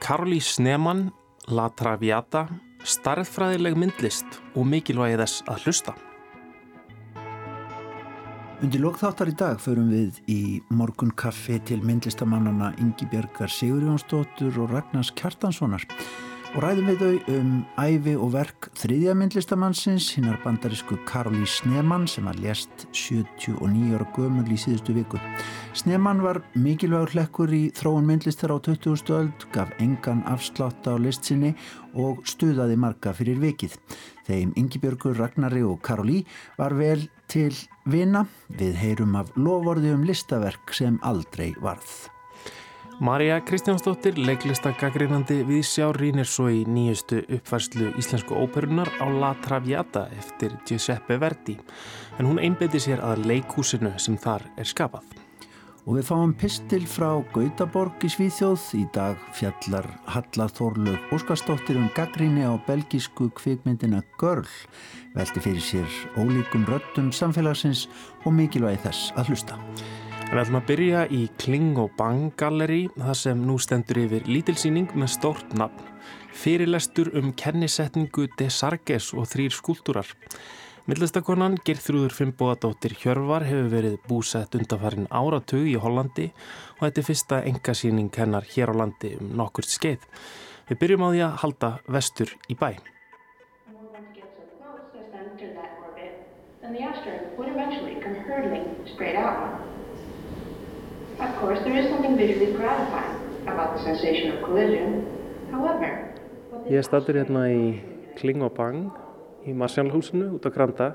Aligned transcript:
Karli 0.00 0.40
Sneman, 0.40 1.10
La 1.52 1.66
Traviata, 1.76 2.46
starðfræðileg 2.80 3.76
myndlist 3.76 4.38
og 4.56 4.64
mikilvægi 4.70 5.18
þess 5.20 5.44
að 5.52 5.66
hlusta. 5.66 5.94
Undir 8.64 8.80
lokþáttar 8.80 9.28
í 9.28 9.36
dag 9.36 9.60
förum 9.60 9.90
við 9.92 10.22
í 10.32 10.40
morgun 10.72 11.12
kaffi 11.12 11.58
til 11.68 11.82
myndlistamannana 11.84 12.72
Ingi 12.80 13.04
Björgar 13.12 13.52
Sigurjónsdóttur 13.52 14.56
og 14.64 14.72
Ragnars 14.72 15.12
Kjartanssonar 15.20 15.84
og 16.54 16.62
ræðum 16.62 16.86
við 16.92 17.00
þau 17.00 17.32
um 17.34 17.48
æfi 17.82 18.12
og 18.14 18.28
verk 18.30 18.68
þriðja 18.78 19.14
myndlistamannsins, 19.18 20.06
hinnar 20.14 20.36
bandarísku 20.44 21.00
Karli 21.08 21.42
Sneman 21.50 22.06
sem 22.10 22.28
að 22.30 22.44
lést 22.44 22.84
79 22.94 23.96
ára 23.96 24.06
gömul 24.14 24.46
í 24.54 24.58
síðustu 24.60 24.94
viku. 24.94 25.18
Sneman 25.74 26.22
var 26.22 26.44
mikilvægur 26.54 27.16
hlekkur 27.16 27.50
í 27.50 27.64
þróun 27.74 28.06
myndlistar 28.06 28.54
á 28.54 28.62
20. 28.62 29.02
öld, 29.18 29.48
gaf 29.50 29.74
engan 29.82 30.22
afslátt 30.30 30.86
á 30.86 30.94
listsinni 30.94 31.56
og 31.98 32.22
stuðaði 32.22 32.78
marga 32.78 33.16
fyrir 33.18 33.42
vikið. 33.42 33.74
Þeim 34.30 34.54
Yngibjörgur, 34.54 35.18
Ragnari 35.18 35.66
og 35.66 35.82
Karoli 35.82 36.22
var 36.54 36.78
vel 36.78 37.08
til 37.26 37.50
vina. 37.90 38.28
Við 38.54 38.78
heyrum 38.78 39.18
af 39.18 39.34
lovorði 39.34 39.96
um 39.98 40.06
listaverk 40.06 40.70
sem 40.70 41.02
aldrei 41.02 41.50
varð. 41.58 42.13
Marja 43.02 43.40
Kristjánsdóttir, 43.42 44.14
leiklistakagrinandi 44.22 45.40
við 45.48 45.64
sjá 45.66 45.88
rínir 45.96 46.28
svo 46.30 46.46
í 46.52 46.60
nýjustu 46.62 47.24
uppfærslu 47.26 47.88
íslensku 47.98 48.36
óperunar 48.38 48.86
á 49.02 49.10
La 49.10 49.32
Traviata 49.42 50.04
eftir 50.14 50.54
Giuseppe 50.62 51.16
Verdi 51.18 51.56
en 52.20 52.28
hún 52.30 52.38
einbeti 52.38 52.78
sér 52.78 53.02
að 53.02 53.24
leikhúsinu 53.26 53.90
sem 53.98 54.14
þar 54.14 54.46
er 54.54 54.70
skapað. 54.70 55.02
Og 55.84 55.98
við 55.98 56.06
fáum 56.06 56.36
pistil 56.38 56.86
frá 56.88 57.18
Gautaborg 57.34 58.06
í 58.06 58.12
Svíþjóð. 58.14 58.62
Í 58.78 58.84
dag 58.94 59.18
fjallar 59.36 59.90
Halla 60.14 60.46
Þorlöf 60.48 61.12
Óskarsdóttir 61.12 61.76
um 61.76 61.90
gaggríni 61.98 62.46
á 62.46 62.54
belgísku 62.68 63.28
kvikmyndina 63.34 64.04
Görl. 64.22 64.46
Velti 65.18 65.42
fyrir 65.42 65.66
sér 65.66 66.00
ólíkum 66.14 66.64
röttum 66.70 67.10
samfélagsins 67.12 67.88
og 68.24 68.38
mikilvægi 68.38 68.86
þess 68.86 69.12
að 69.18 69.34
hlusta. 69.34 69.58
Við 70.34 70.40
ætlum 70.42 70.56
að 70.58 70.64
byrja 70.66 71.00
í 71.14 71.18
Kling 71.38 71.76
og 71.78 71.92
Bang 71.94 72.32
Gallery, 72.34 72.88
það 72.98 73.16
sem 73.20 73.42
nú 73.46 73.54
stendur 73.62 74.00
yfir 74.00 74.24
lítilsýning 74.26 74.88
með 74.98 75.12
stórt 75.12 75.52
nafn. 75.54 75.84
Fyrirlestur 76.34 77.12
um 77.20 77.28
kennisetningu 77.38 78.24
De 78.34 78.48
Sarges 78.50 79.12
og 79.14 79.28
þrýr 79.30 79.54
skúltúrar. 79.54 80.08
Mittlistakonan 80.90 81.54
Gerþrúður 81.62 82.16
Fimboadóttir 82.16 82.96
Hjörvar 82.98 83.46
hefur 83.46 83.68
verið 83.76 83.94
búsett 84.08 84.56
undanfarin 84.58 85.06
áratug 85.14 85.68
í 85.70 85.76
Hollandi 85.78 86.26
og 86.32 86.82
þetta 86.82 87.00
er 87.04 87.06
fyrsta 87.06 87.38
engasýning 87.52 88.10
hennar 88.18 88.48
hér 88.56 88.74
á 88.74 88.82
landi 88.82 89.12
um 89.20 89.30
nokkurt 89.38 89.70
skeið. 89.70 90.02
Við 90.66 90.80
byrjum 90.82 91.06
á 91.06 91.08
því 91.12 91.22
að 91.28 91.38
halda 91.44 91.70
vestur 91.86 92.34
í 92.50 92.58
bæ. 92.58 92.72
And 96.64 96.74
the 96.74 96.82
asteroid 96.82 97.38
would 97.38 97.48
eventually 97.54 98.00
come 98.02 98.16
hurtling 98.26 98.66
straight 98.88 99.14
out. 99.14 99.73
Of 101.20 101.30
course, 101.38 101.60
there 101.62 101.78
is 101.78 101.88
something 101.90 102.16
visually 102.16 102.52
gratifying 102.52 103.22
about 103.46 103.76
the 103.76 103.82
sensation 103.84 104.32
of 104.32 104.42
collision. 104.42 105.06
However... 105.52 106.10
Ég 106.66 106.80
er 106.80 106.86
statur 106.86 107.20
hérna 107.20 107.44
í 107.52 107.60
Kling 108.18 108.42
og 108.42 108.54
Bang 108.56 108.88
í 109.46 109.54
Marsjálfhúsinu 109.54 110.32
út 110.34 110.48
á 110.48 110.50
Granda. 110.50 110.88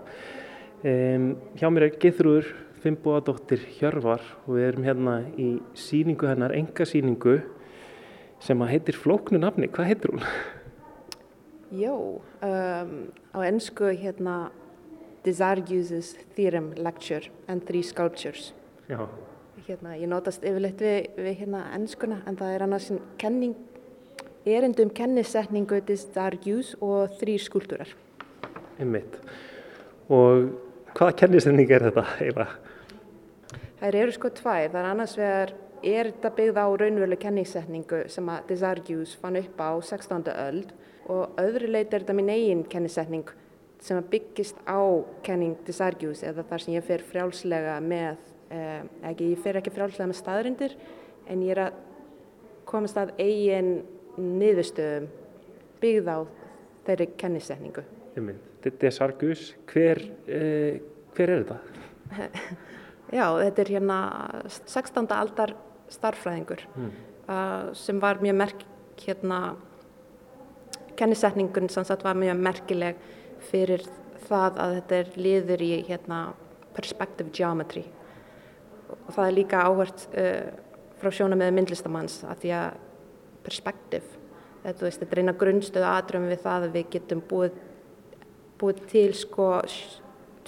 Um, 0.83 1.37
hjá 1.55 1.71
mér 1.71 1.87
er 1.87 1.95
Githruður 2.01 2.49
Fimboadóttir 2.83 3.63
Hjörvar 3.77 4.23
og 4.43 4.57
við 4.57 4.67
erum 4.67 4.89
hérna 4.89 5.15
í 5.39 5.49
síningu 5.77 6.27
hennar, 6.27 6.55
enga 6.55 6.87
síningu 6.87 7.37
sem 8.43 8.59
að 8.59 8.73
heitir 8.75 8.99
Flóknu 8.99 9.39
nafni. 9.39 9.71
Hvað 9.71 9.91
heitir 9.93 10.15
hún? 10.15 10.27
Jó, 11.85 11.95
um, 12.43 12.93
á 13.31 13.39
ennsku 13.47 13.93
hérna 13.95 14.49
Desargues' 15.23 16.15
Theorem 16.35 16.73
Lecture 16.75 17.31
and 17.47 17.63
Three 17.63 17.83
Sculptures. 17.87 18.51
Já 18.91 19.07
hérna, 19.69 19.95
ég 19.97 20.09
notast 20.09 20.43
yfirleitt 20.45 20.81
við, 20.81 21.09
við 21.19 21.35
hérna 21.43 21.63
ennskuna 21.77 22.19
en 22.27 22.37
það 22.39 22.55
er 22.55 22.65
annars 22.65 22.89
kenning, 23.21 23.55
erindum 24.49 24.89
kennisetningu 24.95 25.81
disargjús 25.85 26.73
og 26.81 27.13
þrýr 27.19 27.43
skúltúrar. 27.43 27.93
Einmitt. 28.79 29.19
Og 30.09 30.49
hvaða 30.97 31.15
kennisetning 31.23 31.69
er 31.69 31.89
þetta 31.89 32.05
eiginlega? 32.17 32.55
Það 33.79 33.97
eru 34.01 34.15
sko 34.15 34.31
tvær. 34.35 34.71
Það 34.71 34.79
er 34.81 34.87
annars 34.89 35.17
vegar, 35.19 35.53
er 35.79 36.09
þetta 36.11 36.31
byggð 36.39 36.57
á 36.59 36.67
raunveruleg 36.81 37.21
kennisetningu 37.21 38.01
sem 38.11 38.31
að 38.33 38.49
disargjús 38.49 39.13
fann 39.21 39.39
upp 39.39 39.61
á 39.61 39.71
16. 39.79 40.25
öld 40.33 40.73
og 41.09 41.37
öðru 41.41 41.69
leit 41.71 41.93
er 41.93 42.03
þetta 42.03 42.17
mín 42.17 42.33
eigin 42.33 42.65
kennisetning 42.69 43.29
sem 43.79 43.99
að 43.99 44.09
byggist 44.11 44.59
á 44.67 44.79
kenning 45.23 45.55
disargjús 45.67 46.25
eða 46.27 46.43
þar 46.49 46.65
sem 46.65 46.75
ég 46.75 46.85
fer 46.85 47.05
frjálslega 47.05 47.77
með 47.83 48.19
ekki, 48.49 49.31
ég 49.33 49.41
fer 49.43 49.59
ekki 49.59 49.73
frálslega 49.73 50.09
með 50.09 50.19
staðrindir 50.19 50.75
en 51.29 51.43
ég 51.45 51.53
er 51.53 51.63
að 51.67 51.79
komast 52.69 52.97
að 52.99 53.13
eigin 53.21 53.79
niðurstöðum 54.19 55.07
byggð 55.79 56.09
á 56.11 56.19
þeirri 56.87 57.07
kennisetningu. 57.19 57.85
Þetta 58.63 58.89
er 58.89 58.95
Sargus. 58.95 59.43
Hver, 59.69 60.01
uh, 60.27 60.79
hver 61.15 61.33
er 61.33 61.45
þetta? 61.45 61.59
Já, 63.17 63.25
þetta 63.39 63.63
er 63.63 63.71
hérna 63.75 63.99
16. 64.49 65.07
aldar 65.15 65.55
starffræðingur 65.89 66.65
mm. 66.75 66.91
uh, 67.29 67.71
sem 67.77 68.01
var 68.01 68.21
mjög 68.21 68.37
merk 68.37 68.65
hérna 68.99 69.39
kennisetningun 70.99 71.69
sem 71.71 71.85
sagt 71.87 72.03
var 72.05 72.17
mjög 72.19 72.41
merkileg 72.43 72.99
fyrir 73.49 73.85
það 74.27 74.59
að 74.61 74.75
þetta 74.77 74.99
er 74.99 75.13
liður 75.17 75.63
í 75.63 75.71
hérna 75.87 76.19
perspective 76.75 77.31
geometry 77.33 77.85
og 78.95 79.11
það 79.15 79.25
er 79.25 79.37
líka 79.37 79.63
áhört 79.65 80.07
uh, 80.13 80.49
frá 80.99 81.11
sjóna 81.15 81.37
með 81.39 81.55
myndlistamanns 81.57 82.21
að 82.27 82.43
því 82.43 82.55
að 82.59 82.79
perspektiv 83.45 84.15
þetta, 84.63 84.85
veist, 84.85 85.01
þetta 85.01 85.15
er 85.15 85.23
eina 85.23 85.35
grunnstöðu 85.39 85.89
aðdröfum 85.89 86.29
við 86.31 86.43
það 86.43 86.67
að 86.67 86.77
við 86.77 86.87
getum 86.95 87.23
búið, 87.29 87.57
búið 88.59 88.83
til 88.91 89.09
sko 89.17 89.49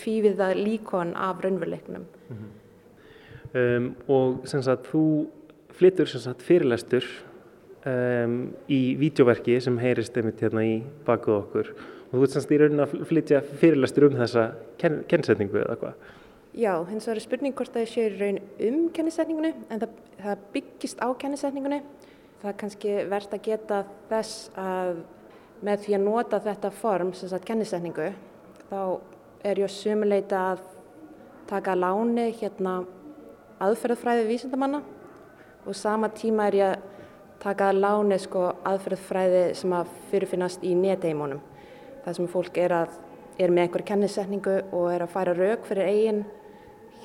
tvíviða 0.01 0.51
líkon 0.57 1.13
af 1.19 1.43
raunveruleiknum. 1.43 2.05
Mm 2.29 2.37
-hmm. 2.37 3.57
um, 3.59 3.95
og 4.07 4.47
sem 4.47 4.61
sagt 4.61 4.87
þú 4.91 5.27
flyttur 5.69 6.07
sem 6.07 6.21
sagt 6.21 6.41
fyrirlestur 6.41 7.05
um, 7.85 8.53
í 8.69 8.95
vídeoverki 8.97 9.59
sem 9.61 9.77
heyrist 9.77 10.17
einmitt 10.17 10.41
hérna 10.41 10.63
í 10.65 10.81
bakuð 11.05 11.35
okkur. 11.35 11.73
Og 12.11 12.19
þú 12.19 12.23
ert 12.23 12.31
sem 12.31 12.41
sagt 12.41 12.51
í 12.51 12.57
raunin 12.57 12.79
að 12.79 13.05
flytja 13.05 13.41
fyrirlestur 13.41 14.09
um 14.09 14.17
þessa 14.17 14.51
ken 14.77 15.03
kennsetningu 15.07 15.57
eða 15.57 15.75
hvað 15.75 15.93
Já, 16.51 16.73
hins 16.83 17.05
vegar 17.07 17.15
er 17.15 17.23
spurning 17.23 17.53
hvort 17.55 17.71
það 17.71 17.85
sé 17.87 18.05
raun 18.11 18.37
um 18.67 18.79
kennisetningunni 18.91 19.53
en 19.71 19.79
það, 19.79 19.91
það 20.19 20.41
byggist 20.51 20.99
á 20.99 21.07
kennisetningunni. 21.15 21.77
Það 22.41 22.49
er 22.49 22.57
kannski 22.59 22.95
verðt 23.07 23.35
að 23.37 23.45
geta 23.45 23.77
þess 24.09 24.49
að 24.59 24.97
með 25.63 25.85
því 25.85 25.95
að 25.95 26.03
nota 26.03 26.39
þetta 26.43 26.71
form, 26.75 27.13
sem 27.15 27.31
sagt 27.31 27.47
kennisetningu, 27.47 28.09
þá 28.67 28.81
er 29.47 29.61
ég 29.61 29.69
að 29.69 29.75
sumuleita 29.77 30.41
að 30.49 30.65
taka 31.47 31.77
láni 31.77 32.27
hérna 32.41 32.81
aðferðfræði 33.61 34.27
vísindamanna 34.27 34.81
og 35.63 35.77
sama 35.77 36.09
tíma 36.17 36.49
er 36.49 36.59
ég 36.59 36.73
að 36.73 36.83
taka 37.41 37.71
láni 37.71 38.19
sko 38.19 38.49
aðferðfræði 38.67 39.45
sem 39.57 39.71
að 39.77 39.95
fyrirfinnast 40.11 40.67
í 40.67 40.75
neteimunum. 40.75 41.39
Það 42.03 42.19
sem 42.19 42.29
fólk 42.35 42.59
er, 42.59 42.75
að, 42.83 42.99
er 43.39 43.55
með 43.55 43.69
einhver 43.69 43.87
kennisetningu 43.87 44.59
og 44.75 44.91
er 44.91 45.07
að 45.07 45.15
færa 45.15 45.37
rauk 45.37 45.65
fyrir 45.69 45.87
eigin 45.87 46.23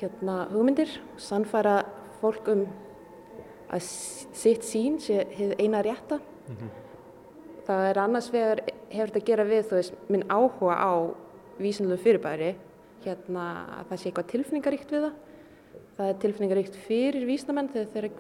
hérna, 0.01 0.47
hugmyndir 0.53 0.91
og 1.15 1.21
sannfæra 1.21 1.77
fólk 2.21 2.49
um 2.53 2.67
að 3.73 3.83
sitt 4.37 4.67
sín 4.67 4.99
sé 5.03 5.27
eina 5.59 5.83
rétta. 5.83 6.21
Mm 6.49 6.57
-hmm. 6.57 6.71
Það 7.67 7.91
er 7.91 7.99
annars 7.99 8.33
vegar 8.33 8.61
hefur 8.91 9.07
þetta 9.07 9.21
að 9.21 9.27
gera 9.27 9.45
við 9.45 9.65
þú 9.65 9.75
veist 9.75 9.95
minn 10.09 10.25
áhuga 10.29 10.75
á 10.77 10.93
vísinlega 11.59 12.03
fyrirbæri 12.03 12.55
hérna 13.05 13.45
að 13.81 13.89
það 13.89 13.99
sé 13.99 14.09
eitthvað 14.09 14.27
tilfinningaríkt 14.27 14.93
við 14.93 15.03
það. 15.03 15.13
Það 15.97 16.09
er 16.09 16.15
tilfinningaríkt 16.15 16.77
fyrir 16.77 17.27
vísnamenn 17.27 17.69
þegar 17.69 17.89
þeir 17.93 18.11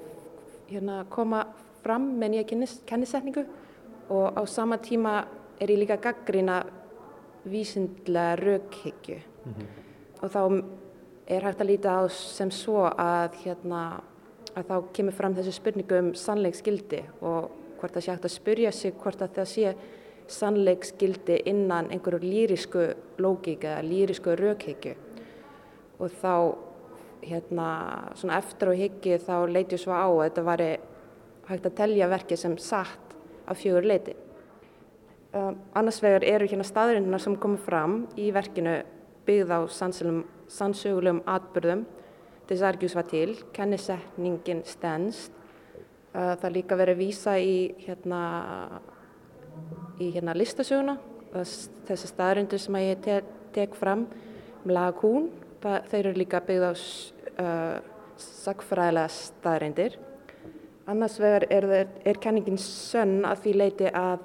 hérna, 0.68 1.04
koma 1.10 1.46
fram 1.82 2.18
með 2.18 2.28
nýja 2.30 2.44
kennisetningu 2.86 3.46
og 4.08 4.38
á 4.38 4.42
sama 4.46 4.78
tíma 4.78 5.24
er 5.60 5.70
ég 5.70 5.78
líka 5.78 5.96
gaggrína 5.96 6.64
vísindlega 7.44 8.36
raukhyggju 8.36 9.16
mm 9.16 9.52
-hmm. 9.52 9.66
og 10.22 10.30
þá 10.30 10.64
er 11.26 11.46
hægt 11.46 11.60
að 11.62 11.70
líta 11.72 11.98
á 11.98 12.02
sem 12.12 12.50
svo 12.54 12.86
að, 12.86 13.36
hérna, 13.42 14.00
að 14.54 14.68
þá 14.70 14.76
kemur 14.96 15.16
fram 15.16 15.34
þessu 15.36 15.54
spurningu 15.56 16.00
um 16.00 16.10
sannleiksgildi 16.16 17.02
og 17.20 17.50
hvort 17.80 17.96
það 17.96 18.04
sé 18.04 18.12
hægt 18.14 18.28
að 18.28 18.36
spurja 18.36 18.72
sig 18.72 18.94
hvort 19.02 19.24
að 19.24 19.40
það 19.40 19.50
sé 19.52 19.74
sannleiksgildi 20.36 21.40
innan 21.50 21.90
einhverju 21.94 22.22
lýrisku 22.22 22.86
lógík 23.22 23.66
eða 23.66 23.82
lýrisku 23.86 24.34
raukhyggju 24.38 24.94
og 25.98 26.14
þá 26.20 26.32
hérna, 27.26 27.68
svona 28.14 28.38
eftir 28.38 28.70
á 28.70 28.74
hyggju 28.78 29.18
þá 29.22 29.34
leiti 29.50 29.78
svo 29.80 29.94
á 29.94 30.06
að 30.06 30.22
þetta 30.28 30.46
var 30.46 30.62
hægt 31.46 31.68
að 31.68 31.76
telja 31.80 32.10
verkið 32.10 32.42
sem 32.42 32.56
satt 32.58 33.14
af 33.46 33.60
fjögur 33.60 33.86
leiti. 33.86 34.16
Uh, 35.36 35.52
annars 35.76 35.98
vegar 36.02 36.24
eru 36.26 36.46
hérna 36.48 36.64
staðurinnar 36.66 37.22
sem 37.22 37.36
komið 37.38 37.64
fram 37.66 37.96
í 38.18 38.30
verkinu 38.34 38.78
byggð 39.26 39.52
á 39.52 39.60
sannsögulegum 40.52 41.22
atbyrðum 41.28 41.84
þess 42.46 42.66
argjus 42.66 42.94
var 42.96 43.08
til, 43.10 43.34
kennisetningin 43.54 44.62
stendst. 44.66 45.34
Uh, 46.14 46.34
það 46.40 46.54
líka 46.54 46.78
verið 46.78 46.96
að 46.96 47.02
vísa 47.02 47.34
í 47.42 47.56
hérna, 47.82 48.20
í 50.00 50.12
hérna 50.14 50.36
listasöguna, 50.36 50.96
þessi 51.88 52.08
staðurindur 52.08 52.62
sem 52.62 52.78
ég 52.80 53.02
te 53.04 53.18
tek 53.56 53.74
fram, 53.76 54.06
Mlagún, 54.66 55.28
þeir 55.62 56.00
eru 56.00 56.16
líka 56.18 56.40
byggð 56.42 56.64
á 56.66 56.72
uh, 56.72 57.76
sagfræðilega 58.22 59.12
staðurindir. 59.12 59.98
Annars 60.86 61.18
vegar 61.20 61.48
er, 61.50 61.90
er 62.06 62.18
kenningin 62.22 62.58
sönn 62.62 63.26
að 63.26 63.42
því 63.44 63.54
leiti 63.58 63.90
að 63.90 64.22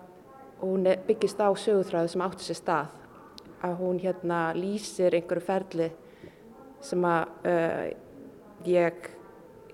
hún 0.61 0.85
byggist 1.07 1.41
á 1.41 1.49
sögúþráðu 1.49 2.13
sem 2.13 2.23
átti 2.23 2.45
sér 2.45 2.59
stað 2.59 2.97
að 3.65 3.75
hún 3.81 3.99
hérna 4.01 4.39
lýsir 4.57 5.15
einhverju 5.17 5.45
ferli 5.45 5.89
sem 6.85 7.05
að 7.07 7.49
uh, 7.49 7.89
ég, 8.67 9.09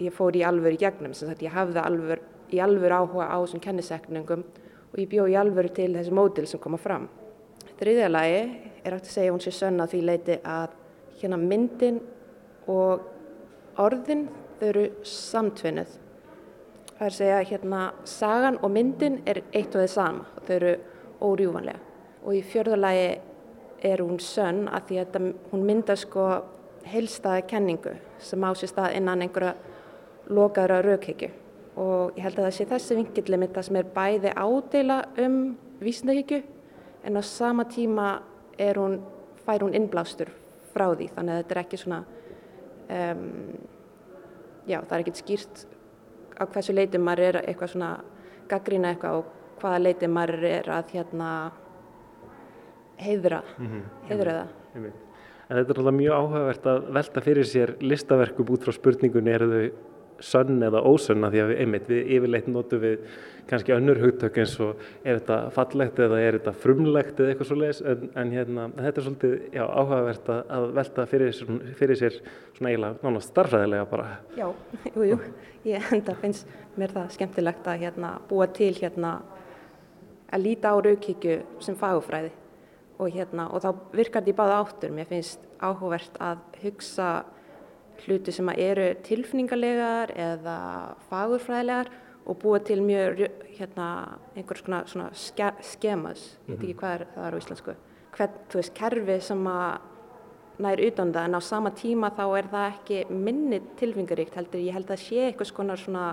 ég 0.03 0.15
fór 0.15 0.35
í 0.35 0.43
alvöru 0.47 0.77
í 0.77 0.81
gegnum, 0.81 1.13
sem 1.15 1.29
sagt 1.29 1.43
ég 1.45 1.55
hafði 1.55 1.83
alvöru, 1.83 2.23
í 2.51 2.61
alvöru 2.63 3.01
áhuga 3.01 3.29
á 3.31 3.37
þessum 3.43 3.63
kennisekningum 3.63 4.43
og 4.91 4.99
ég 5.01 5.09
bjóð 5.11 5.33
í 5.33 5.37
alvöru 5.39 5.71
til 5.75 5.91
þessi 5.95 6.15
mótil 6.15 6.47
sem 6.47 6.61
koma 6.63 6.79
fram. 6.81 7.07
Þriðja 7.77 8.09
lagi 8.09 8.41
er 8.83 8.95
hægt 8.95 9.09
að 9.09 9.13
segja 9.13 9.33
hún 9.35 9.43
sé 9.43 9.53
sönn 9.53 9.83
að 9.83 9.93
því 9.93 10.01
leiti 10.07 10.37
að 10.47 10.75
hérna 11.21 11.39
myndin 11.41 11.99
og 12.71 13.05
orðin 13.81 14.27
þau 14.57 14.67
eru 14.71 14.85
samtvinnið. 15.05 15.95
Það 16.97 17.05
er 17.05 17.11
að 17.11 17.17
segja 17.19 17.41
hérna 17.51 17.81
sagan 18.09 18.57
og 18.63 18.73
myndin 18.73 19.19
er 19.29 19.43
eitt 19.51 19.75
og 19.75 19.83
þið 19.83 19.91
sama, 19.93 20.25
þau 20.47 20.53
eru 20.55 20.73
órjúvanlega. 21.27 21.83
Og 22.25 22.37
í 22.37 22.43
fjörðalagi 22.45 23.09
er 23.85 24.01
hún 24.01 24.17
sönn 24.23 24.65
að 24.73 24.87
því 24.89 25.01
að 25.03 25.17
hún 25.51 25.65
myndar 25.67 25.99
sko 26.01 26.25
heilstaði 26.91 27.45
kenningu 27.49 27.95
sem 28.19 28.43
á 28.43 28.51
sér 28.57 28.71
stað 28.71 28.95
innan 28.99 29.21
einhverja 29.25 29.55
lokaðra 30.33 30.81
raukhyggju 30.85 31.29
og 31.77 32.17
ég 32.17 32.25
held 32.25 32.39
að 32.39 32.47
það 32.47 32.55
sé 32.57 32.67
þessi 32.71 32.97
vingilli 32.97 33.39
mitt 33.39 33.53
það 33.55 33.67
sem 33.67 33.79
er 33.79 33.91
bæði 33.95 34.33
ádela 34.33 34.97
um 35.23 35.37
vísindahyggju 35.83 36.41
en 37.07 37.19
á 37.19 37.21
sama 37.21 37.67
tíma 37.69 38.07
hún, 38.57 38.99
fær 39.45 39.63
hún 39.63 39.77
innblástur 39.77 40.31
frá 40.73 40.89
því 40.95 41.09
þannig 41.15 41.33
að 41.33 41.41
þetta 41.41 41.55
er 41.55 41.61
ekki 41.63 41.81
svona 41.81 42.03
um, 42.89 43.23
já 44.67 44.79
það 44.81 44.95
er 44.97 45.03
ekkert 45.05 45.21
skýrt 45.21 45.65
á 46.37 46.43
hversu 46.45 46.75
leiti 46.75 47.01
maður 47.01 47.29
er 47.29 47.41
eitthvað 47.45 47.73
svona 47.75 47.91
gaggrína 48.49 48.93
eitthvað 48.93 49.21
og 49.21 49.33
hvaða 49.61 49.83
leiti 49.83 50.09
maður 50.11 50.45
er 50.49 50.69
að 50.73 50.93
hérna 50.93 51.31
heiðra, 52.97 53.43
-hmm. 53.57 53.83
heiðra 54.09 54.33
það. 54.73 54.93
En 55.47 55.55
þetta 55.55 55.71
er 55.71 55.77
alltaf 55.79 55.95
mjög 55.95 56.17
áhugavert 56.17 56.65
að 56.67 56.87
velta 56.97 57.21
fyrir 57.23 57.47
sér 57.47 57.77
listaverkum 57.79 58.49
út 58.51 58.65
frá 58.67 58.73
spurningunni 58.75 59.31
eru 59.31 59.47
þau 59.51 59.67
sönn 60.27 60.63
eða 60.65 60.81
ósönn? 60.83 61.23
Að 61.23 61.35
því 61.35 61.41
að 61.43 61.51
við, 61.51 61.59
einmitt, 61.63 61.85
við 61.87 62.09
yfirleitt 62.17 62.47
notum 62.51 62.81
við 62.81 63.05
kannski 63.47 63.75
önnur 63.75 64.01
hugtök 64.01 64.39
eins 64.41 64.55
og 64.65 64.81
er 65.07 65.21
þetta 65.21 65.37
fallegt 65.55 66.01
eða 66.03 66.17
er 66.19 66.37
þetta 66.39 66.53
frumlegt 66.65 67.21
eða 67.21 67.31
eitthvað 67.31 67.47
svo 67.51 67.57
leiðis 67.61 67.79
en, 67.93 68.09
en 68.19 68.33
hérna, 68.35 68.65
þetta 68.75 69.01
er 69.01 69.05
svolítið 69.05 69.35
já, 69.55 69.63
áhugavert 69.63 70.31
að, 70.33 70.65
velta 70.79 71.05
fyrir, 71.13 71.39
fyrir 71.79 72.01
sér 72.01 72.17
svona 72.57 72.73
eiginlega 72.73 73.07
nána 73.07 73.21
starfræðilega 73.23 73.85
bara. 73.93 74.09
Já, 74.35 74.49
jú, 74.97 75.05
jú, 75.13 75.19
ég 75.69 75.93
enda 75.95 76.17
finnst 76.19 76.51
mér 76.75 76.95
það 76.97 77.15
skemmtilegt 77.15 77.71
að 77.71 77.85
hérna, 77.85 78.17
búa 78.27 78.49
til 78.51 78.73
hérna, 78.81 79.13
að 80.27 80.43
líta 80.43 80.75
á 80.75 80.77
raukíkju 80.83 81.39
sem 81.63 81.79
fagufræði 81.79 82.33
og, 82.97 83.09
hérna, 83.13 83.47
og 83.53 83.61
þá 83.63 83.69
virkar 83.93 84.23
þetta 84.23 84.33
í 84.33 84.37
báða 84.37 84.59
áttur. 84.61 84.93
Mér 84.93 85.09
finnst 85.09 85.43
áhugavert 85.61 86.17
að 86.23 86.43
hugsa 86.63 87.09
hluti 88.05 88.33
sem 88.33 88.49
eru 88.53 88.91
tilfinningalegar 89.05 90.13
eða 90.13 90.57
fagurfræðilegar 91.09 91.91
og 92.27 92.39
búa 92.41 92.59
til 92.59 92.81
mjög 92.83 93.23
hérna, 93.57 93.89
einhvers 94.35 94.61
svona, 94.61 94.81
svona 94.89 95.11
ske, 95.15 95.51
skemas, 95.63 96.25
ég 96.45 96.57
veit 96.57 96.57
ekki 96.59 96.73
mhm. 96.73 96.79
hvað 96.81 96.95
er, 96.95 97.05
það 97.15 97.27
er 97.27 97.37
á 97.37 97.39
íslensku, 97.41 97.75
hvern, 98.17 98.41
þú 98.51 98.59
veist, 98.59 98.73
kerfi 98.77 99.19
sem 99.23 99.47
að 99.51 99.93
nær 100.65 100.81
utan 100.87 101.13
það 101.13 101.27
en 101.29 101.37
á 101.37 101.41
sama 101.45 101.71
tíma 101.77 102.09
þá 102.17 102.23
er 102.39 102.49
það 102.51 102.67
ekki 102.71 102.99
minni 103.13 103.61
tilfingaríkt 103.79 104.37
heldur, 104.37 104.63
ég 104.65 104.75
held 104.75 104.91
að 104.91 105.03
sé 105.03 105.27
eitthvað 105.27 105.51
svona 105.51 105.77
svona 105.79 106.05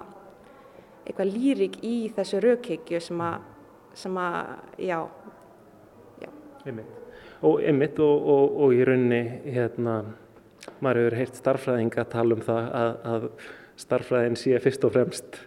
eitthvað 1.04 1.32
lýrik 1.32 1.78
í 1.84 1.94
þessu 2.16 2.40
raukhyggju 2.44 3.00
sem 3.02 3.20
að, 3.24 3.48
sem 3.98 4.18
að, 4.20 4.52
já, 4.80 4.98
Einmitt. 6.64 7.00
Og 7.44 7.60
einmitt 7.60 7.98
og, 8.00 8.28
og, 8.34 8.54
og 8.64 8.72
í 8.72 8.84
rauninni 8.86 9.22
hérna, 9.52 9.98
maður 10.80 11.00
hefur 11.02 11.18
heyrt 11.20 11.40
starfræðinga 11.40 12.06
tala 12.12 12.38
um 12.38 12.44
það 12.44 12.70
að, 12.80 12.94
að 13.12 13.26
starfræðin 13.84 14.38
sé 14.40 14.60
fyrst 14.64 14.86
og 14.86 14.94
fremst 14.94 15.40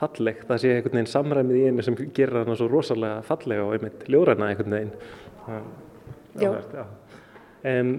falleg, 0.00 0.42
það 0.48 0.62
sé 0.62 0.72
einhvern 0.74 0.98
veginn 0.98 1.12
samræmið 1.12 1.60
í 1.60 1.64
einu 1.68 1.84
sem 1.84 1.96
gerir 2.16 2.42
hana 2.42 2.56
svo 2.58 2.68
rosalega 2.70 3.20
fallega 3.26 3.66
og 3.66 3.76
einmitt 3.76 4.06
ljóræna 4.10 4.50
einhvern 4.50 4.76
veginn. 4.76 4.94
Áhverst, 6.40 6.76
já. 6.76 6.84
Um, 7.60 7.92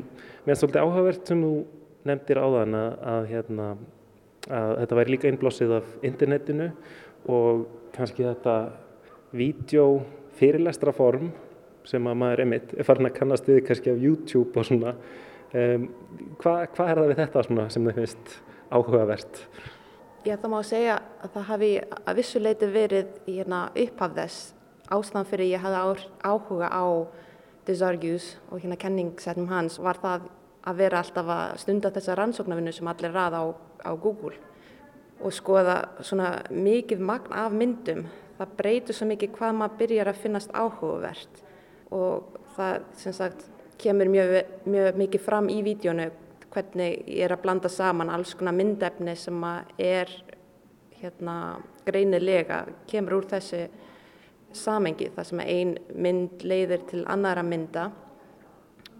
mér 0.45 0.55
er 0.55 0.59
svolítið 0.61 0.81
áhugavert 0.81 1.27
sem 1.29 1.43
þú 1.45 1.51
nefndir 2.09 2.41
áðan 2.41 2.77
að, 2.77 2.93
að, 3.13 3.27
hérna, 3.29 3.67
að 4.49 4.71
þetta 4.79 4.97
væri 4.97 5.15
líka 5.15 5.29
einblósið 5.29 5.75
af 5.77 5.93
internetinu 6.07 6.71
og 7.29 7.67
kannski 7.93 8.25
þetta 8.25 8.55
vídeo 9.37 9.85
fyrirlestra 10.39 10.93
form 10.95 11.29
sem 11.89 12.07
að 12.07 12.17
maður 12.21 12.45
emitt 12.45 12.73
er 12.77 12.87
farin 12.87 13.09
að 13.09 13.17
kannast 13.17 13.49
við 13.49 13.61
kannski 13.67 13.93
af 13.93 14.01
YouTube 14.01 14.59
og 14.59 14.67
svona. 14.67 14.95
Um, 15.51 15.89
hvað 16.39 16.65
hva 16.77 16.87
er 16.87 17.01
það 17.01 17.11
við 17.11 17.21
þetta 17.21 17.45
sem 17.73 17.87
þið 17.87 17.99
finnst 17.99 18.35
áhugavert? 18.71 19.45
Já 20.21 20.35
það 20.37 20.51
má 20.53 20.59
segja 20.63 20.99
að 21.23 21.31
það 21.33 21.47
hafi 21.49 21.71
að 21.81 22.19
vissuleiti 22.19 22.67
verið 22.71 23.13
hérna, 23.25 23.61
upphaf 23.73 24.13
þess 24.19 24.51
ástæðan 24.91 25.27
fyrir 25.29 25.49
ég 25.49 25.63
hafði 25.63 26.05
áhuga 26.21 26.69
á 26.69 26.85
Desargius 27.65 28.35
og 28.49 28.61
hérna 28.61 28.77
kenningsetnum 28.79 29.49
hans 29.51 29.79
var 29.81 29.99
það 30.01 30.29
að 30.67 30.81
vera 30.83 31.01
alltaf 31.01 31.29
að 31.33 31.57
stunda 31.63 31.91
þessa 31.93 32.15
rannsóknarvinnu 32.19 32.73
sem 32.75 32.89
allir 32.91 33.13
ræða 33.15 33.41
á, 33.41 33.45
á 33.87 33.91
Google 33.97 34.37
og 35.21 35.33
skoða 35.33 35.77
svona 36.01 36.41
mikið 36.49 37.01
magn 37.05 37.33
af 37.33 37.53
myndum. 37.53 38.05
Það 38.37 38.53
breytur 38.57 38.97
svo 38.97 39.07
mikið 39.09 39.33
hvað 39.37 39.57
maður 39.57 39.79
byrjar 39.81 40.09
að 40.11 40.21
finnast 40.21 40.53
áhugavert 40.53 41.41
og 41.91 42.39
það 42.55 42.83
sem 42.99 43.15
sagt 43.15 43.47
kemur 43.81 44.09
mjög, 44.11 44.35
mjög 44.69 44.99
mikið 45.01 45.23
fram 45.25 45.49
í 45.51 45.61
vídjónu 45.65 46.09
hvernig 46.51 47.07
ég 47.07 47.25
er 47.25 47.35
að 47.35 47.43
blanda 47.45 47.71
saman 47.71 48.11
alls 48.11 48.33
konar 48.37 48.55
myndefni 48.55 49.15
sem 49.17 49.37
er 49.79 50.11
hérna 51.01 51.35
greinilega 51.87 52.65
kemur 52.89 53.21
úr 53.21 53.27
þessi 53.31 53.65
samengi 54.53 55.09
þar 55.15 55.27
sem 55.27 55.43
ein 55.45 55.75
mynd 55.95 56.43
leiðir 56.43 56.83
til 56.89 57.05
annara 57.09 57.43
mynda. 57.43 57.89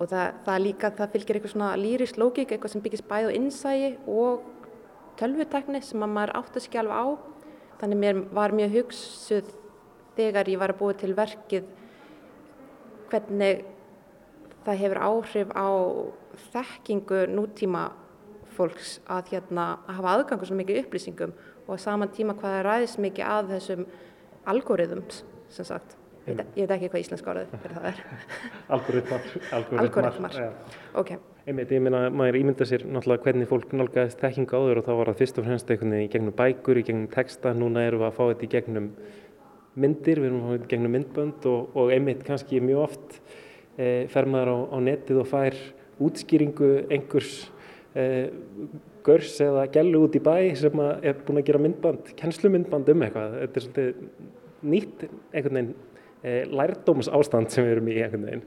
Og 0.01 0.07
það, 0.09 0.37
það 0.45 0.63
líka, 0.63 0.91
það 0.97 1.11
fylgir 1.13 1.37
eitthvað 1.37 1.53
svona 1.53 1.73
lýrist 1.77 2.17
lógík, 2.17 2.53
eitthvað 2.53 2.73
sem 2.73 2.81
byggist 2.81 3.05
bæð 3.09 3.27
og 3.29 3.35
innsægi 3.37 3.91
og 4.09 4.47
tölvutekni 5.19 5.83
sem 5.85 6.01
maður 6.01 6.33
átt 6.39 6.57
að 6.57 6.65
skjálfa 6.65 7.03
á. 7.03 7.05
Þannig 7.81 8.01
mér 8.01 8.23
var 8.33 8.55
mjög 8.55 8.77
hugsuð 8.79 9.51
þegar 10.17 10.49
ég 10.49 10.61
var 10.61 10.73
að 10.73 10.81
búa 10.81 10.97
til 10.97 11.13
verkið 11.17 11.69
hvernig 13.11 13.63
það 14.65 14.81
hefur 14.83 15.01
áhrif 15.07 15.55
á 15.57 15.69
þekkingu 16.51 17.23
nútíma 17.31 17.89
fólks 18.55 18.99
að, 19.09 19.33
hérna, 19.35 19.65
að 19.87 19.97
hafa 19.99 20.13
aðgangu 20.17 20.47
svo 20.47 20.59
mikið 20.59 20.83
upplýsingum 20.83 21.33
og 21.65 21.73
að 21.75 21.83
saman 21.85 22.11
tíma 22.13 22.35
hvað 22.37 22.57
það 22.57 22.67
ræðist 22.67 23.01
mikið 23.01 23.31
að 23.31 23.51
þessum 23.55 23.83
algoritms 24.51 25.23
sem 25.51 25.67
sagt. 25.67 25.97
Ég, 26.27 26.37
ég 26.53 26.67
veit 26.67 26.75
ekki 26.75 26.89
hvað 26.91 27.01
íslensk 27.01 27.29
áraði 27.31 27.59
fyrir 27.63 27.77
það 27.79 27.85
er. 27.89 28.01
Algoritmar. 28.75 29.23
Algoritmar, 29.57 30.35
ok. 31.01 31.15
Einmitt, 31.49 31.71
ég 31.73 31.81
meina, 31.81 32.03
maður 32.13 32.37
ímynda 32.37 32.67
sér 32.69 32.83
náttúrulega 32.85 33.25
hvernig 33.25 33.49
fólk 33.49 33.73
nálgæðist 33.73 34.21
þekkingu 34.21 34.59
áður 34.59 34.81
og 34.83 34.85
þá 34.85 34.91
var 34.99 35.09
það 35.09 35.23
fyrst 35.23 35.39
og 35.41 35.47
fremst 35.47 35.73
einhvern 35.73 35.95
veginn 35.95 36.05
í 36.05 36.11
gegnum 36.13 36.35
bækur, 36.37 36.77
í 36.77 36.85
gegnum 36.85 37.07
texta, 37.15 37.55
núna 37.57 37.87
erum 37.87 38.03
við 38.03 38.09
að 38.11 38.19
fá 38.19 38.21
þetta 38.27 38.45
í 38.45 38.51
gegnum 38.53 38.91
myndir, 39.79 40.19
við 40.19 40.31
erum 40.31 40.49
að 40.51 40.65
gegnum 40.71 40.95
myndbönd 40.97 41.45
og, 41.49 41.75
og 41.77 41.93
einmitt 41.93 42.25
kannski 42.27 42.59
mjög 42.63 42.83
oft 42.89 43.19
e, 43.77 44.07
fer 44.11 44.27
maður 44.27 44.51
á, 44.51 44.57
á 44.75 44.77
netið 44.83 45.21
og 45.23 45.29
fær 45.31 45.57
útskýringu 46.01 46.71
einhvers 46.91 47.35
e, 47.95 48.05
görs 49.05 49.37
eða 49.43 49.67
gælu 49.73 50.03
út 50.05 50.17
í 50.17 50.21
bæ 50.23 50.35
sem 50.59 50.83
er 51.01 51.21
búin 51.25 51.41
að 51.41 51.47
gera 51.47 51.61
myndband, 51.61 52.11
kennslumyndband 52.19 52.91
um 52.93 53.05
eitthvað. 53.05 53.37
Þetta 53.43 53.59
er 53.61 53.65
svolítið 53.67 54.71
nýtt 54.71 55.05
einhvern 55.07 55.59
veginn 55.59 55.71
e, 56.21 56.35
lærdóms 56.51 57.09
ástand 57.11 57.53
sem 57.53 57.65
við 57.65 57.77
erum 57.77 57.91
í 57.91 57.97
einhvern 57.97 58.27
veginn. 58.27 58.43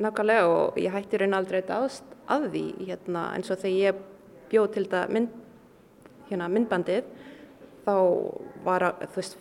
Nákvæmlega 0.00 0.48
og 0.48 0.80
ég 0.80 0.94
hætti 0.94 1.20
raun 1.20 1.36
aldrei 1.36 1.60
þetta 1.60 1.82
aðst 1.84 2.16
að 2.30 2.48
því 2.54 2.64
hérna, 2.88 3.26
eins 3.36 3.52
og 3.52 3.60
þegar 3.60 3.76
ég 3.76 4.02
bjóð 4.50 4.72
til 4.74 4.86
þetta 4.86 5.02
mynd, 5.14 5.36
hérna, 6.30 6.48
myndbandið 6.50 7.10
þá 7.84 7.94
var, 8.64 8.86
þú 9.10 9.20
veist, 9.20 9.38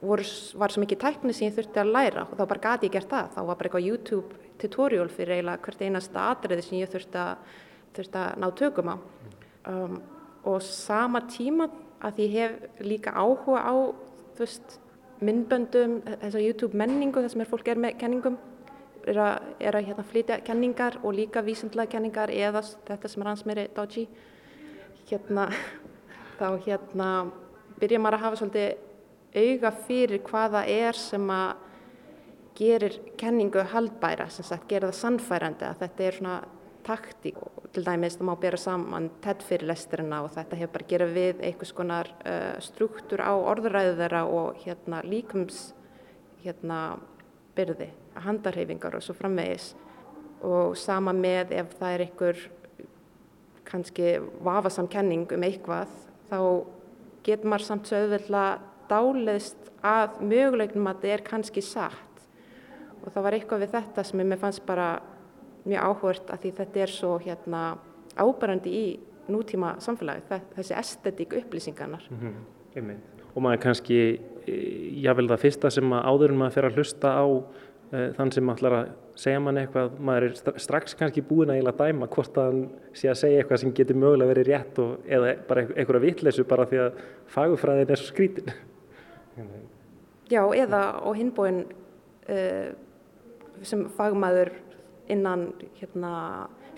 voru, 0.00 0.24
var 0.60 0.72
svo 0.72 0.84
mikið 0.84 1.00
tækni 1.02 1.34
sem 1.36 1.48
ég 1.48 1.56
þurfti 1.56 1.82
að 1.82 1.92
læra 1.94 2.26
og 2.26 2.36
þá 2.38 2.44
bara 2.44 2.64
gati 2.66 2.88
ég 2.88 2.94
gert 2.94 3.10
það. 3.10 3.32
Þá 3.34 3.40
var 3.40 3.56
bara 3.56 3.68
eitthvað 3.68 3.88
YouTube 3.88 4.40
tutorial 4.60 5.08
fyrir 5.12 5.36
eiginlega 5.36 5.64
hvert 5.64 5.84
einasta 5.86 6.26
atriði 6.32 6.66
sem 6.66 6.78
ég 6.80 6.92
þurfti 6.92 7.20
að, 7.20 7.56
þurfti 7.96 8.22
að 8.22 8.38
ná 8.42 8.48
tökum 8.60 8.92
á. 8.92 8.96
Um, 9.70 9.98
og 10.48 10.62
sama 10.64 11.24
tíma 11.28 11.68
að 12.00 12.22
ég 12.24 12.36
hef 12.38 12.84
líka 12.84 13.12
áhuga 13.12 13.60
á, 13.60 13.74
veist, 14.38 14.78
myndböndum, 15.20 15.98
þessar 16.22 16.40
YouTube 16.40 16.78
menningu 16.80 17.26
sem 17.28 17.42
er 17.44 17.48
fólk 17.50 17.68
er 17.68 17.80
með 17.80 17.98
kenningum 18.00 18.38
er 19.08 19.20
að, 19.20 19.48
er 19.60 19.76
að 19.76 19.88
hérna, 19.88 20.04
flytja 20.08 20.38
kenningar 20.44 20.98
og 21.02 21.14
líka 21.16 21.42
vísindlega 21.44 21.92
kenningar 21.94 22.32
eða 22.32 22.62
þetta 22.88 23.10
sem 23.10 23.22
er 23.22 23.30
hans 23.30 23.44
meiri 23.48 23.66
dodgy 23.76 24.06
hérna, 25.10 25.48
þá 26.40 26.46
hérna 26.66 27.10
byrja 27.80 28.00
maður 28.00 28.18
að 28.18 28.24
hafa 28.26 28.40
svolítið 28.40 28.86
auga 29.34 29.70
fyrir 29.86 30.22
hvaða 30.26 30.64
er 30.68 30.98
sem 30.98 31.26
að 31.30 31.66
gerir 32.60 32.96
kenningu 33.20 33.62
haldbæra, 33.72 34.28
sem 34.28 34.44
sagt, 34.44 34.68
gera 34.68 34.90
það 34.90 34.98
sannfærandi 34.98 35.64
að 35.68 35.84
þetta 35.84 36.04
er 36.04 36.18
svona 36.18 36.38
taktík. 36.84 37.38
Og 37.40 37.68
til 37.72 37.84
dæmis 37.86 38.18
það 38.18 38.28
má 38.28 38.34
bera 38.40 38.60
saman 38.60 39.10
TED 39.24 39.44
fyrirlesturina 39.46 40.22
og 40.24 40.32
þetta 40.34 40.58
hefur 40.60 40.74
bara 40.74 40.88
gera 40.90 41.08
við 41.10 41.44
einhvers 41.46 41.72
konar 41.76 42.10
uh, 42.24 42.56
struktúr 42.62 43.22
á 43.22 43.32
orðuræðu 43.32 43.94
þeirra 44.00 44.24
og 44.28 44.60
hérna 44.64 45.02
líkums 45.06 45.70
hérna 46.44 46.80
byrði, 47.56 47.90
handarhefingar 48.24 48.96
og 48.96 49.04
svo 49.04 49.16
framvegis. 49.16 49.74
Og 50.44 50.76
sama 50.80 51.12
með 51.12 51.52
ef 51.60 51.76
það 51.78 51.94
er 51.94 52.04
einhver 52.06 52.44
kannski 53.68 54.14
vafasam 54.42 54.88
kenning 54.90 55.30
um 55.30 55.44
eitthvað 55.46 55.92
þá 56.30 56.40
getur 57.26 57.52
maður 57.52 57.66
samt 57.68 57.92
auðvitað 57.92 58.66
dáleðst 58.90 59.70
að 59.86 60.20
mögulegnum 60.20 60.90
að 60.90 61.00
þetta 61.00 61.14
er 61.14 61.24
kannski 61.26 61.62
satt 61.64 62.26
og 63.00 63.12
það 63.14 63.24
var 63.24 63.36
eitthvað 63.36 63.62
við 63.64 63.76
þetta 63.76 64.04
sem 64.04 64.24
ég 64.24 64.40
fannst 64.40 64.66
bara 64.66 64.88
mjög 65.64 65.86
áhvert 65.86 66.32
að 66.32 66.42
því 66.42 66.52
þetta 66.58 66.82
er 66.84 66.92
svo 66.92 67.14
hérna 67.20 67.62
ábærandi 68.18 68.74
í 68.74 68.84
nútíma 69.30 69.76
samfélagi, 69.82 70.40
þessi 70.56 70.74
estetík 70.76 71.36
upplýsingarnar. 71.38 72.06
Mm 72.10 72.34
-hmm. 72.74 72.96
Og 73.34 73.42
maður 73.42 73.62
kannski, 73.62 74.20
jável 75.02 75.28
það 75.28 75.40
fyrsta 75.40 75.70
sem 75.70 75.92
áður 75.92 76.30
en 76.30 76.38
maður 76.38 76.52
fer 76.52 76.64
að 76.64 76.76
hlusta 76.76 77.08
á 77.14 77.26
uh, 77.26 78.12
þann 78.16 78.32
sem 78.32 78.50
ætlar 78.50 78.72
að 78.72 78.88
segja 79.14 79.40
mann 79.40 79.58
eitthvað, 79.58 79.90
maður 80.00 80.22
er 80.22 80.58
strax 80.58 80.94
kannski 80.94 81.22
búin 81.22 81.50
að 81.50 81.54
eiginlega 81.54 81.86
dæma 81.86 82.06
hvort 82.06 82.38
að 82.38 82.44
hann 82.44 82.70
sé 82.92 83.08
að 83.08 83.14
segja 83.14 83.38
eitthvað 83.38 83.60
sem 83.60 83.72
getur 83.72 83.96
mögulega 83.96 84.28
verið 84.28 84.46
rétt 84.46 84.78
og, 84.78 84.98
eða 85.06 85.36
bara 85.48 85.60
einhverja 85.76 86.00
vittlesu 86.00 86.44
bara 86.44 86.66
því 86.66 86.78
að 86.78 86.92
fagufræðin 87.26 87.90
er 87.90 87.96
svo 87.96 88.06
skrítin. 88.06 88.52
Já, 90.30 90.42
eða 90.54 90.80
á 91.02 91.08
hinbóin 91.16 91.64
uh, 92.30 92.70
sem 93.66 93.86
fagmaður 93.96 94.52
innan 95.10 95.48
hérna, 95.80 96.12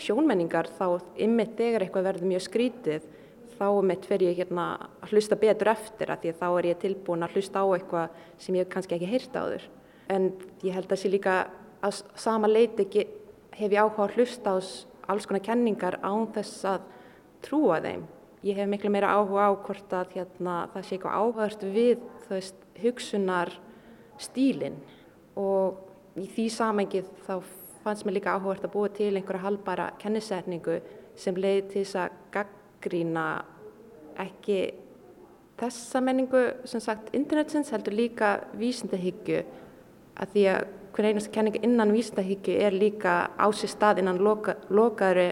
sjónmenningar 0.00 0.70
þá 0.78 1.02
ymmit 1.20 1.52
þegar 1.58 1.84
eitthvað 1.84 2.08
verður 2.08 2.30
mjög 2.30 2.46
skrítið 2.46 3.10
þá 3.58 3.66
ymmit 3.68 4.06
fer 4.08 4.24
ég 4.24 4.38
hérna, 4.40 4.66
að 5.04 5.12
hlusta 5.12 5.36
betur 5.38 5.70
eftir 5.74 6.10
að 6.10 6.22
því 6.22 6.32
að 6.32 6.40
þá 6.40 6.46
er 6.50 6.68
ég 6.70 6.80
tilbúin 6.82 7.26
að 7.26 7.36
hlusta 7.36 7.62
á 7.62 7.66
eitthvað 7.76 8.22
sem 8.40 8.56
ég 8.58 8.70
kannski 8.72 8.96
ekki 8.96 9.10
heyrta 9.10 9.44
á 9.44 9.46
þur 9.52 9.66
en 10.12 10.30
ég 10.64 10.74
held 10.76 10.88
að 10.88 11.02
sé 11.02 11.12
líka 11.12 11.36
að 11.84 12.00
sama 12.18 12.50
leiti 12.50 12.88
hef 13.52 13.68
ég 13.68 13.78
áhuga 13.78 14.08
að 14.08 14.16
hlusta 14.16 14.56
á 14.56 14.58
alls 15.12 15.28
konar 15.28 15.44
kenningar 15.44 15.98
án 16.02 16.26
þess 16.34 16.66
að 16.72 16.88
trúa 17.44 17.80
þeim 17.84 18.06
ég 18.42 18.58
hef 18.58 18.68
miklu 18.68 18.90
meira 18.90 19.12
áhuga 19.14 19.48
á 19.48 19.52
hvort 19.54 19.94
að 19.94 20.16
hérna, 20.16 20.56
það 20.72 20.86
sé 20.86 20.96
eitthvað 20.96 21.18
áhugast 21.20 21.62
við 21.62 22.04
veist, 22.28 22.58
hugsunar 22.82 23.52
stílin 24.20 24.78
og 25.38 26.18
í 26.18 26.26
því 26.28 26.46
samengið 26.52 27.10
þá 27.26 27.34
fannst 27.82 28.06
mér 28.06 28.18
líka 28.18 28.36
áhugast 28.36 28.66
að 28.66 28.74
búa 28.74 28.90
til 28.94 29.12
einhverja 29.14 29.46
halbara 29.46 29.88
kennisetningu 30.02 30.80
sem 31.18 31.38
leiði 31.38 31.64
til 31.70 31.84
þess 31.84 31.98
að 32.02 32.18
gaggrína 32.34 33.26
ekki 34.22 34.60
þessa 35.60 36.02
menningu 36.02 36.42
sem 36.68 36.82
sagt 36.82 37.12
internetsins 37.16 37.70
heldur 37.72 37.94
líka 37.96 38.34
vísindahyggju. 38.58 39.42
Að 40.18 40.34
því 40.34 40.44
að 40.52 40.62
hver 40.92 41.08
einasta 41.08 41.32
kenning 41.32 41.58
innan 41.64 41.94
vísindahyggju 41.94 42.58
er 42.66 42.76
líka 42.76 43.14
á 43.32 43.46
sér 43.54 43.72
stað 43.72 44.02
innan 44.02 44.20
loka, 44.22 44.56
lokaðri 44.68 45.30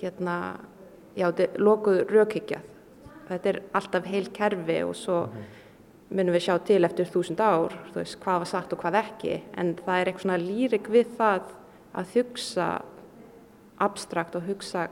hérna, 0.00 0.58
já, 1.16 1.28
lokuð 1.58 2.04
rökhyggjað. 2.10 2.70
Þetta 3.28 3.48
er 3.50 3.60
alltaf 3.72 4.08
heil 4.10 4.26
kerfi 4.36 4.80
og 4.84 4.96
svo 4.98 5.18
munum 6.14 6.34
við 6.36 6.44
sjá 6.46 6.58
til 6.68 6.82
eftir 6.84 7.08
þúsund 7.08 7.40
ár, 7.40 7.72
þú 7.92 8.02
veist, 8.02 8.18
hvað 8.22 8.42
var 8.42 8.50
sagt 8.50 8.74
og 8.74 8.82
hvað 8.82 8.98
ekki, 9.00 9.38
en 9.56 9.72
það 9.80 10.00
er 10.00 10.10
eitthvað 10.10 10.26
svona 10.26 10.42
lýrik 10.42 10.90
við 10.92 11.14
það 11.18 11.54
að 11.94 12.12
hugsa 12.18 12.68
abstrakt 13.82 14.36
og 14.36 14.44
hugsa 14.48 14.88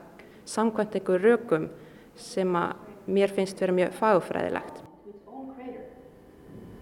samkvæmt 0.49 0.97
einhver 0.99 1.23
rökum 1.23 1.69
sem 2.19 2.57
að 2.57 2.73
mér 3.07 3.31
finnst 3.35 3.61
vera 3.61 3.75
mjög 3.77 3.95
fagfræðilegt. 3.99 4.83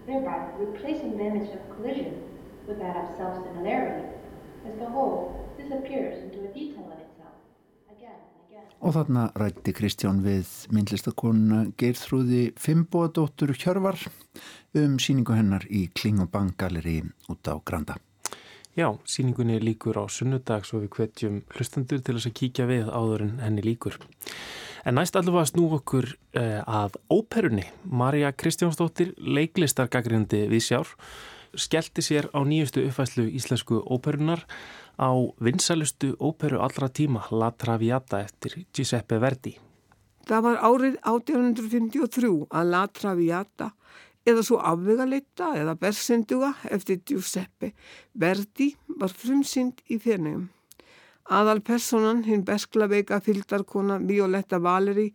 Thereby 0.07 0.39
replacing 0.59 1.15
the 1.17 1.23
image 1.23 1.53
of 1.55 1.61
collision 1.75 2.15
with 2.67 2.79
that 2.79 2.97
of 2.97 3.07
self-similarity 3.17 4.07
as 4.67 4.75
the 4.79 4.85
whole 4.85 5.47
disappears 5.57 6.17
into 6.23 6.39
a 6.43 6.51
detail 6.51 6.89
of 6.91 6.99
itself 6.99 7.37
again 7.95 8.19
and 8.19 8.41
again. 8.49 8.70
Og 8.81 8.95
þarna 8.95 9.27
rætti 9.37 9.75
Kristján 9.77 10.23
við 10.25 10.47
myndlistakonna 10.73 11.67
Geirþrúði 11.77 12.47
Fimboadóttur 12.57 13.53
Hjörvar 13.53 13.99
um 14.73 14.95
síningu 14.97 15.35
hennar 15.37 15.67
í 15.69 15.83
Klingobang 15.93 16.55
Galeri 16.57 17.03
út 17.29 17.45
á 17.45 17.61
Granda. 17.61 17.99
Já, 18.73 18.87
síningunni 19.05 19.59
líkur 19.61 19.99
á 20.01 20.09
sunnudags 20.09 20.73
og 20.73 20.81
við 20.81 20.95
hvetjum 20.95 21.37
hlustandur 21.53 22.01
til 22.01 22.15
þess 22.17 22.31
að 22.31 22.37
kíkja 22.39 22.65
við 22.71 22.89
áður 22.89 23.27
en 23.27 23.37
henni 23.43 23.65
líkur. 23.67 23.99
En 24.81 24.97
næst 24.97 25.13
allavega 25.19 25.51
snú 25.51 25.67
okkur 25.77 26.07
uh, 26.39 26.61
að 26.65 26.97
óperunni. 27.13 27.67
Marja 27.85 28.31
Kristjánsdóttir, 28.33 29.13
leiklistargagrindi 29.21 30.47
við 30.49 30.65
sjár, 30.71 30.95
skellti 31.57 32.03
sér 32.05 32.29
á 32.31 32.39
nýjustu 32.45 32.83
uppfæslu 32.87 33.25
íslensku 33.27 33.81
óperunar 33.85 34.45
á 34.99 35.09
vinsalustu 35.39 36.15
óperu 36.19 36.61
allra 36.61 36.89
tíma 36.89 37.25
La 37.31 37.51
Traviata 37.51 38.21
eftir 38.21 38.65
Giuseppe 38.73 39.19
Verdi. 39.19 39.57
Það 40.27 40.41
var 40.45 40.57
árið 40.61 40.95
1853 41.01 42.47
að 42.49 42.71
La 42.71 42.85
Traviata 42.87 43.71
eða 44.27 44.43
svo 44.45 44.61
afvegaleita 44.61 45.53
eða 45.57 45.75
bersenduga 45.81 46.53
eftir 46.69 47.01
Giuseppe 47.07 47.73
Verdi 48.13 48.71
var 49.01 49.09
frumsynd 49.09 49.81
í 49.89 49.97
fjarnægum. 49.97 50.49
Aðal 51.31 51.61
personan 51.63 52.25
hinn 52.25 52.41
bersklaveika 52.43 53.21
fylgdarkona 53.23 54.01
Violetta 54.03 54.57
Valeri 54.59 55.05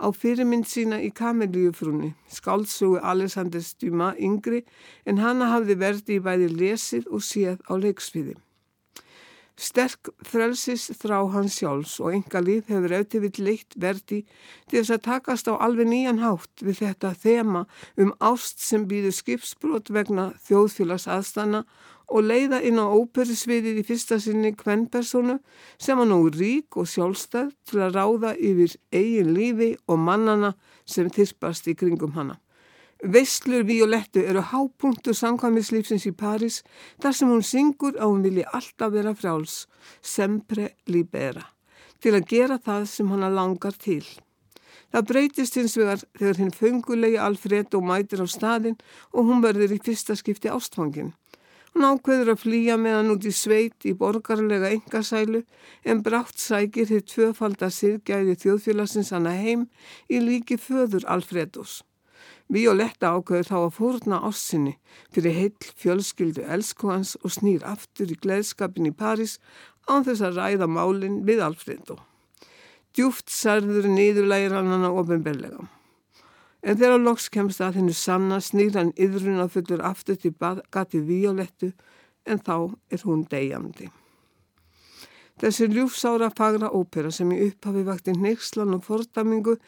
á 0.00 0.08
fyrirmynd 0.08 0.64
sína 0.70 1.02
í 1.04 1.10
Kameliufrúni, 1.12 2.14
skálsugu 2.32 3.02
Alexander 3.04 3.60
Stuma 3.60 4.14
yngri 4.16 4.62
en 5.04 5.20
hana 5.20 5.50
hafði 5.52 5.76
Verdi 5.82 6.16
bæði 6.24 6.48
lesið 6.54 7.10
og 7.12 7.24
séð 7.28 7.60
á 7.68 7.76
leiksviði. 7.76 8.38
Sterk 9.56 10.10
frelsis 10.24 10.90
þrá 11.00 11.18
hans 11.32 11.54
sjálfs 11.60 11.94
og 12.04 12.12
enga 12.12 12.42
líf 12.44 12.66
hefur 12.72 12.92
auðvitað 12.96 13.44
leitt 13.44 13.76
verði 13.80 14.18
til 14.68 14.78
þess 14.78 14.92
að 14.96 15.04
takast 15.06 15.48
á 15.48 15.56
alveg 15.56 15.88
nýjan 15.88 16.20
hátt 16.20 16.64
við 16.64 16.82
þetta 16.82 17.12
þema 17.20 17.62
um 18.00 18.12
ást 18.20 18.60
sem 18.64 18.84
býður 18.88 19.16
skipsbrot 19.16 19.92
vegna 19.96 20.30
þjóðfélags 20.48 21.08
aðstanna 21.08 21.62
og 22.06 22.22
leiða 22.22 22.60
inn 22.62 22.78
á 22.78 22.86
óperisviðið 22.86 23.80
í 23.82 23.84
fyrsta 23.86 24.18
sinni 24.22 24.52
kvennpersonu 24.54 25.38
sem 25.78 25.98
var 25.98 26.08
nú 26.08 26.20
rík 26.30 26.78
og 26.78 26.88
sjálfstæð 26.90 27.52
til 27.66 27.82
að 27.82 27.96
ráða 27.98 28.34
yfir 28.38 28.76
eigin 28.94 29.32
lífi 29.34 29.70
og 29.90 30.02
mannana 30.08 30.52
sem 30.86 31.10
þyrpast 31.10 31.66
í 31.72 31.74
kringum 31.78 32.14
hana. 32.14 32.38
Veistlur 33.04 33.66
Violettu 33.68 34.22
eru 34.24 34.40
hápunktur 34.40 35.16
samkvæmislífsins 35.18 36.06
í 36.08 36.14
Paris 36.16 36.62
þar 37.02 37.16
sem 37.18 37.28
hún 37.28 37.44
syngur 37.44 37.98
að 37.98 38.12
hún 38.12 38.22
vilji 38.24 38.46
alltaf 38.56 38.94
vera 38.94 39.12
fráls, 39.14 39.66
sempre 40.00 40.70
libera, 40.88 41.44
til 42.00 42.14
að 42.16 42.30
gera 42.30 42.56
það 42.62 42.88
sem 42.94 43.10
hana 43.12 43.28
langar 43.28 43.76
til. 43.76 44.04
Það 44.94 45.06
breytist 45.10 45.56
hins 45.58 45.76
vegar 45.76 46.00
þegar 46.16 46.40
hinn 46.40 46.54
fengulegi 46.54 47.18
Alfredo 47.20 47.82
mætir 47.84 48.22
á 48.22 48.26
staðin 48.30 48.78
og 49.12 49.28
hún 49.28 49.42
verður 49.44 49.74
í 49.76 49.80
fyrsta 49.82 50.16
skipti 50.16 50.48
ástfangin. 50.48 51.12
Hún 51.76 51.84
ákveður 51.84 52.30
að 52.32 52.38
flýja 52.40 52.74
með 52.80 52.94
hann 52.96 53.10
út 53.12 53.24
í 53.28 53.30
sveit 53.36 53.84
í 53.84 53.90
borgarlega 54.00 54.70
engasælu 54.72 55.42
en 55.84 55.98
brátt 56.06 56.40
sækir 56.40 56.88
þið 56.88 57.02
tvöfaldar 57.12 57.74
sirgæði 57.76 58.36
þjóðfélagsins 58.40 59.10
hana 59.12 59.34
heim 59.36 59.66
í 60.08 60.22
líki 60.24 60.56
föður 60.56 61.04
Alfredos. 61.12 61.82
Violetta 62.48 63.12
ákveður 63.12 63.50
þá 63.50 63.56
að 63.58 63.76
fórna 63.76 64.22
ássinni 64.24 64.72
fyrir 65.12 65.36
heill 65.36 65.70
fjölskyldu 65.84 66.48
elskóhans 66.56 67.12
og 67.20 67.36
snýr 67.36 67.68
aftur 67.68 68.08
í 68.08 68.16
gleðskapin 68.24 68.88
í 68.88 68.96
Paris 68.96 69.36
án 69.84 70.08
þess 70.08 70.24
að 70.24 70.40
ræða 70.40 70.72
málinn 70.72 71.26
við 71.28 71.44
Alfredo. 71.44 72.00
Djúft 72.96 73.28
særður 73.28 73.92
niðurlægir 73.92 74.56
hann 74.56 74.72
hana 74.72 74.96
ofinbellega. 74.96 75.68
En 76.66 76.74
þegar 76.74 76.98
loks 76.98 77.28
kemst 77.30 77.62
að 77.62 77.78
hennu 77.78 77.92
sanna 77.94 78.40
snýr 78.42 78.74
hann 78.74 78.90
yðrun 78.98 79.38
að 79.44 79.52
fullur 79.54 79.84
aftur 79.86 80.18
til 80.18 80.34
gati 80.74 80.98
Violettu 80.98 81.70
en 82.26 82.42
þá 82.42 82.74
er 82.90 83.04
hún 83.06 83.22
degjandi. 83.30 83.86
Þessi 85.36 85.66
ljúfsára 85.68 86.30
fagra 86.32 86.70
ópera 86.72 87.10
sem 87.12 87.28
í 87.34 87.38
upphafi 87.44 87.82
vakti 87.84 88.14
neykslan 88.16 88.72
og 88.72 88.86
fordamingu 88.86 89.58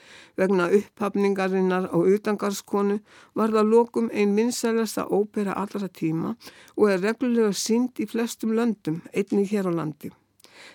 vegna 0.40 0.70
upphafningarinnar 0.78 1.90
á 1.92 1.98
utangarskonu 2.00 2.96
var 3.36 3.52
það 3.52 3.68
lokum 3.74 4.08
ein 4.14 4.32
vinsælasta 4.38 5.04
ópera 5.12 5.58
allra 5.60 5.90
tíma 6.00 6.32
og 6.76 6.88
er 6.88 7.04
reglulega 7.04 7.52
sínd 7.52 8.00
í 8.00 8.08
flestum 8.08 8.56
löndum, 8.56 9.02
einnig 9.12 9.52
hér 9.52 9.68
á 9.68 9.72
landi. 9.76 10.10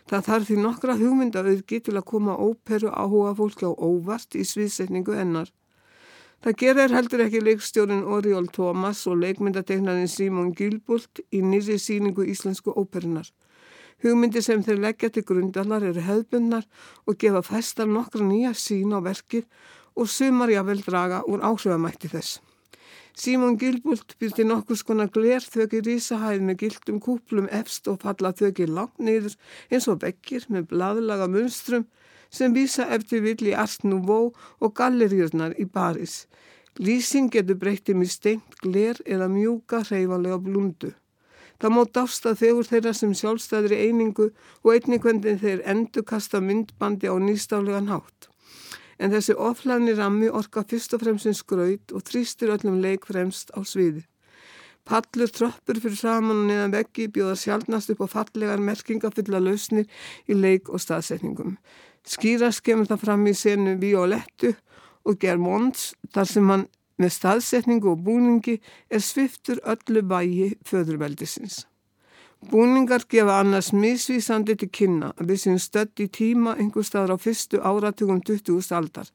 Það 0.05 0.25
þarf 0.29 0.47
því 0.47 0.59
nokkra 0.61 0.99
hugmyndaauðgi 1.01 1.81
til 1.87 1.97
að 1.97 2.07
koma 2.13 2.37
óperu 2.37 2.93
áhuga 2.93 3.33
fólki 3.41 3.65
á 3.65 3.73
óvart 3.73 4.37
í 4.37 4.45
sviðsetningu 4.45 5.17
ennar. 5.17 5.49
Það 6.43 6.55
gerir 6.59 6.91
heldur 6.91 7.21
ekki 7.23 7.39
leikstjórin 7.39 8.01
Oriol 8.03 8.49
Thomas 8.51 9.05
og 9.07 9.21
leikmyndateiknarin 9.21 10.09
Simon 10.11 10.49
Gilbult 10.51 11.21
í 11.31 11.39
nýri 11.39 11.77
síningu 11.79 12.25
íslensku 12.27 12.73
óperunar. 12.75 13.29
Hugmyndi 14.03 14.41
sem 14.43 14.59
þeir 14.65 14.81
leggja 14.83 15.09
til 15.15 15.23
grundalar 15.29 15.85
eru 15.87 16.03
hefðbundnar 16.03 16.67
og 17.07 17.15
gefa 17.21 17.39
festar 17.47 17.87
nokkra 17.87 18.27
nýja 18.27 18.51
sín 18.59 18.91
á 18.91 18.99
verkið 19.05 19.47
og 19.95 20.11
sumar 20.11 20.51
jável 20.51 20.83
draga 20.83 21.21
úr 21.31 21.45
áhrifamætti 21.47 22.11
þess. 22.11 22.41
Símón 23.15 23.55
Gilbult 23.61 24.17
byrti 24.19 24.43
nokkur 24.43 24.75
skona 24.75 25.07
gler 25.07 25.47
þöki 25.47 25.79
rísahæð 25.87 26.43
með 26.43 26.59
gildum 26.65 26.99
kúplum 26.99 27.47
efst 27.55 27.87
og 27.87 28.01
falla 28.03 28.33
þöki 28.35 28.67
langt 28.67 28.99
niður 28.99 29.39
eins 29.71 29.87
og 29.87 30.03
vekkir 30.03 30.49
með 30.51 30.73
bladlaga 30.75 31.31
munstrum 31.31 31.87
sem 32.33 32.53
vísa 32.55 32.87
eftir 32.95 33.21
vill 33.21 33.51
í 33.51 33.53
Art 33.53 33.85
Nouveau 33.85 34.31
og 34.59 34.73
galleríurnar 34.79 35.53
í 35.61 35.67
Paris. 35.69 36.25
Lýsing 36.81 37.29
getur 37.29 37.59
breytið 37.61 37.99
með 37.99 38.11
steint 38.15 38.59
gler 38.63 38.97
eða 39.05 39.29
mjúka 39.29 39.83
hreyfanlega 39.85 40.39
blundu. 40.41 40.93
Það 41.61 41.73
má 41.75 41.83
dásta 41.95 42.33
þegur 42.35 42.65
þeirra 42.67 42.93
sem 42.97 43.13
sjálfstæðri 43.15 43.77
einingu 43.85 44.31
og 44.63 44.71
einnig 44.73 45.03
hvernig 45.03 45.37
þeir 45.43 45.61
endur 45.69 46.03
kasta 46.09 46.41
myndbandi 46.41 47.07
á 47.07 47.15
nýstálegan 47.21 47.91
hátt. 47.93 48.27
En 48.97 49.13
þessi 49.13 49.35
oflæðni 49.37 49.93
rammi 49.97 50.31
orka 50.33 50.65
fyrst 50.65 50.97
og 50.97 51.05
fremst 51.05 51.29
skraut 51.37 51.93
og 51.93 52.03
þrýstir 52.09 52.51
öllum 52.57 52.81
leik 52.81 53.05
fremst 53.05 53.53
á 53.53 53.61
sviði. 53.61 54.03
Pallur 54.83 55.31
tröppur 55.31 55.79
fyrir 55.79 55.95
saman 55.95 56.41
og 56.41 56.47
neðan 56.49 56.73
veggi 56.73 57.07
bjóða 57.07 57.37
sjálfnast 57.39 57.93
upp 57.93 58.01
á 58.03 58.07
fallegar 58.17 58.59
merkingafylla 58.59 59.39
lausnir 59.39 59.87
í 60.27 60.35
leik 60.35 60.67
og 60.67 60.81
staðsetningum. 60.83 61.55
Skýrast 62.03 62.63
kemur 62.63 62.89
það 62.89 63.03
fram 63.05 63.27
í 63.27 63.33
senu 63.37 63.75
Violettu 63.79 64.53
og 65.07 65.19
Germonds 65.19 65.93
þar 66.13 66.29
sem 66.29 66.49
hann 66.51 66.65
með 66.99 67.13
staðsetningu 67.17 67.93
og 67.93 68.01
búningi 68.05 68.59
er 68.91 69.03
sviftur 69.03 69.61
öllu 69.63 70.03
vægi 70.09 70.53
föðurveldisins. 70.67 71.63
Búningar 72.51 73.05
gefa 73.09 73.39
annars 73.39 73.71
misvísandi 73.71 74.57
til 74.59 74.69
kynna 74.69 75.13
að 75.15 75.31
við 75.31 75.41
séum 75.45 75.59
stödd 75.63 76.03
í 76.03 76.09
tíma 76.11 76.57
einhver 76.59 76.83
staðar 76.83 77.15
á 77.15 77.17
fyrstu 77.23 77.61
áratugum 77.63 78.19
20. 78.19 78.67
aldar. 78.75 79.07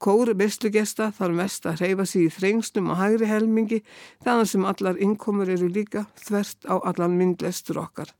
Kóru 0.00 0.34
vestlugesta 0.36 1.10
þarf 1.16 1.36
mest 1.36 1.66
að 1.68 1.80
hreyfa 1.80 2.06
sig 2.08 2.28
í 2.28 2.32
þrengstum 2.36 2.92
og 2.92 3.00
hægri 3.00 3.28
helmingi 3.28 3.80
þannig 4.24 4.52
sem 4.52 4.64
allar 4.68 5.00
innkomur 5.00 5.48
eru 5.48 5.68
líka 5.72 6.06
þvert 6.20 6.68
á 6.68 6.76
allan 6.80 7.16
myndlestur 7.16 7.80
okkar. 7.80 8.12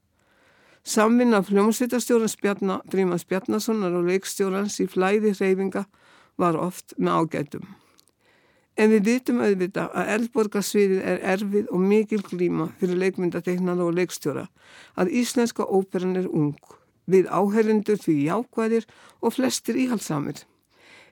Samvinna 0.85 1.43
fljómsvitastjórans 1.45 2.39
Bjarnar 2.41 2.81
Drímans 2.89 3.27
Bjarnasonar 3.29 3.93
og 3.99 4.07
leikstjórans 4.09 4.79
í 4.81 4.87
flæði 4.89 5.35
hreyfinga 5.37 5.85
var 6.41 6.57
oft 6.57 6.95
með 6.97 7.21
ágætum. 7.21 7.67
En 8.81 8.89
við 8.95 9.11
vitum 9.11 9.43
auðvitað 9.45 9.91
að 9.93 10.13
eldborgarsviðið 10.15 11.03
er 11.13 11.19
erfið 11.35 11.67
og 11.69 11.83
mikil 11.85 12.23
glíma 12.25 12.71
fyrir 12.81 12.97
leikmyndateiknana 13.03 13.85
og 13.85 13.99
leikstjóra 13.99 14.47
að 14.97 15.13
íslenska 15.21 15.67
óperan 15.69 16.17
er 16.17 16.31
ung, 16.31 16.57
við 17.05 17.29
áherrendur 17.29 18.01
því 18.01 18.17
jákvæðir 18.31 18.89
og 19.21 19.37
flestir 19.37 19.77
íhalsamir. 19.77 20.47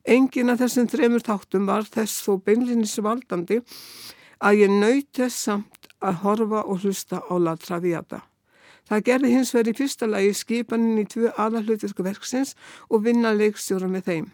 Engin 0.08 0.48
af 0.48 0.62
þessum 0.62 0.88
þremur 0.88 1.26
þáttum 1.26 1.68
var 1.68 1.84
þess 1.84 2.24
þó 2.24 2.38
beinlinis 2.40 2.96
valdandi 3.04 3.60
að 4.40 4.62
ég 4.62 4.72
naut 4.72 5.12
þess 5.12 5.44
samt 5.50 5.92
að 6.00 6.22
horfa 6.24 6.64
og 6.64 6.86
hlusta 6.86 7.20
á 7.20 7.34
La 7.36 7.56
Traviata. 7.60 8.22
Það 8.88 9.04
gerði 9.10 9.34
hins 9.34 9.54
verið 9.54 9.74
í 9.74 9.78
fyrsta 9.82 10.08
lagi 10.08 10.34
skipanin 10.36 11.02
í 11.02 11.06
tvö 11.12 11.32
aðalhautisku 11.36 12.04
verksins 12.06 12.54
og 12.88 13.04
vinna 13.04 13.34
leikstjóra 13.36 13.90
með 13.90 14.10
þeim. 14.10 14.28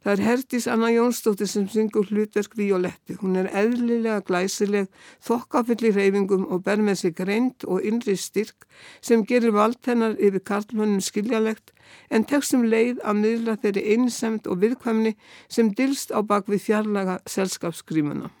Það 0.00 0.12
er 0.12 0.22
Herdís 0.24 0.66
Anna 0.72 0.88
Jónsdóttir 0.88 1.48
sem 1.50 1.66
syngur 1.68 2.08
hlutverk 2.08 2.54
Violetti. 2.56 3.18
Hún 3.20 3.36
er 3.36 3.50
eðlilega 3.52 4.22
glæsileg, 4.24 4.88
þokkafulli 5.24 5.92
reyfingum 5.92 6.46
og 6.48 6.64
ber 6.64 6.80
með 6.80 7.02
sig 7.02 7.20
reynd 7.20 7.68
og 7.68 7.84
innri 7.84 8.16
styrk 8.16 8.64
sem 9.04 9.26
gerir 9.28 9.52
vald 9.56 9.80
hennar 9.84 10.16
yfir 10.16 10.44
karlmönnum 10.52 11.04
skiljalegt 11.04 11.74
en 12.08 12.24
tekstum 12.24 12.64
leið 12.64 13.04
að 13.04 13.20
miðla 13.20 13.60
þeirri 13.60 13.86
einsemt 13.92 14.48
og 14.48 14.62
viðkvæmni 14.64 15.16
sem 15.52 15.72
dilst 15.76 16.16
á 16.16 16.24
bakvið 16.24 16.64
fjarlaga 16.70 17.20
selskapsgrímuna. 17.28 18.32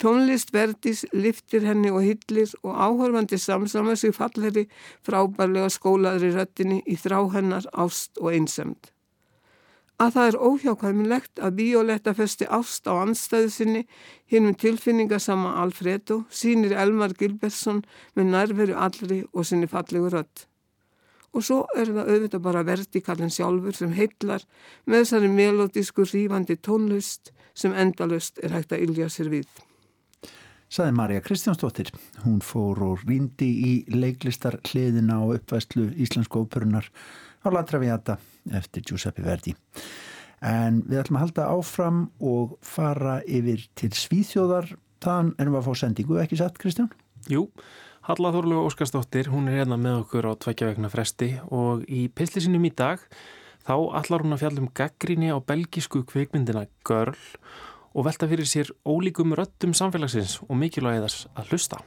Tónlist 0.00 0.54
Verdís 0.56 1.04
liftir 1.12 1.66
henni 1.68 1.90
og 1.92 2.00
hillir 2.06 2.54
og 2.62 2.72
áhörfandi 2.72 3.36
samsamar 3.38 3.98
sig 4.00 4.14
falleri 4.16 4.64
frábærlega 5.04 5.68
skólaðri 5.68 6.32
röttinni 6.36 6.80
í 6.86 6.96
þrá 6.96 7.20
hennar 7.34 7.68
ást 7.72 8.16
og 8.18 8.32
einsemt 8.32 8.94
að 10.00 10.14
það 10.14 10.28
er 10.28 10.36
óhjákvæmilegt 10.48 11.40
að 11.44 11.56
Violetta 11.60 12.14
festi 12.16 12.46
ást 12.48 12.88
á 12.88 12.96
anstæðu 13.02 13.50
sinni 13.52 13.82
hinnum 14.32 14.56
tilfinningasama 14.56 15.52
Alfredo 15.60 16.22
sínir 16.32 16.72
Elmar 16.72 17.12
Gilbertsson 17.18 17.82
með 18.16 18.30
nærveru 18.34 18.78
allri 18.86 19.20
og 19.34 19.44
sinni 19.44 19.68
fallegu 19.68 20.08
rödd. 20.14 20.46
Og 21.36 21.44
svo 21.46 21.60
er 21.76 21.92
það 21.92 22.08
auðvitað 22.14 22.46
bara 22.48 22.66
vertikallin 22.66 23.34
sjálfur 23.34 23.76
sem 23.76 23.92
heitlar 23.94 24.46
með 24.86 25.04
þessari 25.04 25.32
melodísku 25.36 26.08
rífandi 26.08 26.56
tónlust 26.56 27.34
sem 27.54 27.76
endalust 27.76 28.40
er 28.42 28.56
hægt 28.56 28.72
að 28.72 28.88
ylja 28.88 29.10
sér 29.12 29.28
við. 29.30 29.50
Saði 30.70 30.92
Marja 30.94 31.18
Kristjánsdóttir. 31.18 31.88
Hún 32.22 32.38
fór 32.46 32.78
og 32.86 33.00
rýndi 33.02 33.48
í 33.50 33.70
leiklistar 33.90 34.60
hliðina 34.68 35.16
á 35.18 35.26
uppvæslu 35.34 35.88
Íslensko 35.98 36.44
óperunar 36.44 36.86
á 37.42 37.48
La 37.50 37.64
Traviata 37.66 38.20
eftir 38.54 38.84
Giuseppe 38.86 39.24
Verdi. 39.26 39.56
En 40.38 40.78
við 40.86 41.00
ætlum 41.02 41.18
að 41.18 41.24
halda 41.24 41.48
áfram 41.56 41.98
og 42.22 42.54
fara 42.62 43.18
yfir 43.26 43.66
til 43.74 43.90
Svíþjóðar. 43.98 44.70
Þann 45.02 45.32
erum 45.42 45.56
við 45.56 45.58
að 45.58 45.66
fá 45.66 45.80
sendingu, 45.80 46.20
ekki 46.22 46.38
satt 46.38 46.62
Kristján? 46.62 46.92
Jú, 47.26 47.48
Halla 48.06 48.30
Þorlu 48.36 48.62
Óskarsdóttir, 48.68 49.32
hún 49.34 49.50
er 49.50 49.64
hérna 49.64 49.80
með 49.80 50.04
okkur 50.04 50.30
á 50.30 50.32
tveikja 50.38 50.70
vegna 50.70 50.92
fresti 50.92 51.32
og 51.50 51.82
í 51.90 52.06
pislisinum 52.14 52.62
í 52.68 52.70
dag 52.70 53.02
þá 53.66 53.74
allar 53.98 54.22
hún 54.22 54.38
að 54.38 54.44
fjalla 54.44 54.62
um 54.62 54.70
gaggríni 54.70 55.34
á 55.34 55.38
belgisku 55.42 56.04
kveikmyndina 56.06 56.68
Girl 56.86 57.18
og 57.94 58.06
velta 58.06 58.28
fyrir 58.30 58.46
sér 58.46 58.70
ólíkum 58.86 59.34
röttum 59.34 59.72
samfélagsins 59.74 60.38
og 60.46 60.56
mikilvægiðars 60.60 61.26
að 61.34 61.50
hlusta. 61.50 61.80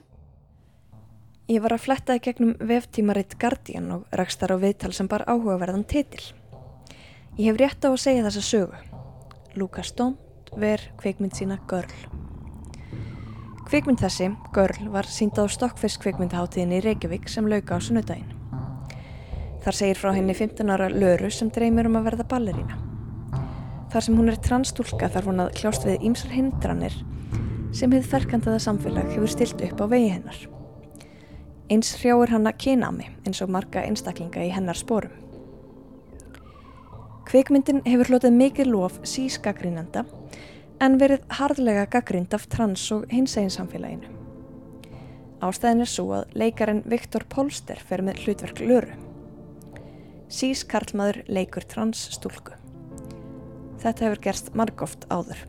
Ég 1.51 1.59
var 1.63 1.75
að 1.75 1.83
fletta 1.83 2.15
í 2.15 2.21
gegnum 2.23 2.53
veftímaritt 2.59 3.35
Guardian 3.39 3.91
og 3.91 4.03
rækstar 4.15 4.53
á 4.55 4.57
viðtal 4.59 4.93
sem 4.95 5.09
bar 5.11 5.25
áhugaverðan 5.27 5.83
titil. 5.83 6.23
Ég 7.37 7.51
hef 7.51 7.59
rétt 7.59 7.87
á 7.87 7.91
að 7.91 8.03
segja 8.03 8.27
þessa 8.27 8.43
sögu. 8.47 8.79
Lukas 9.55 9.91
Dont 9.97 10.53
ver 10.55 10.81
kveikmynd 11.01 11.35
sína 11.35 11.59
Görl. 11.67 11.91
Kveikmynd 13.67 14.03
þessi, 14.03 14.29
Görl, 14.53 14.89
var 14.93 15.07
sínd 15.09 15.39
á 15.39 15.43
Stokkfyrst 15.49 16.01
kveikmyndaháttíðin 16.03 16.77
í 16.77 16.81
Reykjavík 16.83 17.29
sem 17.31 17.47
lauka 17.49 17.75
á 17.75 17.79
sunnudaginn. 17.81 18.31
Þar 19.63 19.79
segir 19.79 19.99
frá 19.99 20.11
henni 20.13 20.35
15 20.35 20.69
ára 20.75 20.91
Löru 20.91 21.31
sem 21.31 21.51
dreymir 21.51 21.87
um 21.87 21.95
að 21.97 22.11
verða 22.11 22.27
ballerína. 22.35 22.82
Þar 23.93 24.01
sem 24.01 24.15
hún 24.17 24.29
er 24.31 24.39
transtúlka 24.41 25.05
þarf 25.13 25.27
hún 25.29 25.41
að 25.43 25.51
kljást 25.59 25.83
við 25.85 26.05
ýmsar 26.07 26.31
hindranir 26.33 26.95
sem 27.77 27.91
hefð 27.93 28.07
ferkandaða 28.09 28.61
samfélag 28.63 29.11
hefur 29.13 29.29
stilt 29.29 29.59
upp 29.67 29.83
á 29.83 29.85
vegi 29.91 30.07
hennar. 30.15 30.39
Eins 31.69 31.91
hrjáir 31.99 32.33
hann 32.33 32.49
að 32.49 32.57
kyna 32.63 32.89
á 32.89 32.91
mig 32.95 33.11
eins 33.21 33.41
og 33.45 33.51
marga 33.53 33.83
einstaklinga 33.85 34.47
í 34.47 34.49
hennar 34.55 34.79
spórum. 34.79 35.13
Kvikmyndin 37.29 37.83
hefur 37.85 38.09
hlotið 38.09 38.33
mikið 38.39 38.71
lof 38.73 38.97
sís 39.05 39.37
gaggrínanda 39.45 40.07
en 40.81 40.97
verið 40.97 41.29
harðlega 41.37 41.85
gaggrind 41.93 42.33
af 42.33 42.49
trans 42.49 42.87
og 42.97 43.05
hinsegin 43.13 43.53
samfélaginu. 43.53 44.09
Ástæðin 45.45 45.85
er 45.85 45.93
svo 45.93 46.07
að 46.17 46.33
leikarin 46.33 46.81
Viktor 46.89 47.29
Polster 47.29 47.77
fer 47.77 48.01
með 48.01 48.25
hlutverk 48.25 48.65
Luru. 48.65 48.97
Sís 50.33 50.65
karlmaður 50.65 51.21
leikur 51.29 51.69
trans 51.69 52.07
stúlku. 52.17 52.57
Þetta 53.83 54.05
hefur 54.07 54.21
gerst 54.23 54.53
margóft 54.55 55.07
áður. 55.11 55.41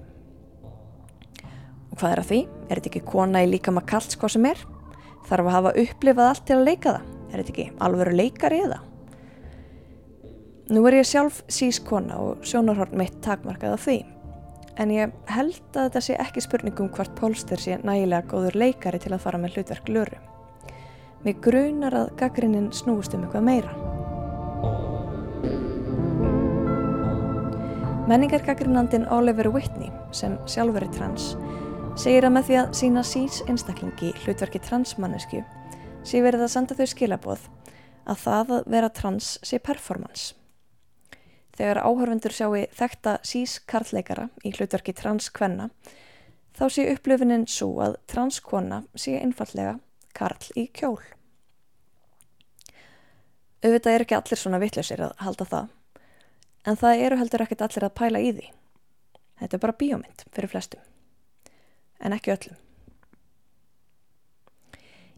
Og 1.93 2.01
hvað 2.01 2.11
er 2.11 2.23
að 2.23 2.31
því? 2.31 2.41
Er 2.67 2.81
þetta 2.81 2.91
ekki 2.91 3.05
kona 3.07 3.45
í 3.45 3.51
líka 3.53 3.75
maður 3.75 3.93
kallt 3.93 4.17
hvað 4.19 4.35
sem 4.35 4.49
er? 4.51 4.65
Þarf 5.29 5.47
að 5.47 5.55
hafa 5.55 5.77
upplifað 5.85 6.31
allt 6.33 6.45
til 6.49 6.57
að 6.57 6.67
leika 6.69 6.97
það? 6.97 7.13
Er 7.31 7.37
þetta 7.41 7.55
ekki 7.55 7.69
alveru 7.87 8.17
leikari 8.19 8.59
eða? 8.65 8.81
Nú 10.75 10.83
er 10.89 10.99
ég 10.99 11.07
sjálf 11.07 11.43
sískona 11.53 12.19
og 12.25 12.43
sjónarhorn 12.49 12.99
mitt 12.99 13.21
takmarkað 13.23 13.77
af 13.77 13.87
því. 13.87 13.99
en 14.77 14.91
ég 14.91 15.13
held 15.31 15.77
að 15.77 15.89
þetta 15.89 16.01
sé 16.03 16.17
ekki 16.19 16.43
spurningum 16.43 16.91
hvort 16.95 17.15
Polster 17.19 17.61
sé 17.61 17.79
nægilega 17.87 18.27
góður 18.31 18.59
leikari 18.59 18.99
til 19.03 19.13
að 19.15 19.23
fara 19.23 19.39
með 19.39 19.59
hlutverk 19.59 19.91
löru. 19.91 20.19
Mér 21.25 21.39
grunar 21.45 21.95
að 21.95 22.11
gaggrinnin 22.21 22.73
snúist 22.75 23.15
um 23.15 23.25
eitthvað 23.25 23.47
meira. 23.47 23.75
Menningargaggrinnandin 28.05 29.07
Oliver 29.09 29.49
Whitney, 29.49 29.89
sem 30.13 30.35
sjálfur 30.45 30.85
er 30.85 30.91
trans, 30.93 31.31
segir 31.97 32.27
að 32.29 32.35
með 32.35 32.43
því 32.49 32.57
að 32.61 32.73
sína 32.77 33.03
síns 33.09 33.39
einstaklingi 33.49 34.11
hlutverki 34.21 34.61
transmannesku 34.61 35.39
sé 36.05 36.19
verið 36.21 36.43
að 36.45 36.51
senda 36.53 36.77
þau 36.77 36.91
skilaboð 36.91 37.47
að 38.05 38.19
það 38.21 38.53
að 38.57 38.67
vera 38.75 38.91
trans 38.93 39.29
sé 39.41 39.57
performance. 39.57 40.35
Þegar 41.57 41.81
áhörfundur 41.81 42.35
sjáu 42.37 42.59
þekta 42.77 43.15
sís 43.25 43.55
karlleikara 43.73 44.27
í 44.45 44.53
hlutverki 44.53 44.93
transkvenna 44.99 45.71
þá 46.59 46.65
sé 46.77 46.85
upplöfunin 46.93 47.47
svo 47.49 47.71
að 47.87 47.97
transkona 48.13 48.83
sé 48.93 49.15
einfallega 49.23 49.79
karl 50.13 50.53
í 50.61 50.67
kjól. 50.77 51.01
Auðvitað 53.65 53.95
er 53.95 54.05
ekki 54.05 54.19
allir 54.19 54.43
svona 54.43 54.61
vittlausir 54.61 55.07
að 55.09 55.17
halda 55.25 55.49
það 55.55 55.73
en 56.65 56.79
það 56.81 57.07
eru 57.07 57.19
heldur 57.21 57.45
ekkert 57.45 57.65
allir 57.67 57.87
að 57.87 57.97
pæla 58.01 58.21
í 58.25 58.31
því. 58.37 58.51
Þetta 59.41 59.57
er 59.57 59.63
bara 59.65 59.79
bíómynd 59.81 60.25
fyrir 60.35 60.53
flestum, 60.53 60.85
en 62.01 62.15
ekki 62.17 62.33
öllum. 62.35 62.61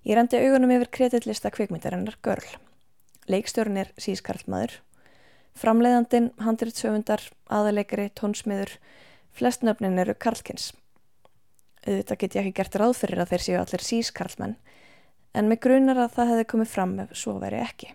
Ég 0.06 0.14
rendi 0.18 0.38
augunum 0.38 0.72
yfir 0.76 0.92
kreditlista 0.98 1.50
kvikmyndarinnar 1.50 2.18
Görl. 2.22 2.46
Leikstjórn 3.26 3.80
er 3.82 3.90
sískarlmaður, 3.98 4.76
framleiðandin, 5.59 6.30
handritsöfundar, 6.38 7.24
aðaleikari, 7.50 8.12
tónsmiður, 8.14 8.76
flestnöfnin 9.35 9.98
eru 9.98 10.14
karlkins. 10.14 10.70
Þetta 11.82 12.18
get 12.22 12.38
ég 12.38 12.46
ekki 12.46 12.56
gert 12.61 12.78
ráð 12.78 12.96
fyrir 13.02 13.22
að 13.22 13.35
þeir 13.35 13.46
séu 13.48 13.59
allir 13.61 13.87
sískarlmenn, 13.88 14.56
en 15.35 15.50
mig 15.50 15.62
grunar 15.62 15.98
að 16.06 16.14
það 16.16 16.32
hefði 16.32 16.50
komið 16.54 16.74
fram 16.76 16.98
ef 17.02 17.16
svo 17.18 17.38
veri 17.42 17.61
ekki 17.66 17.90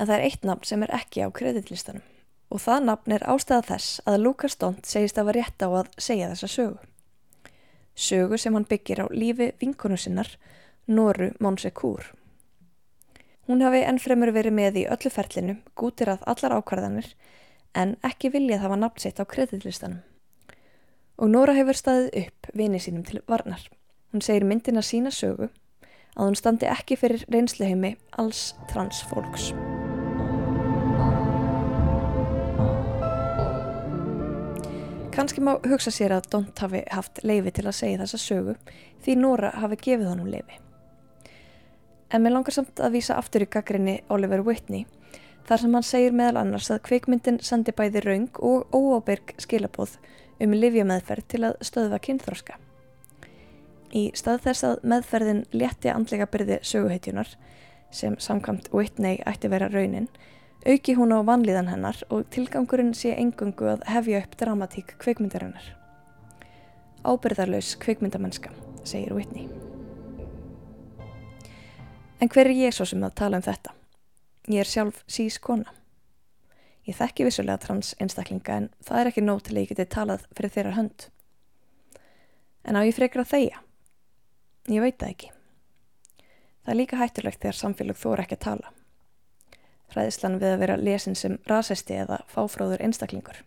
en 0.00 0.08
það 0.08 0.16
er 0.16 0.26
eitt 0.26 0.48
nafn 0.48 0.66
sem 0.66 0.82
er 0.86 0.94
ekki 0.96 1.22
á 1.22 1.28
kreditlistanum 1.28 2.06
og 2.50 2.62
það 2.64 2.86
nafn 2.88 3.14
er 3.14 3.26
ástæða 3.30 3.66
þess 3.68 4.00
að 4.10 4.22
Lukas 4.24 4.56
Dont 4.58 4.86
segist 4.86 5.18
að 5.20 5.28
var 5.30 5.38
rétt 5.38 5.62
á 5.62 5.68
að 5.70 5.90
segja 6.02 6.30
þessa 6.32 6.48
sögu. 6.50 6.78
Sögu 7.94 8.38
sem 8.38 8.54
hann 8.56 8.66
byggir 8.66 9.04
á 9.04 9.06
lífi 9.12 9.52
vinkonu 9.60 9.98
sinnar, 10.00 10.30
Noru 10.86 11.30
Monsekúr. 11.38 12.10
Hún 13.46 13.62
hafi 13.62 13.84
ennfremur 13.86 14.32
verið 14.34 14.56
með 14.56 14.80
í 14.82 14.86
öllu 14.90 15.10
ferlinu, 15.10 15.56
gútir 15.78 16.10
að 16.10 16.24
allar 16.26 16.56
ákvarðanir, 16.58 17.12
en 17.74 17.96
ekki 18.06 18.32
viljað 18.34 18.64
hafa 18.64 18.78
nafn 18.78 19.02
sitt 19.04 19.22
á 19.22 19.24
kreditlistanum. 19.30 20.02
Og 21.20 21.30
Nora 21.30 21.54
hefur 21.54 21.76
staðið 21.76 22.24
upp 22.24 22.50
vini 22.56 22.80
sínum 22.82 23.04
til 23.06 23.22
varnar. 23.28 23.62
Hún 24.10 24.24
segir 24.24 24.46
myndina 24.48 24.82
sína 24.82 25.12
sögu 25.14 25.50
að 26.16 26.24
hún 26.24 26.38
standi 26.38 26.66
ekki 26.66 26.98
fyrir 26.98 27.26
reynsluheimi 27.30 27.94
alls 28.18 28.54
transfólks. 28.72 29.52
Kanski 35.20 35.42
má 35.44 35.58
hugsa 35.68 35.90
sér 35.92 36.14
að 36.16 36.30
Dont 36.32 36.60
hafi 36.64 36.78
haft 36.88 37.18
leifi 37.28 37.50
til 37.52 37.66
að 37.68 37.74
segja 37.76 37.98
þessa 38.00 38.18
sögu 38.22 38.54
því 39.04 39.16
Nora 39.20 39.50
hafi 39.52 39.76
gefið 39.76 40.06
honum 40.08 40.30
leifi. 40.32 40.56
En 42.08 42.22
mér 42.24 42.32
langar 42.32 42.56
samt 42.56 42.80
að 42.80 42.94
vísa 42.94 43.18
aftur 43.20 43.44
í 43.44 43.48
gaggrinni 43.52 43.98
Oliver 44.08 44.40
Whitney 44.46 44.86
þar 45.44 45.60
sem 45.60 45.76
hann 45.76 45.84
segir 45.84 46.16
meðal 46.16 46.40
annars 46.40 46.70
að 46.72 46.80
kveikmyndin 46.88 47.42
sendi 47.44 47.76
bæði 47.76 48.00
raung 48.06 48.40
og 48.40 48.72
óábyrg 48.72 49.34
skilabóð 49.44 49.98
um 50.40 50.56
livjameðferð 50.56 51.28
til 51.34 51.42
að 51.50 51.60
stöðva 51.68 52.00
kynþróska. 52.08 52.56
Í 53.92 54.08
stað 54.16 54.46
þess 54.48 54.68
að 54.70 54.84
meðferðin 54.94 55.44
létti 55.52 55.92
andlega 55.92 56.30
byrði 56.32 56.62
söguheitjunar 56.64 57.36
sem 57.92 58.16
samkvæmt 58.16 58.72
Whitney 58.72 59.20
ætti 59.28 59.52
vera 59.52 59.68
raunin 59.68 60.08
auki 60.66 60.92
hún 60.94 61.12
á 61.16 61.24
vanlíðan 61.24 61.70
hennar 61.72 61.96
og 62.12 62.26
tilgangurinn 62.34 62.92
sé 62.96 63.14
engungu 63.16 63.70
að 63.72 63.84
hefja 63.88 64.20
upp 64.20 64.36
dramatík 64.36 64.94
kveikmyndarinnar. 65.00 65.64
Ábyrðarlaus 67.00 67.76
kveikmyndamennska, 67.80 68.52
segir 68.84 69.14
Whitney. 69.16 69.48
En 72.20 72.28
hver 72.28 72.50
er 72.50 72.58
ég 72.58 72.76
svo 72.76 72.84
sem 72.84 73.00
að 73.00 73.16
tala 73.22 73.40
um 73.40 73.44
þetta? 73.46 73.72
Ég 74.52 74.60
er 74.60 74.68
sjálf 74.68 75.00
sís 75.08 75.38
kona. 75.40 75.72
Ég 76.84 76.96
þekki 76.98 77.24
vissulega 77.24 77.60
trans 77.62 77.94
einstaklinga 78.00 78.58
en 78.60 78.68
það 78.84 79.00
er 79.00 79.10
ekki 79.12 79.24
nóg 79.24 79.40
til 79.46 79.54
að 79.56 79.62
ég 79.62 79.72
geti 79.72 79.86
talað 79.88 80.26
fyrir 80.34 80.52
þeirra 80.56 80.74
hönd. 80.76 81.06
En 82.68 82.76
á 82.76 82.84
ég 82.84 82.96
frekar 82.96 83.24
að 83.24 83.32
þeia? 83.32 83.62
Ég 84.68 84.84
veit 84.84 85.00
það 85.00 85.14
ekki. 85.14 85.32
Það 86.60 86.74
er 86.74 86.78
líka 86.82 87.00
hættulegt 87.00 87.40
þegar 87.40 87.58
samfélag 87.62 87.96
þóra 87.96 88.26
ekki 88.26 88.36
að 88.36 88.44
tala 88.44 88.74
hræðislan 89.94 90.38
við 90.40 90.54
að 90.54 90.62
vera 90.64 90.80
lesin 90.80 91.16
sem 91.18 91.38
rasisti 91.50 91.96
eða 92.02 92.20
fáfráður 92.30 92.82
einstaklingur. 92.86 93.42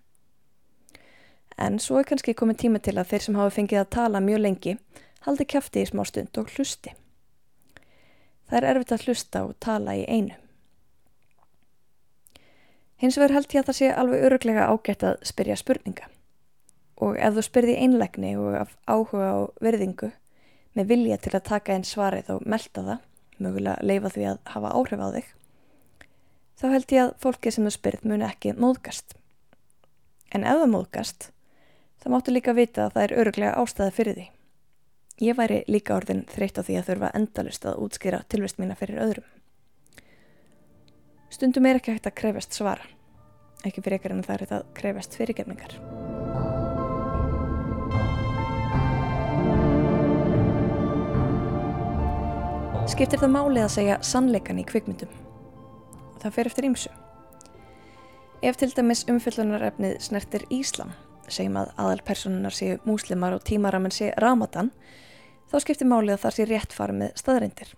En 1.58 1.78
svo 1.80 2.00
er 2.00 2.08
kannski 2.10 2.34
komið 2.34 2.64
tíma 2.64 2.82
til 2.82 2.98
að 2.98 3.14
þeir 3.14 3.26
sem 3.26 3.38
hafa 3.38 3.56
fengið 3.58 3.84
að 3.84 3.92
tala 3.96 4.24
mjög 4.24 4.42
lengi 4.42 4.78
haldi 5.26 5.46
kæfti 5.48 5.84
í 5.84 5.90
smá 5.90 6.04
stund 6.08 6.38
og 6.40 6.50
hlusti. 6.56 6.94
Það 8.50 8.58
er 8.60 8.70
erfitt 8.72 8.96
að 8.96 9.06
hlusta 9.08 9.44
og 9.48 9.54
tala 9.64 9.96
í 9.96 10.04
einu. 10.08 10.36
Hins 13.00 13.18
vegar 13.20 13.36
held 13.36 13.54
ég 13.54 13.64
að 13.64 13.70
það 13.70 13.78
sé 13.80 13.88
alveg 13.92 14.26
öruglega 14.28 14.68
ágætt 14.72 15.06
að 15.08 15.24
spyrja 15.28 15.56
spurninga. 15.60 16.10
Og 17.04 17.18
ef 17.20 17.34
þú 17.36 17.44
spyrði 17.44 17.78
einlegni 17.84 18.36
og 18.40 18.60
af 18.62 18.76
áhuga 18.88 19.32
og 19.42 19.64
verðingu 19.64 20.12
með 20.78 20.92
vilja 20.92 21.18
til 21.22 21.34
að 21.36 21.48
taka 21.50 21.74
einn 21.74 21.88
svarið 21.88 22.30
og 22.36 22.46
melda 22.50 22.84
það, 22.86 23.02
mögulega 23.44 23.88
leifa 23.90 24.12
því 24.14 24.28
að 24.32 24.40
hafa 24.54 24.72
áhrif 24.78 25.04
á 25.04 25.08
þig, 25.18 25.28
þá 26.63 26.69
held 26.71 26.93
ég 26.95 27.04
að 27.04 27.17
fólki 27.19 27.52
sem 27.52 27.65
þú 27.67 27.71
spyrð 27.76 28.04
muni 28.08 28.23
ekki 28.23 28.54
móðgast. 28.56 29.17
En 30.32 30.45
ef 30.47 30.62
það 30.62 30.69
móðgast, 30.71 31.26
þá 31.99 32.06
máttu 32.13 32.32
líka 32.32 32.54
vita 32.56 32.86
að 32.86 32.93
það 32.95 33.04
er 33.04 33.13
öruglega 33.19 33.58
ástæði 33.60 33.95
fyrir 33.97 34.15
því. 34.15 34.28
Ég 35.28 35.38
væri 35.38 35.58
líka 35.67 35.97
orðin 35.97 36.23
þreytt 36.32 36.58
á 36.58 36.63
því 36.63 36.78
að 36.80 36.88
þurfa 36.88 37.10
endalust 37.19 37.67
að 37.67 37.82
útskýra 37.84 38.21
tilvist 38.32 38.62
mína 38.63 38.78
fyrir 38.80 39.02
öðrum. 39.04 39.28
Stundum 41.34 41.67
er 41.67 41.82
ekki 41.82 41.97
hægt 41.97 42.08
að 42.08 42.15
krefast 42.21 42.56
svara, 42.56 42.88
ekki 43.67 43.84
fyrir 43.84 43.99
ekkar 43.99 44.15
en 44.15 44.23
það 44.23 44.36
er 44.38 44.45
þetta 44.45 44.62
krefast 44.80 45.19
fyrirgefningar. 45.19 45.76
Skiptir 52.93 53.19
það 53.19 53.36
málið 53.36 53.67
að 53.67 53.76
segja 53.76 54.02
sannleikan 54.06 54.63
í 54.63 54.67
kvikmyndum? 54.69 55.23
Það 56.24 56.36
fer 56.38 56.50
eftir 56.50 56.68
ímsu. 56.70 56.92
Ef 58.44 58.60
til 58.60 58.74
dæmis 58.76 59.06
umfyllunarefnið 59.08 60.00
snertir 60.04 60.44
Íslam, 60.52 60.92
segjum 61.32 61.62
að 61.62 61.72
aðalpersonunar 61.80 62.56
séu 62.56 62.80
múslimar 62.88 63.38
og 63.38 63.46
tímaramenn 63.48 63.94
séu 63.96 64.12
ramadan, 64.20 64.74
þá 65.52 65.60
skiptir 65.64 65.88
málið 65.88 66.18
að 66.18 66.24
það 66.26 66.36
sé 66.36 66.48
rétt 66.50 66.76
farið 66.76 67.00
með 67.00 67.14
staðreindir. 67.22 67.76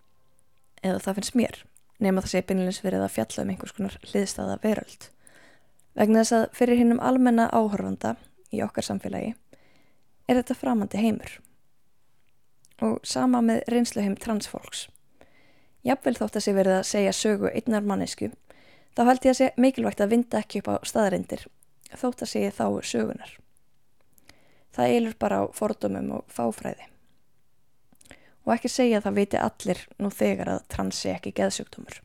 Eða 0.81 1.03
það 1.05 1.19
finnst 1.19 1.37
mér, 1.37 1.59
nema 2.01 2.23
það 2.23 2.33
sé 2.33 2.41
beinleins 2.49 2.81
verið 2.85 3.05
að 3.05 3.13
fjalla 3.17 3.43
um 3.45 3.53
einhvers 3.53 3.75
konar 3.77 3.99
hliðstæða 4.09 4.57
veröld. 4.63 5.09
Vegna 5.95 6.23
þess 6.23 6.37
að 6.39 6.47
fyrir 6.57 6.81
hinnum 6.81 6.99
almenna 6.99 7.45
áhörfanda 7.53 8.15
í 8.51 8.63
okkar 8.65 8.89
samfélagi 8.89 9.35
er 10.27 10.39
þetta 10.39 10.57
framandi 10.57 10.99
heimur. 10.99 11.37
Og 12.83 12.99
sama 13.07 13.39
með 13.45 13.63
reynsluheim 13.71 14.17
transfólks. 14.19 14.87
Jafnvel 15.85 16.15
þótt 16.17 16.39
að 16.39 16.45
sé 16.47 16.53
verið 16.57 16.79
að 16.79 16.87
segja 16.89 17.13
sögu 17.13 17.51
einnar 17.51 17.85
mannesku, 17.85 18.31
þá 18.97 19.01
held 19.05 19.27
ég 19.27 19.35
að 19.35 19.39
sé 19.39 19.49
mikilvægt 19.61 20.01
að 20.01 20.15
vinda 20.15 20.41
ekki 20.41 20.63
upp 20.63 20.71
á 20.73 20.75
staðarindir, 20.89 21.45
þótt 21.93 22.23
að 22.25 22.31
sé 22.31 22.41
þá 22.49 22.65
sögunar. 22.81 23.35
Það 24.75 24.95
eilur 24.95 25.17
bara 25.21 25.37
á 25.39 25.43
fordumum 25.55 26.09
og 26.17 26.25
fáfræði. 26.33 26.89
Og 28.45 28.55
ekki 28.57 28.69
segja 28.69 28.99
að 28.99 29.07
það 29.07 29.19
viti 29.21 29.41
allir 29.41 29.83
nú 30.01 30.11
þegar 30.13 30.51
að 30.55 30.65
trans 30.73 30.99
sé 31.01 31.13
ekki 31.13 31.33
geðsugtumur. 31.37 32.01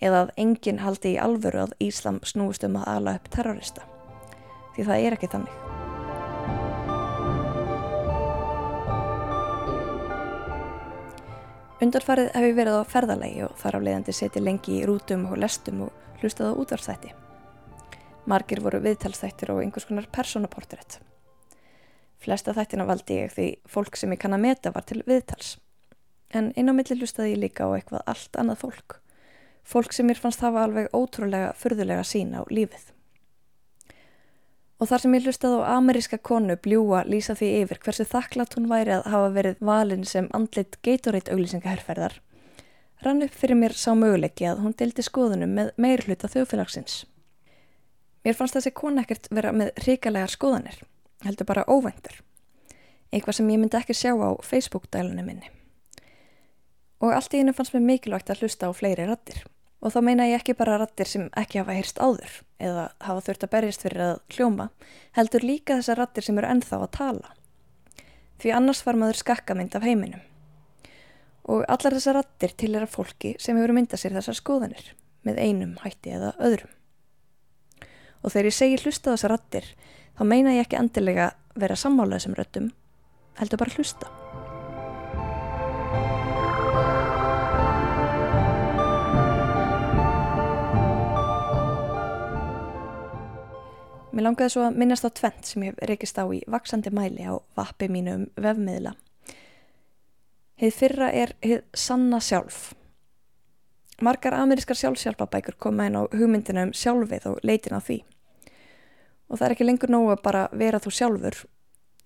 Eða 0.00 0.24
að 0.24 0.34
enginn 0.40 0.82
haldi 0.84 1.14
í 1.14 1.20
alvöru 1.20 1.62
að 1.64 1.76
Íslam 1.84 2.18
snúist 2.26 2.66
um 2.66 2.80
að 2.80 2.90
ala 2.96 3.16
upp 3.20 3.30
terrorista. 3.32 3.86
Því 4.74 4.88
það 4.90 5.06
er 5.06 5.18
ekki 5.18 5.32
þannig. 5.36 5.63
Undarfarið 11.82 12.28
hef 12.30 12.44
ég 12.46 12.54
verið 12.54 12.76
á 12.78 12.86
ferðalagi 12.86 13.40
og 13.48 13.56
þar 13.58 13.76
á 13.82 13.84
leiðandi 13.84 14.12
setið 14.14 14.44
lengi 14.46 14.76
í 14.78 14.84
rútum 14.86 15.24
og 15.26 15.40
lestum 15.42 15.80
og 15.88 16.20
hlustað 16.20 16.54
á 16.54 16.58
útvarstætti. 16.62 17.10
Margir 18.30 18.62
voru 18.62 18.78
viðtalstættir 18.84 19.50
og 19.50 19.64
einhvers 19.64 19.88
konar 19.88 20.06
personaportrætt. 20.14 21.00
Flesta 22.22 22.54
þættina 22.54 22.86
valdi 22.86 23.18
ég 23.18 23.34
því 23.34 23.48
fólk 23.66 23.98
sem 23.98 24.14
ég 24.14 24.22
kann 24.22 24.36
að 24.38 24.44
meta 24.46 24.72
var 24.72 24.86
til 24.86 25.02
viðtals. 25.02 25.56
En 26.30 26.52
inn 26.54 26.70
á 26.70 26.74
milli 26.78 26.96
hlustaði 27.00 27.34
ég 27.34 27.42
líka 27.42 27.66
á 27.66 27.74
eitthvað 27.74 28.06
allt 28.06 28.38
annað 28.38 28.62
fólk. 28.62 28.98
Fólk 29.66 29.92
sem 29.96 30.06
mér 30.06 30.22
fannst 30.22 30.46
hafa 30.46 30.62
alveg 30.68 30.94
ótrúlega, 30.94 31.52
fyrðulega 31.58 32.06
sín 32.06 32.36
á 32.38 32.46
lífið. 32.46 32.93
Og 34.84 34.90
þar 34.90 35.00
sem 35.00 35.14
ég 35.16 35.24
hlustað 35.24 35.54
á 35.64 35.80
ameríska 35.80 36.18
konu 36.20 36.58
bljúa 36.60 36.98
lýsa 37.08 37.32
því 37.38 37.46
yfir 37.62 37.78
hversu 37.80 38.04
þakklátt 38.04 38.52
hún 38.58 38.66
væri 38.68 38.92
að 38.92 39.06
hafa 39.14 39.30
verið 39.32 39.62
valin 39.64 40.02
sem 40.04 40.26
andlit 40.36 40.76
Gatorade 40.84 41.32
auglýsingaherrferðar, 41.32 42.18
rann 43.00 43.24
upp 43.24 43.32
fyrir 43.32 43.56
mér 43.56 43.72
sá 43.80 43.94
möguleiki 43.96 44.44
að 44.44 44.60
hún 44.60 44.74
deildi 44.76 45.06
skoðunum 45.06 45.56
með 45.56 45.70
meir 45.80 46.04
hluta 46.04 46.28
þjóðfélagsins. 46.28 46.98
Mér 48.28 48.36
fannst 48.36 48.58
þessi 48.58 48.74
kona 48.76 49.06
ekkert 49.06 49.32
vera 49.32 49.54
með 49.56 49.72
ríkalegar 49.86 50.36
skoðanir, 50.36 50.76
heldur 51.24 51.48
bara 51.48 51.64
óvæntur. 51.64 52.20
Eitthvað 53.08 53.40
sem 53.40 53.50
ég 53.56 53.64
myndi 53.64 53.80
ekki 53.80 53.96
sjá 53.96 54.12
á 54.12 54.36
Facebook-dælunum 54.44 55.32
minni. 55.32 55.48
Og 57.00 57.16
allt 57.16 57.32
í 57.32 57.40
hennu 57.40 57.56
fannst 57.56 57.72
mér 57.72 57.88
mikilvægt 57.88 58.36
að 58.36 58.44
hlusta 58.44 58.68
á 58.68 58.76
fleiri 58.76 59.08
rattir. 59.08 59.46
Og 59.84 59.92
þá 59.92 60.00
meina 60.00 60.26
ég 60.30 60.40
ekki 60.40 60.54
bara 60.56 60.78
rattir 60.80 61.08
sem 61.08 61.26
ekki 61.36 61.60
hafa 61.60 61.74
heyrst 61.76 61.98
áður 62.00 62.38
eða 62.62 62.86
hafa 63.04 63.24
þurft 63.26 63.42
að 63.44 63.52
berjast 63.52 63.82
fyrir 63.84 64.04
að 64.04 64.14
hljóma, 64.32 64.70
heldur 65.18 65.44
líka 65.44 65.76
þessar 65.76 66.00
rattir 66.00 66.24
sem 66.24 66.38
eru 66.40 66.48
ennþá 66.48 66.78
að 66.80 66.92
tala. 66.96 67.34
Því 68.40 68.54
annars 68.56 68.80
var 68.86 68.96
maður 68.96 69.20
skakkamind 69.20 69.76
af 69.76 69.84
heiminum. 69.84 70.24
Og 71.44 71.66
allar 71.68 71.98
þessar 71.98 72.18
rattir 72.22 72.56
til 72.56 72.72
er 72.72 72.86
að 72.86 72.96
fólki 72.96 73.34
sem 73.36 73.60
hefur 73.60 73.76
myndað 73.76 74.00
sér 74.00 74.16
þessar 74.16 74.40
skoðanir 74.40 74.90
með 75.28 75.44
einum 75.44 75.76
hætti 75.84 76.16
eða 76.16 76.32
öðrum. 76.40 76.72
Og 78.24 78.32
þegar 78.32 78.48
ég 78.48 78.56
segi 78.56 78.80
hlusta 78.80 79.12
þessar 79.12 79.36
rattir, 79.36 79.72
þá 80.16 80.24
meina 80.32 80.56
ég 80.56 80.64
ekki 80.64 80.80
endilega 80.80 81.34
vera 81.60 81.76
sammála 81.76 82.16
þessum 82.16 82.40
röttum, 82.40 82.70
heldur 83.36 83.60
bara 83.60 83.76
hlusta. 83.76 84.23
Mér 94.14 94.28
langaði 94.28 94.52
svo 94.54 94.62
að 94.62 94.76
minnast 94.78 95.02
á 95.02 95.10
tvent 95.10 95.48
sem 95.48 95.62
ég 95.66 95.78
reykist 95.90 96.18
á 96.22 96.22
í 96.30 96.38
vaksandi 96.46 96.92
mæli 96.94 97.24
á 97.26 97.34
vappi 97.58 97.88
mínu 97.90 98.12
um 98.14 98.26
vefmiðla. 98.38 98.92
Hið 100.62 100.76
fyrra 100.76 101.08
er 101.10 101.32
hið 101.42 101.64
sanna 101.74 102.20
sjálf. 102.22 102.76
Margar 104.06 104.36
amerískar 104.38 104.78
sjálfsjálfabækur 104.78 105.58
koma 105.58 105.88
inn 105.88 105.98
á 105.98 106.06
hugmyndina 106.14 106.68
um 106.68 106.70
sjálfið 106.70 107.26
og 107.32 107.42
leitin 107.42 107.74
á 107.74 107.82
því. 107.82 107.98
Og 109.34 109.40
það 109.40 109.46
er 109.48 109.56
ekki 109.56 109.66
lengur 109.66 109.90
nógu 109.90 110.14
að 110.14 110.24
bara 110.28 110.46
vera 110.54 110.78
þú 110.78 110.94
sjálfur. 110.94 111.42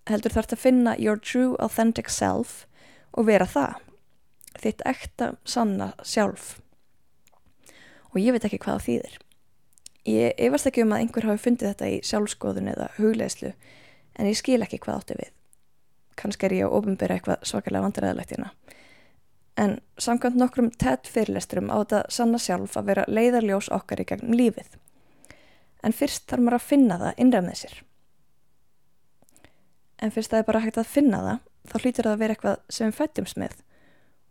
Heldur 0.09 0.33
þarf 0.33 0.57
að 0.57 0.65
finna 0.65 0.97
your 0.97 1.21
true 1.21 1.61
authentic 1.61 2.09
self 2.09 2.65
og 3.13 3.29
vera 3.29 3.45
það. 3.45 3.77
Þitt 4.57 4.85
ekta 4.89 5.33
sanna 5.45 5.93
sjálf. 6.01 6.55
Og 8.17 8.23
ég 8.25 8.33
veit 8.33 8.49
ekki 8.49 8.65
hvað 8.65 8.79
það 8.79 8.87
þýðir. 8.89 9.25
Ég 10.09 10.39
efast 10.41 10.69
ekki 10.71 10.85
um 10.87 10.95
að 10.97 11.03
einhver 11.05 11.27
hafi 11.29 11.43
fundið 11.43 11.73
þetta 11.73 11.89
í 11.93 11.99
sjálfskoðun 12.07 12.71
eða 12.73 12.87
hugleðslu 12.97 13.51
en 14.19 14.29
ég 14.31 14.39
skil 14.39 14.63
ekki 14.65 14.81
hvað 14.81 15.03
áttu 15.03 15.17
við. 15.19 15.33
Kannski 16.19 16.49
er 16.49 16.55
ég 16.57 16.69
að 16.69 16.77
ofinbera 16.79 17.19
eitthvað 17.19 17.45
svakalega 17.47 17.85
vandræðilegt 17.85 18.33
hérna. 18.35 18.53
En 19.59 19.75
samkvæmt 19.99 20.39
nokkrum 20.39 20.71
tett 20.79 21.11
fyrirlesturum 21.11 21.71
á 21.71 21.77
þetta 21.83 22.01
sanna 22.15 22.39
sjálf 22.41 22.79
að 22.79 22.89
vera 22.93 23.05
leiðarljós 23.11 23.69
okkar 23.75 24.01
í 24.01 24.07
gegnum 24.09 24.39
lífið. 24.39 24.79
En 25.83 25.95
fyrst 25.95 26.27
þarf 26.31 26.45
maður 26.47 26.59
að 26.59 26.69
finna 26.71 26.99
það 27.03 27.23
innræð 27.25 27.47
með 27.49 27.61
sér. 27.63 27.77
En 29.99 30.15
fyrst 30.15 30.33
það 30.33 30.45
er 30.45 30.49
bara 30.49 30.63
hægt 30.63 30.79
að 30.79 30.93
finna 30.95 31.23
það, 31.27 31.45
þá 31.69 31.77
hlýtur 31.83 32.09
það 32.09 32.15
að 32.15 32.23
vera 32.23 32.37
eitthvað 32.37 32.59
sem 32.71 32.89
við 32.89 32.99
fættumst 33.03 33.41
með 33.43 33.61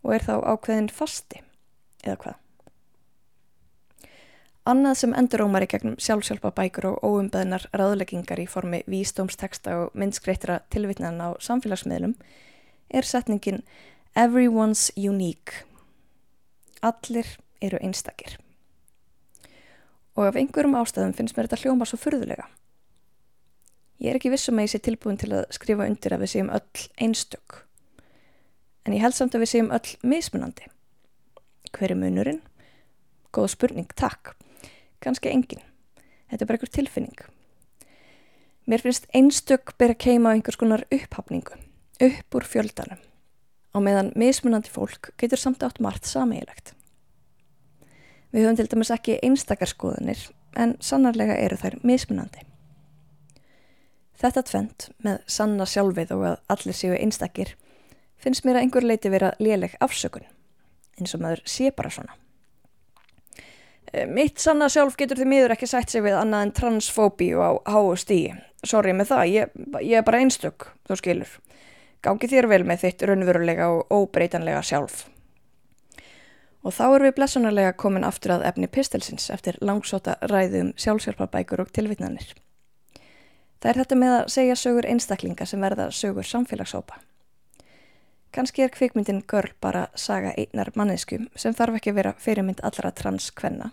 og 0.02 0.14
er 0.14 0.24
þá 0.24 0.34
ákveðin 0.48 0.92
fasti 0.94 1.42
eða 2.04 2.20
hvað. 2.24 2.36
Annað 4.68 4.98
sem 5.00 5.14
endurómar 5.16 5.64
í 5.64 5.66
gegnum 5.70 5.94
sjálfsjálfa 5.96 6.50
bækur 6.52 6.90
og 6.90 6.96
óumbeðnar 7.00 7.62
ráðleggingar 7.72 8.42
í 8.42 8.44
formi 8.52 8.82
vístómsteksta 8.84 9.72
og 9.80 9.94
myndskreittra 9.96 10.58
tilvitnan 10.68 11.22
á 11.24 11.32
samfélagsmiðlum 11.40 12.12
er 12.92 13.06
setningin 13.08 13.62
Everyone's 14.12 14.90
unique. 14.92 15.64
Allir 16.84 17.30
eru 17.64 17.80
einstakir. 17.80 18.34
Og 20.20 20.26
af 20.26 20.36
einhverjum 20.36 20.76
ástæðum 20.76 21.14
finnst 21.16 21.38
mér 21.38 21.48
þetta 21.48 21.62
hljóma 21.62 21.88
svo 21.88 21.96
furðulega. 22.02 22.44
Ég 24.04 24.12
er 24.12 24.18
ekki 24.20 24.34
vissum 24.34 24.60
að 24.60 24.66
ég 24.66 24.72
sé 24.74 24.82
tilbúin 24.84 25.16
til 25.16 25.30
að 25.32 25.46
skrifa 25.56 25.86
undir 25.88 26.12
að 26.12 26.26
við 26.26 26.32
séum 26.34 26.50
öll 26.52 26.84
einstök. 27.00 27.62
En 28.84 28.92
ég 28.92 29.00
held 29.00 29.16
samt 29.16 29.32
að 29.32 29.46
við 29.46 29.52
séum 29.54 29.72
öll 29.72 29.96
mismunandi. 30.04 30.68
Hver 31.72 31.96
er 31.96 32.00
munurinn? 32.02 32.42
Góð 33.32 33.54
spurning, 33.54 33.88
takk 33.96 34.34
kannski 35.04 35.32
engin. 35.32 35.62
Þetta 36.28 36.44
er 36.44 36.48
bara 36.48 36.58
einhver 36.58 36.72
tilfinning. 36.74 37.20
Mér 38.68 38.82
finnst 38.84 39.06
einstök 39.16 39.72
byrja 39.80 39.96
að 39.96 40.02
keima 40.04 40.32
á 40.32 40.34
einhvers 40.36 40.58
konar 40.60 40.84
upphafningu, 40.92 41.54
upp 42.04 42.36
úr 42.36 42.44
fjöldanum, 42.44 43.00
á 43.72 43.78
meðan 43.80 44.10
mismunandi 44.12 44.68
fólk 44.68 45.14
getur 45.16 45.40
samt 45.40 45.64
átt 45.64 45.80
margt 45.80 46.04
sameigilegt. 46.04 46.74
Við 48.28 48.44
höfum 48.44 48.58
til 48.60 48.68
dæmis 48.68 48.92
ekki 48.92 49.16
einstakarskoðanir, 49.24 50.20
en 50.52 50.76
sannarlega 50.84 51.38
eru 51.40 51.56
þær 51.56 51.78
mismunandi. 51.80 52.44
Þetta 54.20 54.44
tvent 54.44 54.88
með 55.06 55.20
sanna 55.30 55.64
sjálfið 55.64 56.12
og 56.18 56.28
að 56.34 56.38
allir 56.52 56.76
séu 56.76 56.96
einstakir 56.98 57.54
finnst 58.20 58.44
mér 58.44 58.58
að 58.58 58.66
einhver 58.66 58.84
leiti 58.84 59.12
vera 59.14 59.32
léleg 59.40 59.78
afsökun, 59.80 60.26
eins 60.98 61.14
og 61.14 61.22
maður 61.24 61.44
sé 61.48 61.70
bara 61.72 61.92
svona. 61.94 62.18
Eh, 63.92 64.06
mitt 64.06 64.38
sanna 64.38 64.68
sjálf 64.68 64.96
getur 65.00 65.16
því 65.20 65.26
miður 65.28 65.54
ekki 65.54 65.68
sætt 65.68 65.92
sig 65.92 66.02
við 66.04 66.18
annað 66.18 66.46
en 66.46 66.54
transfóbíu 66.58 67.40
á 67.40 67.80
stíi. 67.96 68.34
Sorry 68.66 68.92
með 68.92 69.12
það, 69.12 69.28
ég, 69.32 69.52
ég 69.86 70.00
er 70.00 70.04
bara 70.04 70.20
einstök, 70.20 70.66
þú 70.88 70.98
skilur. 70.98 71.36
Gangi 72.04 72.28
þér 72.30 72.48
vel 72.50 72.64
með 72.66 72.84
þitt 72.84 73.04
raunverulega 73.08 73.70
og 73.72 73.94
óbreytanlega 73.94 74.60
sjálf. 74.62 75.06
Og 76.66 76.74
þá 76.74 76.84
erum 76.88 77.06
við 77.06 77.16
blessunarlega 77.16 77.72
komin 77.78 78.04
aftur 78.04 78.34
að 78.34 78.44
efni 78.50 78.68
pistelsins 78.68 79.30
eftir 79.30 79.56
langsóta 79.62 80.18
ræðum 80.26 80.74
sjálfsjálfarbækur 80.76 81.62
og 81.64 81.72
tilvitnanir. 81.72 82.34
Það 83.58 83.70
er 83.70 83.80
þetta 83.82 83.98
með 83.98 84.16
að 84.16 84.32
segja 84.34 84.58
sögur 84.58 84.86
einstaklinga 84.86 85.46
sem 85.46 85.62
verða 85.62 85.88
sögur 85.94 86.26
samfélagshópa. 86.26 86.98
Kanski 88.32 88.62
er 88.62 88.72
kvikmyndin 88.72 89.22
Görl 89.28 89.54
bara 89.60 89.86
saga 89.96 90.34
einnar 90.36 90.70
manneskum 90.76 91.28
sem 91.36 91.54
þarf 91.56 91.78
ekki 91.78 91.92
að 91.94 92.00
vera 92.00 92.14
fyrirmynd 92.20 92.60
allra 92.62 92.92
transkvenna. 92.92 93.70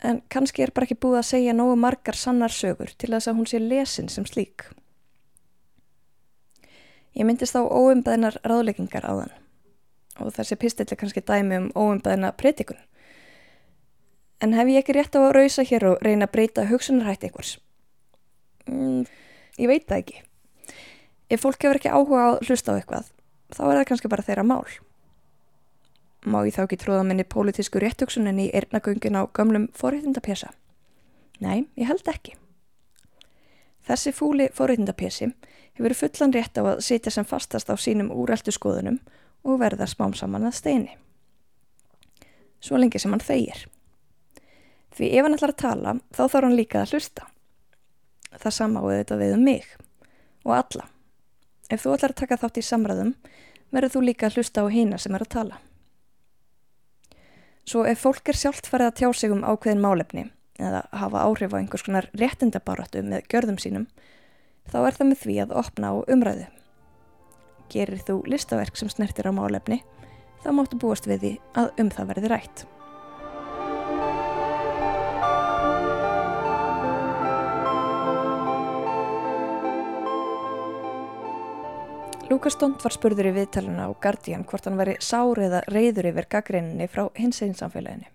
En 0.00 0.22
kannski 0.32 0.64
er 0.64 0.72
bara 0.72 0.88
ekki 0.88 0.96
búið 0.96 1.18
að 1.20 1.28
segja 1.28 1.56
nógu 1.56 1.76
margar 1.76 2.16
sannar 2.16 2.52
sögur 2.54 2.94
til 2.96 3.12
þess 3.12 3.28
að 3.28 3.36
hún 3.36 3.50
sé 3.50 3.60
lesin 3.60 4.08
sem 4.08 4.24
slík. 4.24 4.64
Ég 7.12 7.26
myndist 7.28 7.58
á 7.58 7.60
óumbæðinar 7.60 8.40
ráðleggingar 8.46 9.04
á 9.04 9.12
þann 9.12 9.36
og 10.20 10.32
þessi 10.36 10.56
pistill 10.60 10.88
er 10.88 10.98
kannski 11.00 11.22
dæmi 11.24 11.58
um 11.58 11.68
óumbæðina 11.76 12.32
breytikun. 12.36 12.80
En 14.40 14.56
hef 14.56 14.68
ég 14.72 14.80
ekki 14.80 14.96
rétt 14.96 15.16
á 15.16 15.20
að 15.20 15.34
rausa 15.36 15.64
hér 15.68 15.86
og 15.90 16.02
reyna 16.04 16.28
að 16.28 16.34
breyta 16.34 16.66
hugsunarhætti 16.68 17.28
ykkurs? 17.28 17.54
Mm, 18.68 19.04
ég 19.60 19.68
veit 19.68 19.86
það 19.88 20.02
ekki. 20.02 20.22
Ef 21.30 21.44
fólk 21.44 21.60
hefur 21.64 21.80
ekki 21.80 21.92
áhuga 21.92 22.20
á 22.24 22.28
að 22.30 22.40
hlusta 22.48 22.72
á 22.72 22.78
eitthvað, 22.80 23.10
þá 23.54 23.62
er 23.66 23.78
það 23.80 23.86
kannski 23.90 24.10
bara 24.12 24.26
þeirra 24.26 24.46
mál. 24.46 24.64
Má 26.20 26.42
ég 26.44 26.54
þá 26.56 26.64
ekki 26.66 26.78
tróða 26.82 27.04
minni 27.08 27.24
pólitísku 27.24 27.80
réttöksunin 27.80 28.42
í 28.42 28.50
erðnagöngin 28.52 29.16
á 29.16 29.24
gamlum 29.32 29.70
forréttindapjessa? 29.76 30.50
Nei, 31.40 31.64
ég 31.80 31.88
held 31.88 32.08
ekki. 32.12 32.34
Þessi 33.88 34.12
fúli 34.12 34.50
forréttindapjessi 34.52 35.30
hefur 35.78 35.96
fullan 35.96 36.34
rétt 36.36 36.60
á 36.60 36.62
að 36.62 36.82
sitja 36.84 37.12
sem 37.14 37.24
fastast 37.24 37.72
á 37.72 37.74
sínum 37.80 38.12
úræltu 38.12 38.52
skoðunum 38.52 39.00
og 39.48 39.60
verða 39.62 39.88
smám 39.88 40.12
saman 40.14 40.44
að 40.50 40.58
steini. 40.60 40.96
Svo 42.60 42.76
lengi 42.76 43.00
sem 43.00 43.12
hann 43.14 43.24
þeir. 43.24 43.64
Því 44.92 45.12
ef 45.16 45.24
hann 45.24 45.36
ætlar 45.38 45.54
að 45.54 45.62
tala, 45.62 45.98
þá 46.12 46.22
þarf 46.26 46.44
hann 46.44 46.58
líka 46.58 46.82
að 46.82 46.94
hlusta. 46.94 47.28
Það 48.36 48.56
samáðu 48.58 48.96
þetta 48.98 49.20
við 49.24 49.36
um 49.38 49.44
mig 49.48 49.76
og 50.44 50.56
alla. 50.58 50.90
Ef 51.70 51.84
þú 51.84 51.94
ætlar 51.94 52.14
að 52.14 52.20
taka 52.24 52.38
þátt 52.42 52.58
í 52.58 52.66
samræðum, 52.66 53.12
verður 53.70 53.92
þú 53.94 54.00
líka 54.08 54.26
að 54.26 54.40
hlusta 54.40 54.64
á 54.66 54.66
hýna 54.74 54.98
sem 54.98 55.14
er 55.14 55.24
að 55.24 55.34
tala. 55.36 55.60
Svo 57.70 57.84
ef 57.86 58.00
fólk 58.02 58.32
er 58.32 58.38
sjálft 58.38 58.66
farið 58.66 58.90
að 58.90 58.96
tjá 58.98 59.08
sig 59.14 59.34
um 59.34 59.44
ákveðin 59.46 59.82
málefni 59.84 60.24
eða 60.60 60.80
hafa 60.90 61.22
áhrif 61.28 61.54
á 61.54 61.60
einhvers 61.60 61.84
konar 61.86 62.08
réttindabaratu 62.18 63.04
með 63.06 63.28
gjörðum 63.30 63.60
sínum, 63.62 63.86
þá 64.66 64.78
er 64.82 64.98
það 64.98 65.08
með 65.12 65.22
því 65.22 65.36
að 65.44 65.54
opna 65.62 65.92
á 65.94 65.96
umræðu. 66.10 66.48
Gerir 67.70 68.02
þú 68.02 68.18
listaverk 68.26 68.76
sem 68.76 68.90
snertir 68.90 69.30
á 69.30 69.32
málefni, 69.32 69.80
þá 70.42 70.50
máttu 70.56 70.80
búast 70.82 71.06
við 71.06 71.22
því 71.22 71.32
að 71.62 71.72
um 71.84 71.94
það 71.94 72.12
verði 72.12 72.34
rætt. 72.34 72.66
Lukas 82.30 82.54
Stond 82.54 82.78
var 82.78 82.94
spurður 82.94 83.26
í 83.26 83.30
viðtaluna 83.34 83.88
á 83.88 83.98
Guardian 83.98 84.44
hvort 84.46 84.68
hann 84.68 84.76
veri 84.78 84.92
sár 85.02 85.40
eða 85.42 85.64
reyður 85.66 86.12
yfir 86.12 86.28
gaggrinninni 86.30 86.86
frá 86.86 87.08
hins 87.16 87.42
einn 87.42 87.56
samfélaginu. 87.58 88.06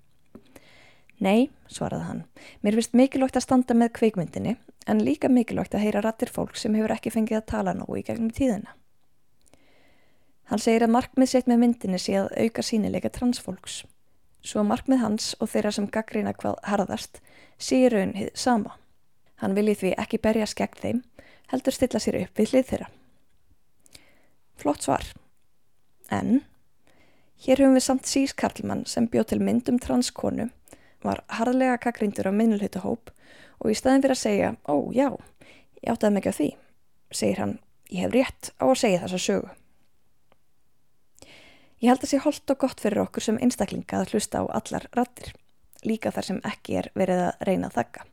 Nei, 1.20 1.50
svaraði 1.68 2.08
hann, 2.08 2.22
mér 2.64 2.78
finnst 2.80 2.96
mikilvægt 2.96 3.36
að 3.36 3.44
standa 3.44 3.76
með 3.76 3.92
kveikmyndinni 4.00 4.56
en 4.88 5.04
líka 5.04 5.28
mikilvægt 5.28 5.76
að 5.76 5.84
heyra 5.84 6.06
rattir 6.08 6.32
fólk 6.32 6.56
sem 6.56 6.80
hefur 6.80 6.96
ekki 6.96 7.12
fengið 7.12 7.42
að 7.42 7.48
tala 7.52 7.76
nógu 7.76 8.00
í 8.00 8.06
gegnum 8.08 8.32
tíðina. 8.32 8.72
Hann 10.48 10.64
segir 10.64 10.88
að 10.88 10.96
markmið 10.96 11.34
sett 11.34 11.52
með 11.52 11.64
myndinni 11.66 12.00
sé 12.00 12.16
að 12.22 12.32
auka 12.40 12.64
sínileika 12.64 13.12
transfólks. 13.12 13.82
Svo 14.40 14.64
markmið 14.64 15.04
hans 15.04 15.34
og 15.42 15.52
þeirra 15.52 15.76
sem 15.76 15.92
gaggrina 15.92 16.38
hvað 16.40 16.62
harðast 16.64 17.20
sé 17.60 17.84
í 17.84 17.92
raun 17.92 18.16
hið 18.16 18.32
sama. 18.32 18.78
Hann 19.44 19.60
vilji 19.60 19.82
því 19.82 19.98
ekki 20.00 20.24
berja 20.24 20.48
skegg 20.48 20.80
þeim, 20.80 21.04
heldur 21.52 21.76
stilla 21.76 22.00
sér 22.00 22.24
upp 22.24 22.40
við 22.40 22.56
hlið 22.56 22.72
þeirra. 22.72 22.96
Flott 24.58 24.86
svar. 24.86 25.06
En 26.10 26.44
hér 27.46 27.62
höfum 27.62 27.76
við 27.78 27.86
samt 27.86 28.10
Sís 28.10 28.34
Karlmann 28.38 28.86
sem 28.90 29.10
bjóð 29.12 29.34
til 29.34 29.42
myndum 29.44 29.80
transkonu, 29.82 30.50
var 31.06 31.22
harðlega 31.38 31.78
gaggrindur 31.84 32.32
á 32.32 32.34
minnulhutahóp 32.34 33.12
og 33.60 33.72
í 33.72 33.76
staðin 33.78 34.04
fyrir 34.06 34.16
að 34.16 34.24
segja, 34.24 34.56
ó 34.66 34.76
já, 34.96 35.10
ég 35.82 35.92
áttaði 35.94 36.22
ekki 36.22 36.34
á 36.34 36.40
því, 36.40 36.50
segir 37.12 37.42
hann, 37.44 37.54
ég 37.92 38.06
hef 38.06 38.16
rétt 38.16 38.52
á 38.58 38.66
að 38.66 38.82
segja 38.82 39.04
þessa 39.06 39.22
sögu. 39.28 39.54
Ég 41.84 41.92
held 41.92 42.06
að 42.06 42.12
sé 42.14 42.20
holdt 42.24 42.52
og 42.54 42.62
gott 42.64 42.82
fyrir 42.82 43.04
okkur 43.04 43.26
sem 43.26 43.40
einstaklinga 43.44 44.00
að 44.00 44.16
hlusta 44.16 44.42
á 44.42 44.44
allar 44.58 44.88
rattir, 44.96 45.34
líka 45.86 46.12
þar 46.16 46.30
sem 46.32 46.44
ekki 46.48 46.80
er 46.82 46.92
verið 46.98 47.28
að 47.28 47.48
reyna 47.50 47.70
að 47.70 47.80
þakka. 47.82 48.06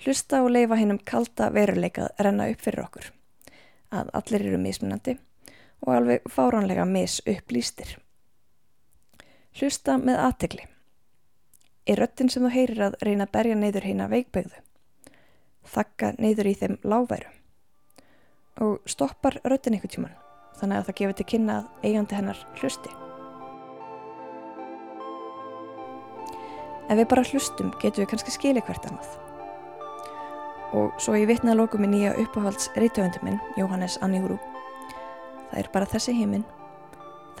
Hlusta 0.00 0.40
og 0.42 0.54
leifa 0.56 0.78
hennum 0.80 0.98
kalda 1.04 1.50
veruleikað 1.52 2.14
renna 2.24 2.48
upp 2.50 2.64
fyrir 2.64 2.86
okkur, 2.86 3.10
að 3.90 4.12
allir 4.20 4.46
eru 4.46 4.60
mismunandi 4.62 5.16
og 5.86 5.92
alveg 5.94 6.26
fáránlega 6.30 6.84
mis 6.86 7.18
upplýstir. 7.28 7.96
Hlusta 9.58 9.96
með 9.98 10.22
aðtegli. 10.26 10.66
Er 11.86 12.02
röttin 12.02 12.30
sem 12.30 12.44
þú 12.44 12.54
heyrir 12.54 12.82
að 12.86 12.98
reyna 13.02 13.26
að 13.26 13.34
berja 13.36 13.58
neyður 13.58 13.88
hérna 13.88 14.08
veikbegðu? 14.12 14.64
Þakka 15.70 16.14
neyður 16.18 16.50
í 16.50 16.56
þeim 16.62 16.80
lágværu? 16.84 17.30
Og 18.60 18.82
stoppar 18.86 19.40
röttin 19.44 19.78
ykkur 19.78 19.94
tjúman? 19.94 20.18
þannig 20.60 20.80
að 20.80 20.88
það 20.88 20.98
gefur 21.00 21.16
til 21.18 21.28
kynna 21.32 21.56
að 21.60 21.88
eigandi 21.88 22.18
hennar 22.18 22.44
hlusti. 22.60 22.92
Ef 26.90 26.98
við 26.98 27.08
bara 27.12 27.26
hlustum 27.30 27.74
getum 27.80 28.02
við 28.02 28.10
kannski 28.12 28.34
skilja 28.34 28.64
hvert 28.66 28.88
annað. 28.90 29.29
Og 30.76 30.94
svo 31.02 31.16
ég 31.18 31.26
vitna 31.26 31.54
að 31.54 31.62
lókum 31.64 31.84
í 31.86 31.90
nýja 31.90 32.14
uppáhalds 32.22 32.70
reytöfundum 32.78 33.26
minn, 33.26 33.40
Jóhannes 33.58 33.98
Annihúru. 34.04 34.38
Það 35.50 35.62
er 35.62 35.70
bara 35.74 35.88
þessi 35.90 36.14
heiminn, 36.14 36.46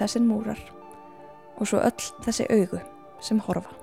þessin 0.00 0.26
múrar 0.26 0.58
og 1.60 1.68
svo 1.68 1.82
öll 1.84 2.08
þessi 2.24 2.48
augu 2.50 2.80
sem 3.22 3.42
horfa. 3.46 3.76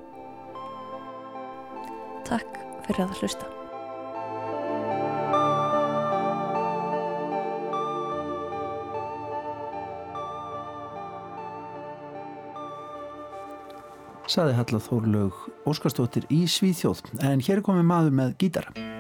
Takk 2.28 2.60
fyrir 2.88 3.06
að 3.06 3.22
hlusta. 3.22 3.54
saði 14.28 14.58
Halla 14.58 14.80
Þórlaug 14.84 15.38
Óskarstóttir 15.72 16.28
í 16.36 16.44
Svíþjóð 16.52 17.00
en 17.24 17.40
hér 17.42 17.62
er 17.62 17.66
komið 17.66 17.88
maður 17.88 18.18
með 18.20 18.36
gítara 18.44 18.97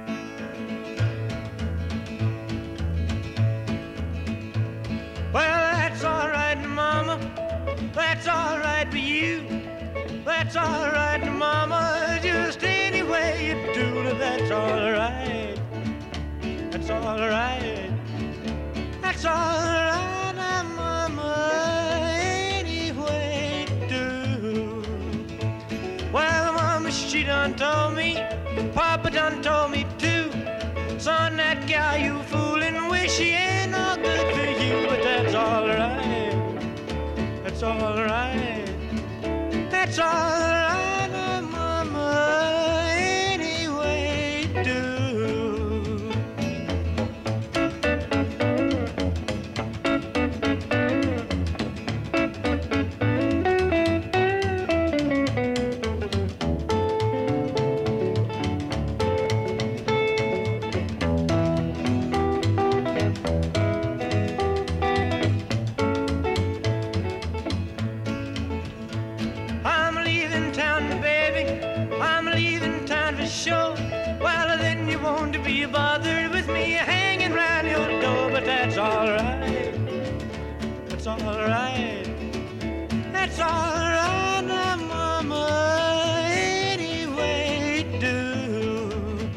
it's 83.39 83.45
alright 83.45 84.45
now, 84.45 84.75
mama. 84.77 86.27
Anyway, 86.31 87.85
do. 87.99 89.29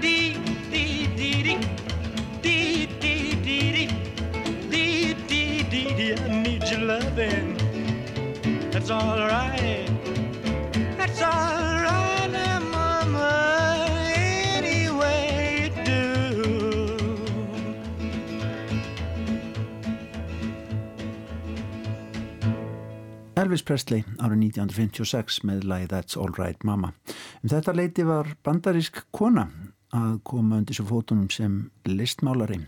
Dee, 0.00 1.42
dee. 1.42 1.58
Dee, 2.42 2.86
dee, 3.00 3.34
dee, 3.42 3.72
dee. 3.72 3.88
Dee, 4.70 5.14
dee, 5.26 5.62
dee, 5.70 5.94
dee. 5.96 6.14
I 6.14 6.42
need 6.42 6.64
your 6.70 6.80
loving. 6.80 7.56
That's 8.70 8.90
alright. 8.90 9.41
Elvis 23.52 23.66
Presley 23.68 24.00
árið 24.16 24.46
1956 24.46 25.42
með 25.44 25.66
lagi 25.68 25.88
That's 25.90 26.16
Alright 26.16 26.62
Mama. 26.64 26.94
Um 27.44 27.50
þetta 27.52 27.74
leiti 27.76 28.04
var 28.08 28.30
bandarísk 28.40 29.02
kona 29.12 29.42
að 29.92 30.14
koma 30.24 30.62
undir 30.62 30.78
svo 30.78 30.86
fótunum 30.88 31.26
sem 31.28 31.58
listmálari 31.84 32.62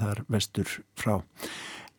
þar 0.00 0.22
vestur 0.32 0.70
frá. 0.96 1.18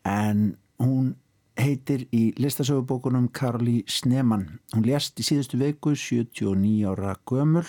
En 0.02 0.56
hún 0.82 1.12
heitir 1.54 2.08
í 2.10 2.32
listasögubókunum 2.34 3.28
Karli 3.30 3.84
Sneman. 3.86 4.48
Hún 4.74 4.88
lést 4.90 5.22
í 5.22 5.26
síðustu 5.28 5.60
veiku 5.60 5.94
79 5.94 6.90
ára 6.90 7.14
gömul 7.22 7.68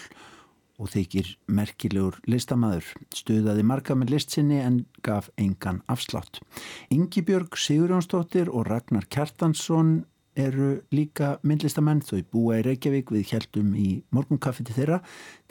og 0.82 0.90
þykir 0.90 1.36
merkilegur 1.54 2.18
listamæður. 2.26 2.88
Stöðaði 3.14 3.68
marga 3.70 3.94
með 3.94 4.16
listsinni 4.16 4.58
en 4.64 4.82
gaf 5.06 5.30
engan 5.38 5.84
afslátt. 5.86 6.42
Ingi 6.90 7.22
Björg 7.22 7.62
Sigurjónsdóttir 7.62 8.50
og 8.50 8.66
Ragnar 8.72 9.06
Kjartansson 9.06 10.00
eru 10.40 10.70
líka 10.94 11.38
myndlistamenn 11.46 12.02
þau 12.06 12.22
búa 12.34 12.60
í 12.60 12.66
Reykjavík 12.66 13.12
við 13.14 13.36
heldum 13.36 13.74
í 13.78 13.90
morgunkaffi 14.14 14.66
til 14.68 14.76
þeirra 14.78 15.00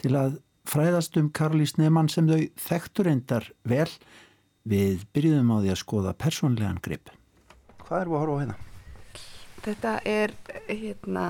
til 0.01 0.13
að 0.19 0.37
fræðast 0.69 1.17
um 1.19 1.29
Karolís 1.35 1.75
Neyman 1.79 2.09
sem 2.11 2.27
þau 2.29 2.41
þekktur 2.67 3.09
endar 3.11 3.49
vel 3.67 3.89
við 4.69 5.03
byrjuðum 5.15 5.51
á 5.51 5.57
því 5.59 5.73
að 5.73 5.81
skoða 5.81 6.15
persónlegan 6.19 6.79
grip. 6.83 7.11
Hvað 7.83 7.99
er 7.99 8.07
þú 8.07 8.15
að 8.15 8.23
horfa 8.23 8.35
á 8.35 8.41
hérna? 8.43 8.57
Þetta 9.63 9.91
er 10.07 10.33
hérna 10.67 11.25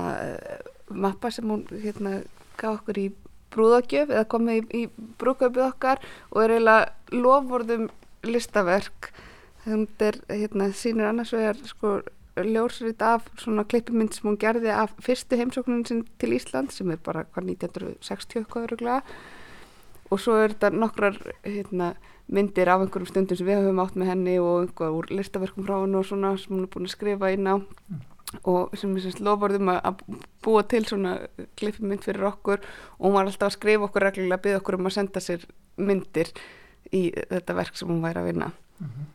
mappa 0.90 1.30
sem 1.34 1.50
hún 1.50 1.66
hérna 1.70 2.16
gaf 2.58 2.80
okkur 2.80 2.98
í 2.98 3.08
brúðagjöf 3.54 4.10
eða 4.10 4.26
komið 4.30 4.56
í, 4.74 4.82
í 4.82 5.12
brúðgjöfið 5.20 5.66
okkar 5.68 6.02
og 6.30 6.42
er 6.42 6.56
eiginlega 6.56 7.20
lofvorðum 7.24 7.88
listaverk 8.26 9.12
þetta 9.64 10.10
er 10.10 10.18
hérna 10.28 10.68
sínur 10.76 11.08
annars 11.08 11.32
vegar 11.34 11.60
sko 11.68 11.96
ljósrið 12.36 13.02
af 13.06 13.28
svona 13.38 13.64
klippimynd 13.68 14.16
sem 14.16 14.26
hún 14.28 14.40
gerði 14.40 14.72
af 14.74 14.94
fyrstu 15.02 15.38
heimsóknun 15.38 15.86
sin 15.86 16.04
til 16.18 16.34
Ísland 16.34 16.72
sem 16.74 16.90
er 16.90 16.98
bara 17.02 17.26
hvað 17.30 17.52
1960 17.54 18.40
eitthvað 18.42 18.68
öruglega 18.68 19.02
og 20.12 20.20
svo 20.20 20.36
er 20.38 20.54
þetta 20.54 20.70
nokkrar 20.74 21.16
hérna, 21.44 21.94
myndir 22.30 22.70
af 22.70 22.84
einhverjum 22.84 23.10
stundum 23.10 23.38
sem 23.38 23.48
við 23.48 23.62
höfum 23.62 23.82
átt 23.84 23.96
með 23.98 24.10
henni 24.12 24.34
og 24.42 24.64
einhver 24.64 24.98
úr 24.98 25.10
listaverkum 25.12 25.66
frá 25.66 25.78
henni 25.80 25.98
og 26.00 26.06
svona 26.08 26.34
sem 26.40 26.54
hún 26.54 26.66
er 26.66 26.70
búin 26.72 26.88
að 26.88 26.94
skrifa 26.94 27.32
inn 27.34 27.50
á. 27.50 27.56
Og 28.50 28.74
sem 28.78 28.94
er 28.98 29.18
lofurðum 29.22 29.70
að 29.74 30.04
búa 30.42 30.64
til 30.66 30.82
svona 30.88 31.16
klippmynd 31.58 32.02
fyrir 32.02 32.26
okkur. 32.32 32.62
Og 32.98 33.06
hún 33.06 33.16
var 33.18 33.28
alltaf 33.28 33.52
að 33.52 33.58
skrifa 33.58 33.88
okkur 33.88 34.08
reglulega 34.08 34.40
að 34.40 34.46
byggja 34.46 34.62
okkur 34.62 34.78
um 34.80 34.90
að 34.90 34.96
senda 34.98 35.22
sér 35.22 35.44
myndir 35.76 36.32
í 36.90 37.04
þetta 37.14 37.58
verk 37.60 37.78
sem 37.78 37.90
hún 37.90 38.02
væri 38.04 38.22
að 38.22 38.32
vinna. 38.32 38.54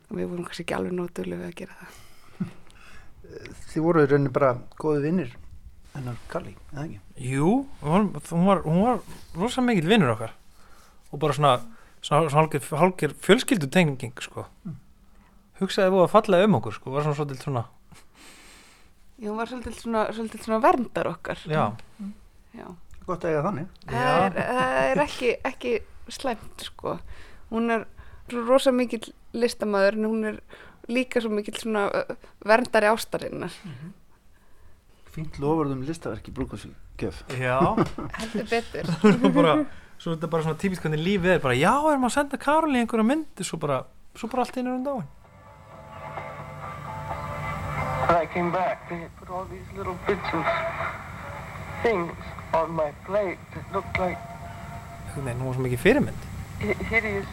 Og 0.08 0.14
við 0.16 0.30
vorum 0.30 0.46
kannski 0.46 0.64
ekki 0.66 0.78
alveg 0.78 0.96
nótulega 0.96 1.50
að 1.50 1.58
gera 1.64 1.82
það 1.82 1.98
Þið 3.70 3.84
voru 3.84 4.04
í 4.04 4.10
rauninni 4.10 4.32
bara 4.34 4.54
góði 4.80 5.02
vinnir 5.06 5.36
hennar 5.94 6.18
Kalli, 6.30 6.54
eða 6.72 6.84
ekki? 6.86 7.00
Jú, 7.30 7.50
hún 7.82 8.10
var, 8.46 8.62
hún 8.66 8.80
var, 8.84 9.00
rosa 9.38 9.64
mikill 9.64 9.90
vinnur 9.90 10.14
okkar 10.14 10.34
og 11.10 11.22
bara 11.22 11.34
svona, 11.34 11.52
svona, 11.98 12.28
svona 12.30 12.44
hálgir, 12.44 12.66
hálgir 12.78 13.14
fjölskyldu 13.26 13.70
tenging 13.74 14.22
sko. 14.22 14.46
hugsaði 15.60 15.92
búið 15.92 16.06
að 16.06 16.12
falla 16.14 16.42
um 16.46 16.58
okkur 16.60 16.76
sko, 16.78 16.94
var 16.94 17.06
svona 17.06 17.18
svolítið 17.18 17.46
svona 17.48 17.64
Já, 19.20 19.28
hún 19.28 19.36
var 19.36 19.50
svolítið 19.50 19.80
svona, 19.82 20.04
svolítið 20.14 20.46
svona 20.46 20.62
verndar 20.64 21.10
okkar 21.10 21.42
já, 21.50 21.64
Já. 22.56 22.66
Gott 23.06 23.24
að 23.24 23.32
eiga 23.32 23.42
þannig. 23.42 23.68
Það 23.90 24.24
er, 24.24 24.34
það 24.38 24.78
er 24.84 25.00
ekki, 25.02 25.30
ekki 25.50 25.72
slæmt 26.10 26.64
sko 26.64 26.98
hún 27.50 27.74
er 27.74 27.86
rosa 28.46 28.72
mikill 28.74 29.10
listamæður 29.34 29.98
en 29.98 30.08
hún 30.08 30.28
er 30.30 30.40
líka 30.88 31.20
svo 31.20 31.30
mikill 31.30 31.58
svona 31.60 31.88
verndari 32.46 32.86
ástarinnar. 32.90 33.52
Fínt 35.10 35.38
lofurðum 35.42 35.82
listaverki 35.86 36.30
brúkasgjöf. 36.32 37.24
já. 37.38 37.58
Heldur 38.20 38.46
betur. 38.50 38.86
Bara, 39.34 39.54
svo 39.98 40.12
þetta 40.14 40.26
er 40.26 40.30
bara 40.32 40.42
svona 40.46 40.58
típist 40.58 40.82
hvernig 40.84 41.02
lífið 41.04 41.34
er 41.36 41.40
bara, 41.42 41.54
já, 41.58 41.72
erum 41.90 42.06
að 42.08 42.14
senda 42.14 42.38
Karoli 42.40 42.78
einhverja 42.80 43.04
myndi, 43.08 43.44
svo 43.44 43.58
bara, 43.58 43.82
svo 44.16 44.28
bara 44.32 44.42
allt 44.46 44.56
einu 44.56 44.76
um 44.76 44.84
dáin. 44.86 45.08
When 48.08 48.16
I 48.22 48.26
came 48.26 48.50
back, 48.50 48.88
they 48.88 48.98
had 48.98 49.10
put 49.18 49.30
all 49.30 49.44
these 49.46 49.66
little 49.76 49.94
bits 50.06 50.30
of 50.34 50.44
things 51.82 52.10
on 52.54 52.70
my 52.74 52.90
plate 53.06 53.38
that 53.54 53.64
looked 53.72 53.98
like 53.98 54.18
veginn, 55.14 55.38
hún 55.42 55.46
var 55.50 55.54
svo 55.58 55.62
mikið 55.66 55.80
fyrirmynd. 55.84 56.24
hi- 56.60 56.76
hideous 56.90 57.26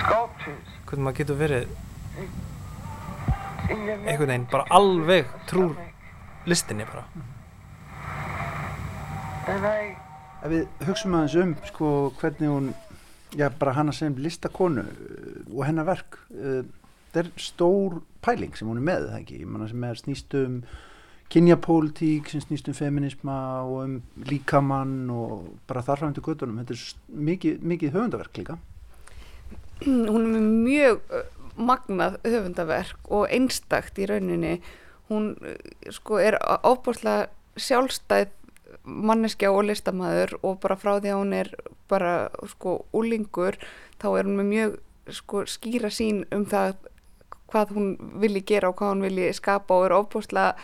sculptures. 0.00 0.68
hvernig 0.86 1.04
maður 1.06 1.18
getur 1.20 1.36
verið 1.40 1.68
einhvern 3.70 4.28
veginn 4.30 4.46
bara 4.50 4.66
alveg 4.70 5.30
trúr 5.50 5.74
listinni 6.46 6.86
bara 6.88 7.06
Ef 9.46 10.50
við 10.52 10.66
hugsaum 10.86 11.14
aðeins 11.16 11.36
um 11.40 11.52
sko, 11.66 11.90
hvernig 12.20 12.50
hún, 12.50 12.66
já 13.34 13.46
bara 13.58 13.76
hana 13.76 13.94
sem 13.94 14.14
listakonu 14.20 14.84
uh, 14.84 15.38
og 15.54 15.62
hennar 15.66 15.86
verk, 15.88 16.18
uh, 16.34 16.60
þetta 17.14 17.22
er 17.22 17.30
stór 17.40 17.96
pæling 18.22 18.58
sem 18.58 18.68
hún 18.68 18.82
er 18.82 18.86
með, 18.86 19.08
það 19.10 19.20
ekki? 19.22 19.40
Ég 19.42 19.50
manna 19.50 19.68
sem 19.70 19.86
er 19.88 20.00
snýst 20.02 20.36
um 20.38 20.60
kynjapólitík, 21.32 22.30
sem 22.30 22.44
snýst 22.44 22.70
um 22.70 22.76
feminisma 22.78 23.38
og 23.64 23.80
um 23.82 23.96
líkamann 24.28 25.10
og 25.10 25.48
bara 25.66 25.82
þarfram 25.86 26.14
til 26.14 26.26
göttunum. 26.26 26.60
Þetta 26.62 26.76
er 26.76 27.22
mikið, 27.30 27.62
mikið 27.74 27.96
höfundaverk 27.96 28.42
líka. 28.42 28.58
hún 29.84 30.34
er 30.34 30.40
mjög 30.40 31.00
magnað 31.56 32.18
höfundaverk 32.26 33.10
og 33.10 33.28
einstakt 33.32 33.98
í 33.98 34.08
rauninni. 34.10 34.58
Hún 35.10 35.34
uh, 35.40 35.56
sko 35.94 36.20
er 36.22 36.38
ábúrslega 36.40 37.28
sjálfstæð 37.56 38.32
manneskja 38.86 39.50
og 39.50 39.66
listamæður 39.66 40.36
og 40.42 40.60
bara 40.62 40.76
frá 40.78 40.96
því 40.98 41.12
að 41.12 41.20
hún 41.20 41.32
er 41.34 41.52
bara 41.90 42.14
sko 42.50 42.80
úlingur 42.96 43.58
þá 44.00 44.08
er 44.12 44.28
hún 44.28 44.38
með 44.40 44.50
mjög 44.50 44.76
sko 45.16 45.44
skýra 45.50 45.90
sín 45.94 46.24
um 46.34 46.44
það 46.50 46.76
hvað 47.50 47.74
hún 47.76 47.88
vilji 48.22 48.42
gera 48.46 48.70
og 48.70 48.78
hvað 48.78 48.92
hún 48.94 49.06
vilji 49.06 49.32
skapa 49.38 49.76
og 49.76 49.86
er 49.86 49.96
ábúrslega 49.96 50.54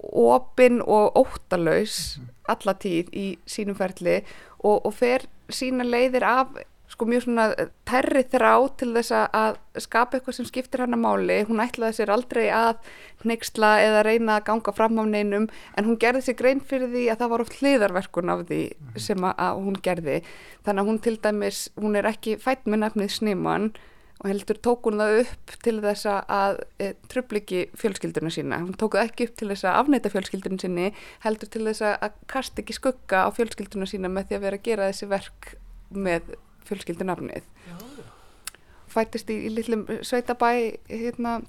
opin 0.00 0.80
og 0.80 1.18
óttalaus 1.18 2.20
alla 2.50 2.74
tíð 2.74 3.10
í 3.12 3.26
sínum 3.46 3.76
ferli 3.78 4.20
og, 4.62 4.86
og 4.86 4.94
fer 4.96 5.26
sína 5.52 5.84
leiðir 5.86 6.24
af 6.26 6.54
sko 7.00 7.08
mjög 7.08 7.22
svona 7.24 7.44
terri 7.88 8.20
þrá 8.28 8.76
til 8.76 8.90
þess 8.92 9.12
að- 9.16 9.56
skapa 9.80 10.18
eitthvað 10.18 10.34
sem 10.36 10.44
skiptir 10.44 10.80
hana 10.84 10.96
máli. 11.00 11.46
Hún 11.48 11.62
ætlaði 11.64 11.96
sér 11.96 12.10
aldrei 12.12 12.50
að 12.52 12.76
hneiksla 13.24 13.80
eða 13.80 14.04
reyna 14.04 14.36
að 14.36 14.44
ganga 14.44 14.72
fram 14.72 14.98
á 15.00 15.04
neinum 15.08 15.48
en 15.76 15.84
hún 15.84 15.96
gerði 15.96 16.20
sér 16.20 16.36
grein 16.36 16.60
fyrir 16.60 16.92
því 16.92 17.08
að 17.08 17.18
það 17.22 17.30
var 17.30 17.40
oft 17.40 17.56
hliðarverkun 17.60 18.28
af 18.28 18.46
því 18.48 18.72
sem 18.96 19.16
að, 19.16 19.62
hún 19.64 19.80
gerði. 19.80 20.22
Þannig 20.64 20.82
að 20.82 20.88
hún 20.90 21.00
til 21.00 21.16
dæmis, 21.16 21.68
hún 21.80 21.96
er 21.96 22.04
ekki 22.04 22.36
fætt 22.36 22.66
með 22.66 22.84
nefnið 22.84 23.10
Snimann 23.16 23.72
og 24.20 24.28
heldur 24.28 24.60
tók 24.60 24.84
hún 24.84 25.00
það 25.00 25.20
upp 25.24 25.56
til 25.64 25.80
þess 25.80 26.04
að, 26.28 26.60
e, 26.78 26.92
tröfliki 27.08 27.70
fjölskylduna 27.72 28.28
sína. 28.28 28.60
Hún 28.60 28.76
tók 28.76 28.92
það 28.92 29.08
ekki 29.08 29.28
upp 29.30 29.36
til 29.36 29.48
þess 29.48 29.64
að 29.64 29.80
afneita 29.80 30.12
fjölskylduna 30.12 30.60
sinni, 30.60 30.92
heldur 31.24 31.48
til 31.48 31.64
þess 31.64 31.80
að, 31.80 32.12
kasta 32.26 32.60
ekki 32.60 32.76
skugga 32.76 33.24
á 33.24 33.28
fjölskylduna 33.32 33.88
sína 33.88 34.12
með 34.12 34.28
því 34.28 34.36
að 34.36 34.44
vera 34.44 34.56
að 34.56 34.62
gera 34.68 34.92
þessi 34.92 35.08
verk 35.08 35.54
með 35.90 36.36
fjölskyldunafnið. 36.70 37.46
Fættist 38.90 39.30
í, 39.30 39.36
í 39.46 39.50
litlum 39.54 39.86
sveitabæ 40.06 40.52
hérna 40.88 41.40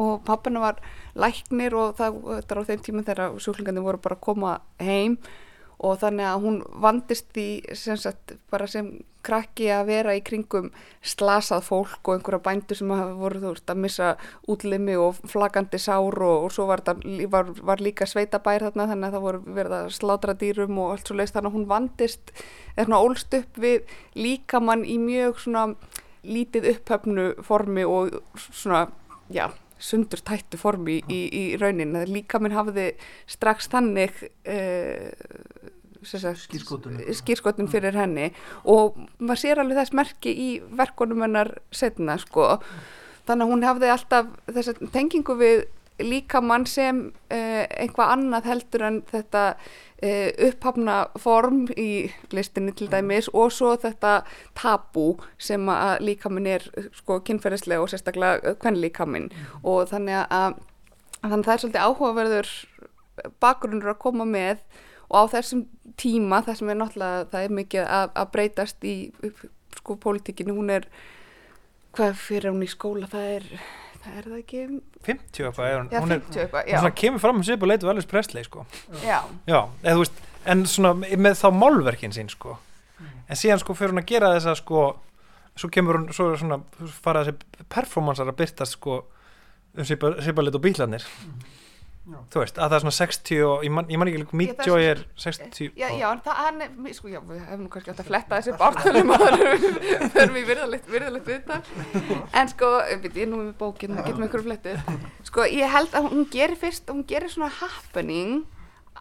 og 0.00 0.22
pappina 0.24 0.62
var 0.62 0.78
læknir 1.18 1.74
og 1.76 1.96
það 1.98 2.20
var 2.24 2.60
á 2.64 2.68
þeim 2.68 2.84
tíma 2.86 3.04
þegar 3.04 3.40
sjúklingandi 3.42 3.84
voru 3.84 4.00
bara 4.00 4.16
að 4.16 4.24
koma 4.24 4.52
heim 4.80 5.18
og 5.82 5.98
þannig 6.02 6.28
að 6.28 6.44
hún 6.44 6.60
vandist 6.82 7.38
í 7.40 7.48
sem 7.74 7.98
sagt 7.98 8.36
sem 8.70 8.92
krakki 9.22 9.68
að 9.70 9.88
vera 9.88 10.14
í 10.18 10.22
kringum 10.24 10.70
slasað 11.06 11.64
fólk 11.68 12.08
og 12.08 12.16
einhverja 12.16 12.42
bændur 12.42 12.78
sem 12.78 12.92
voru 13.18 13.40
þú 13.42 13.52
veist 13.52 13.70
að 13.70 13.80
missa 13.84 14.10
útlimi 14.50 14.96
og 14.98 15.20
flagandi 15.30 15.78
sár 15.82 16.18
og, 16.18 16.46
og 16.46 16.54
svo 16.54 16.66
var, 16.70 16.82
þetta, 16.82 17.26
var, 17.30 17.52
var 17.62 17.82
líka 17.82 18.08
sveitabær 18.10 18.66
þarna 18.66 18.88
þannig 18.90 19.08
að 19.08 19.16
það 19.16 19.26
voru 19.26 19.56
verið 19.58 19.76
að 19.78 19.90
slátra 19.98 20.36
dýrum 20.38 20.82
og 20.82 20.94
allt 20.94 21.10
svo 21.10 21.18
leiðist 21.18 21.38
þannig 21.38 21.52
að 21.52 21.58
hún 21.58 21.68
vandist 21.70 22.34
eða 22.76 23.02
ólst 23.02 23.38
upp 23.38 23.62
við 23.62 23.96
líkamann 24.18 24.86
í 24.86 24.98
mjög 25.02 25.42
svona 25.46 25.66
lítið 26.22 26.70
upphöfnu 26.76 27.28
formi 27.46 27.86
og 27.86 28.18
svona, 28.38 28.86
já, 29.34 29.48
sundur 29.82 30.22
tættu 30.22 30.58
formi 30.60 31.00
í, 31.10 31.20
í 31.26 31.44
raunin. 31.58 31.96
Líka 32.06 32.38
minn 32.38 32.54
hafði 32.54 32.92
strax 33.30 33.66
þannig 33.72 34.20
Skírskotun. 34.46 35.71
Skýrskotun 36.06 37.70
fyrir 37.72 37.96
henni. 37.98 38.32
Og 38.64 38.98
maður 39.18 39.42
sér 39.44 39.62
alveg 39.62 39.82
þess 39.82 39.96
merki 39.96 40.32
í 40.32 40.48
verkunum 40.78 41.24
hennar 41.26 41.54
setna 41.74 42.18
sko. 42.20 42.56
Þannig 43.28 43.46
að 43.46 43.54
hún 43.54 43.68
hafði 43.68 43.94
alltaf 43.94 44.34
þessa 44.50 44.74
tengingu 44.94 45.38
við 45.38 45.64
líkamann 46.02 46.66
sem 46.66 47.06
uh, 47.30 47.64
eitthvað 47.68 48.12
annað 48.16 48.48
heldur 48.50 48.84
en 48.86 48.98
þetta 49.10 49.42
uh, 49.54 50.30
upphafna 50.48 50.96
form 51.20 51.64
í 51.78 52.10
listinni 52.34 52.74
til 52.76 52.88
dæmis 52.92 53.28
og 53.32 53.52
svo 53.54 53.74
þetta 53.80 54.22
tabú 54.58 55.12
sem 55.38 55.68
að 55.70 56.06
líkamann 56.08 56.48
er 56.50 56.66
sko 56.96 57.20
kynferðislega 57.26 57.84
og 57.84 57.92
sérstaklega 57.92 58.56
kvenlíkamann 58.62 59.30
og 59.62 59.90
þannig 59.92 60.22
að, 60.24 60.56
að 61.22 61.28
þannig 61.28 61.38
að 61.38 61.44
það 61.44 61.54
er 61.54 61.64
svolítið 61.64 61.86
áhugaverður 61.86 62.54
bakgrunnur 63.42 63.92
að 63.92 64.02
koma 64.02 64.26
með 64.26 64.64
og 65.12 65.28
á 65.28 65.32
þessum 65.36 65.66
tíma 66.00 66.42
það 66.46 66.58
sem 66.58 66.72
er 66.72 66.80
náttúrulega 66.80 67.28
það 67.32 67.46
er 67.46 67.54
mikið 67.58 67.86
að, 67.98 68.10
að 68.22 68.32
breytast 68.36 68.88
í 68.88 68.96
sko 69.76 69.96
pólitíkinu 70.00 70.56
hún 70.56 70.72
er 70.72 70.88
hvað 71.96 72.18
fyrir 72.20 72.52
hún 72.52 72.64
í 72.64 72.70
skóla 72.70 73.08
það 73.10 73.30
er 73.36 73.48
það 74.02 74.18
er 74.18 74.28
það 74.28 74.36
ekki 74.40 74.60
50 75.06 75.46
eitthvað 75.46 75.72
hún, 75.76 75.88
hún, 75.92 76.14
er, 76.16 76.20
50 76.26 76.42
eitthvað, 76.42 76.66
hún 76.66 76.72
já. 76.72 76.80
svona 76.80 76.98
kemur 77.02 77.22
fram 77.22 77.42
svip 77.46 77.64
og 77.64 77.70
leitu 77.70 77.90
Elvis 77.92 78.10
Presley 78.10 78.46
sko. 78.46 78.66
já, 79.02 79.20
já, 79.46 79.60
eða 79.82 79.94
þú 79.94 80.04
veist 80.04 80.20
en 80.52 80.66
svona 80.66 80.92
með 80.98 81.38
þá 81.38 81.48
málverkin 81.54 82.14
sín 82.14 82.30
sko. 82.32 82.58
en 83.00 83.38
síðan 83.38 83.62
sko 83.62 83.76
fyrir 83.78 83.94
hún 83.94 84.02
að 84.02 84.10
gera 84.10 84.32
þessa 84.36 84.56
sko, 84.58 84.84
svo 85.54 85.72
kemur 85.72 86.00
hún 86.00 86.08
svo 86.16 86.32
svona 86.40 86.60
fara 87.02 87.24
þessi 87.26 87.66
performansar 87.72 88.30
að 88.30 88.38
byrtast 88.42 88.78
sko 88.78 89.02
um 89.72 89.86
svipa 89.88 90.44
lit 90.44 90.58
og 90.58 90.64
bílarnir 92.02 92.28
þú 92.34 92.40
veist, 92.42 92.56
að 92.58 92.68
það 92.72 92.76
er 92.78 92.82
svona 92.84 92.96
60 92.98 93.42
og 93.48 93.64
ég 93.66 93.72
man, 93.76 93.86
ég 93.92 93.98
man 94.02 94.10
ekki 94.10 94.20
líka 94.22 94.36
það 94.36 94.62
er 94.62 94.68
Joy 94.68 94.82
svo- 94.82 94.92
er 94.92 95.02
60 95.24 95.68
já, 95.82 95.88
já, 96.00 96.06
en 96.12 96.22
það 96.26 96.40
hann 96.42 96.62
er, 96.66 96.94
sko, 96.98 97.08
já, 97.12 97.20
við 97.28 97.42
hefum 97.50 97.68
kannski 97.74 97.92
átt 97.92 98.02
að 98.02 98.08
fletta 98.10 98.40
þessi 98.40 98.56
bártölum 98.62 99.12
að 99.16 99.26
við 99.42 100.08
förum 100.16 100.40
í 100.40 100.44
virðalegt, 100.48 100.88
virðalegt 100.90 101.30
viðtal. 101.30 101.60
En 102.42 102.50
sko, 102.50 102.72
við, 103.02 103.06
ég 103.12 103.22
er 103.26 103.30
nú 103.30 103.42
með 103.44 103.52
bókin 103.62 103.94
það 103.98 104.08
getum 104.10 104.26
einhverju 104.26 104.48
flettu 104.48 104.74
sko, 105.30 105.46
ég 105.46 105.70
held 105.76 105.94
að 106.00 106.10
hún 106.10 106.26
gerir 106.34 106.58
fyrst, 106.58 106.90
hún 106.90 107.04
gerir 107.06 107.30
svona 107.30 107.52
happening 107.60 108.42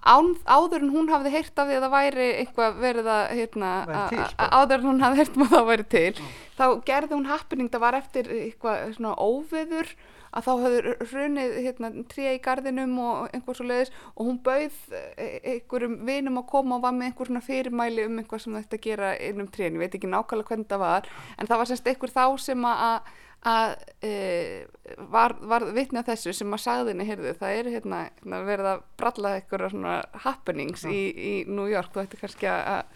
án, 0.02 0.32
áður 0.49 0.82
en 0.86 0.93
hún 0.95 1.10
hafði 1.14 1.30
heyrt 1.36 1.60
af 1.62 1.68
því 1.70 1.76
að 1.78 1.84
það 1.86 1.91
væri 1.93 2.30
eitthvað 2.41 2.78
verið 2.82 3.10
að 3.14 3.26
hérna, 3.38 3.74
a- 3.91 4.47
áður 4.62 4.80
en 4.80 4.88
hún 4.89 5.04
hafði 5.04 5.20
heyrt 5.22 5.36
um 5.38 5.43
að 5.45 5.52
það 5.58 5.68
væri 5.74 5.86
til. 5.93 6.24
Þá 6.58 6.66
gerði 6.88 7.14
hún 7.18 7.28
happening, 7.30 7.70
það 7.74 7.84
var 7.84 7.97
eftir 7.99 8.32
eitthvað 8.38 8.95
svona 8.97 9.14
óveður 9.22 9.91
að 10.32 10.47
þá 10.47 10.51
höfðu 10.63 10.93
hrunið 11.11 11.55
hérna, 11.65 11.91
tríja 12.11 12.36
í 12.36 12.41
gardinum 12.43 12.93
og 13.03 13.34
einhver 13.36 13.57
svo 13.57 13.67
leiðis 13.67 13.91
og 14.15 14.29
hún 14.29 14.38
bauð 14.45 14.77
eh, 14.95 15.39
einhverjum 15.55 15.97
vinum 16.07 16.39
að 16.41 16.47
koma 16.51 16.77
og 16.77 16.86
var 16.86 16.95
með 16.97 17.09
einhver 17.09 17.32
svona 17.32 17.43
fyrirmæli 17.45 18.05
um 18.09 18.21
einhver 18.21 18.43
sem 18.43 18.59
þetta 18.59 18.82
gera 18.86 19.15
inn 19.17 19.43
um 19.43 19.49
tríin, 19.51 19.75
ég 19.75 19.84
veit 19.84 19.97
ekki 19.97 20.11
nákvæmlega 20.11 20.53
hvernig 20.53 20.69
það 20.71 20.86
var 20.86 21.09
en 21.38 21.51
það 21.51 21.61
var 21.61 21.71
semst 21.71 21.91
einhver 21.91 22.13
þá 22.15 22.23
sem 22.45 22.69
að, 22.69 23.09
að 23.51 23.73
e, 24.07 24.13
var, 25.11 25.36
var 25.51 25.67
vitni 25.75 25.99
að 26.03 26.13
þessu 26.13 26.38
sem 26.38 26.55
að 26.55 26.63
sagði 26.67 26.95
henni, 26.95 27.09
heyrðu, 27.09 27.36
það 27.41 27.57
er 27.57 27.73
hérna, 27.75 28.05
hérna 28.21 28.45
verið 28.47 28.71
að 28.75 28.86
bralla 29.01 29.36
eitthvað 29.39 29.67
svona 29.75 29.97
happenings 30.27 30.88
í, 30.88 31.01
í 31.11 31.36
New 31.51 31.67
York, 31.71 31.91
þú 31.91 32.05
ætti 32.05 32.23
kannski 32.23 32.51
að 32.53 32.88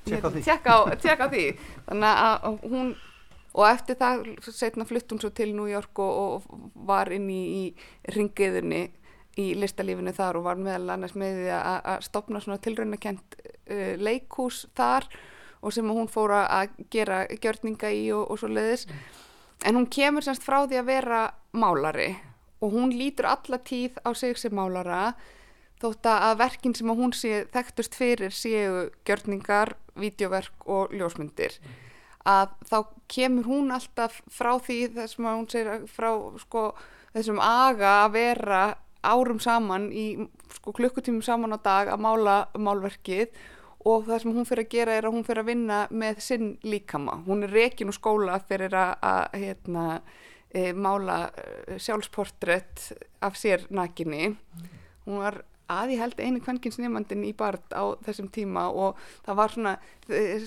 Tékka 0.00 0.30
á 0.72 0.78
tékka 0.96 1.28
á, 1.28 1.28
því. 1.28 1.44
Þannig 1.86 2.20
að 2.24 2.60
hún 2.72 2.94
og 3.54 3.66
eftir 3.66 3.98
það 3.98 4.24
setna 4.54 4.86
flutt 4.86 5.10
hún 5.10 5.20
svo 5.22 5.30
til 5.34 5.54
New 5.56 5.66
York 5.70 5.98
og, 5.98 6.44
og 6.46 6.70
var 6.86 7.10
inn 7.12 7.28
í, 7.32 7.40
í 7.66 8.14
ringiðunni 8.14 8.84
í 9.40 9.52
listalífinu 9.58 10.12
þar 10.14 10.38
og 10.40 10.46
var 10.46 10.58
meðal 10.60 10.94
annars 10.96 11.14
með 11.18 11.40
því 11.40 11.50
að, 11.56 11.90
stopna 12.06 12.40
svona 12.42 12.60
tilraunakent 12.62 13.36
uh, 13.40 13.94
leikhús 13.98 14.64
þar 14.78 15.06
og 15.60 15.74
sem 15.76 15.90
hún 15.92 16.08
fór 16.10 16.34
að- 16.38 16.78
gera 16.90 17.24
gjörninga 17.30 17.90
í 17.94 18.06
og, 18.16 18.30
og 18.30 18.40
svo 18.40 18.48
leiðis 18.50 18.86
en 19.66 19.76
hún 19.76 19.90
kemur 19.92 20.24
semst 20.24 20.44
frá 20.46 20.62
því 20.64 20.80
að 20.80 20.88
vera 20.88 21.20
málari 21.52 22.14
og 22.60 22.74
hún 22.74 22.94
lítur 22.96 23.28
alla 23.30 23.58
tíð 23.58 23.98
á 24.04 24.10
sig 24.16 24.38
sem 24.38 24.52
málara 24.56 25.14
þótt 25.80 26.06
að 26.12 26.38
verkin 26.42 26.74
sem 26.76 26.90
hún 26.92 27.12
sé 27.16 27.46
þekktust 27.52 27.94
fyrir 27.96 28.34
séu 28.36 28.90
gjörningar, 29.08 29.74
vídeoverk 29.96 30.66
og 30.68 30.92
ljósmyndir 30.92 31.56
að 32.28 32.52
þá 32.68 32.78
kemur 33.10 33.48
hún 33.48 33.72
alltaf 33.74 34.20
frá 34.30 34.52
því 34.60 34.80
þessum 34.98 35.28
að 35.28 35.38
hún 35.38 35.48
segir 35.50 35.86
frá 35.90 36.10
sko, 36.42 36.64
þessum 37.14 37.40
aga 37.42 37.94
að 38.04 38.12
vera 38.18 38.62
árum 39.00 39.40
saman 39.40 39.88
í 39.92 40.06
sko, 40.58 40.74
klukkutímum 40.76 41.24
saman 41.24 41.56
á 41.56 41.58
dag 41.64 41.92
að 41.94 42.04
mála 42.04 42.36
málverkið 42.58 43.32
og 43.88 44.04
það 44.08 44.22
sem 44.22 44.34
hún 44.36 44.48
fyrir 44.48 44.66
að 44.66 44.74
gera 44.74 44.96
er 44.96 45.06
að 45.08 45.14
hún 45.16 45.24
fyrir 45.24 45.42
að 45.42 45.50
vinna 45.54 45.78
með 45.88 46.18
sinn 46.24 46.50
líkama. 46.66 47.22
Hún 47.24 47.46
er 47.46 47.54
rekin 47.54 47.88
úr 47.88 47.96
skóla 47.96 48.36
fyrir 48.44 48.76
að, 48.76 48.92
að 49.08 49.38
hérna, 49.40 49.84
e, 50.52 50.66
mála 50.76 51.20
e, 51.32 51.78
sjálfsportrætt 51.80 52.90
af 53.24 53.38
sér 53.40 53.64
nakinni. 53.72 54.34
Hún 55.06 55.22
var 55.22 55.40
að 55.70 55.94
ég 55.94 56.02
held 56.02 56.20
einu 56.20 56.42
kvenkinsnefandin 56.44 57.24
í 57.28 57.32
Bard 57.36 57.74
á 57.74 57.94
þessum 58.06 58.30
tíma 58.34 58.66
og 58.70 58.98
það 59.26 59.38
var 59.40 59.54
svona, 59.54 59.74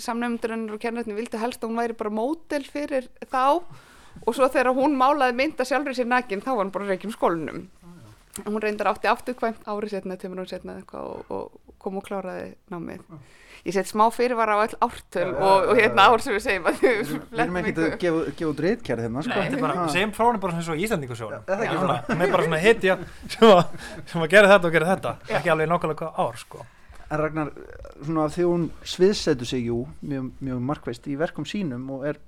samnefndurinn 0.05 0.67
og 0.73 0.81
kennarinn 0.83 1.17
vildi 1.17 1.41
helst 1.41 1.63
að 1.63 1.71
hún 1.71 1.81
væri 1.81 1.97
bara 1.99 2.13
mótel 2.13 2.63
fyrir 2.67 3.09
þá 3.31 3.43
og 4.23 4.35
svo 4.35 4.49
þegar 4.51 4.75
hún 4.77 4.97
málaði 4.99 5.37
mynda 5.39 5.65
sjálfur 5.67 5.95
sér 5.97 6.09
nakin 6.11 6.43
þá 6.43 6.51
var 6.53 6.65
hún 6.65 6.75
bara 6.75 6.91
reikjum 6.91 7.15
skólinum. 7.15 7.65
Hún 8.43 8.61
reyndar 8.61 8.89
átti 8.89 9.09
afturkvæmt 9.09 9.67
árið 9.69 9.93
setna, 9.93 10.17
tömur 10.17 10.41
hún 10.41 10.49
setna 10.49 10.79
eitthvað 10.79 11.09
og, 11.13 11.33
og 11.33 11.62
kom 11.83 11.99
og 11.99 12.05
kláraði 12.07 12.53
námið. 12.73 13.05
Ég 13.63 13.71
set 13.71 13.87
smá 13.87 14.09
fyrirvara 14.11 14.57
á 14.59 14.63
öll 14.65 14.73
ártöl 14.83 15.29
og, 15.31 15.69
og 15.71 15.77
hérna 15.79 16.09
ár 16.11 16.19
sem 16.23 16.35
við 16.35 16.41
segjum 16.43 16.65
að 16.67 16.81
Við 16.83 17.39
erum 17.39 17.59
ekkert 17.61 17.77
að 17.79 17.93
gefa, 18.01 18.23
gefa 18.35 18.49
út 18.49 18.61
reytkjær 18.65 19.01
hérna, 19.05 19.23
sko. 19.23 19.37
Þetta 19.37 19.55
er 19.55 19.63
bara, 19.63 19.85
segjum 19.93 20.11
frá 20.17 20.25
henni 20.25 20.41
bara 20.43 20.55
svona 20.57 20.67
svo 20.67 20.75
í 20.75 20.83
Íslandingasjónum 20.83 21.45
það 21.47 21.55
er 21.55 21.63
ekki 21.69 21.77
svona, 21.79 21.95
hún 22.09 22.25
er 22.25 22.33
bara 22.33 22.47
svona 22.49 22.59
hitja 22.59 22.97
sem 23.37 23.45
að, 23.47 23.61
sem 24.11 24.25
að 24.25 24.33
gera 24.35 24.51
þetta 24.51 24.67
og 24.67 24.75
gera 24.75 24.89
þetta. 24.89 25.13
Ekki 25.39 25.53
alveg 25.53 25.71
nákvæmlega 25.71 26.01
hvað 26.01 26.19
ár 26.25 26.41
sko. 26.43 26.65
En 27.07 27.21
Ragnar, 27.21 27.53
svona 28.01 28.27
því 28.33 28.49
hún 28.49 28.67
sviðsetur 28.89 29.47
sig, 29.47 29.67
jú, 29.69 29.79
mjög, 30.01 30.29
mjög 30.43 30.61
markveist 30.67 31.07
í 31.07 31.15
verkum 31.19 31.47
sínum 31.47 31.87
og 31.93 32.07
er, 32.09 32.19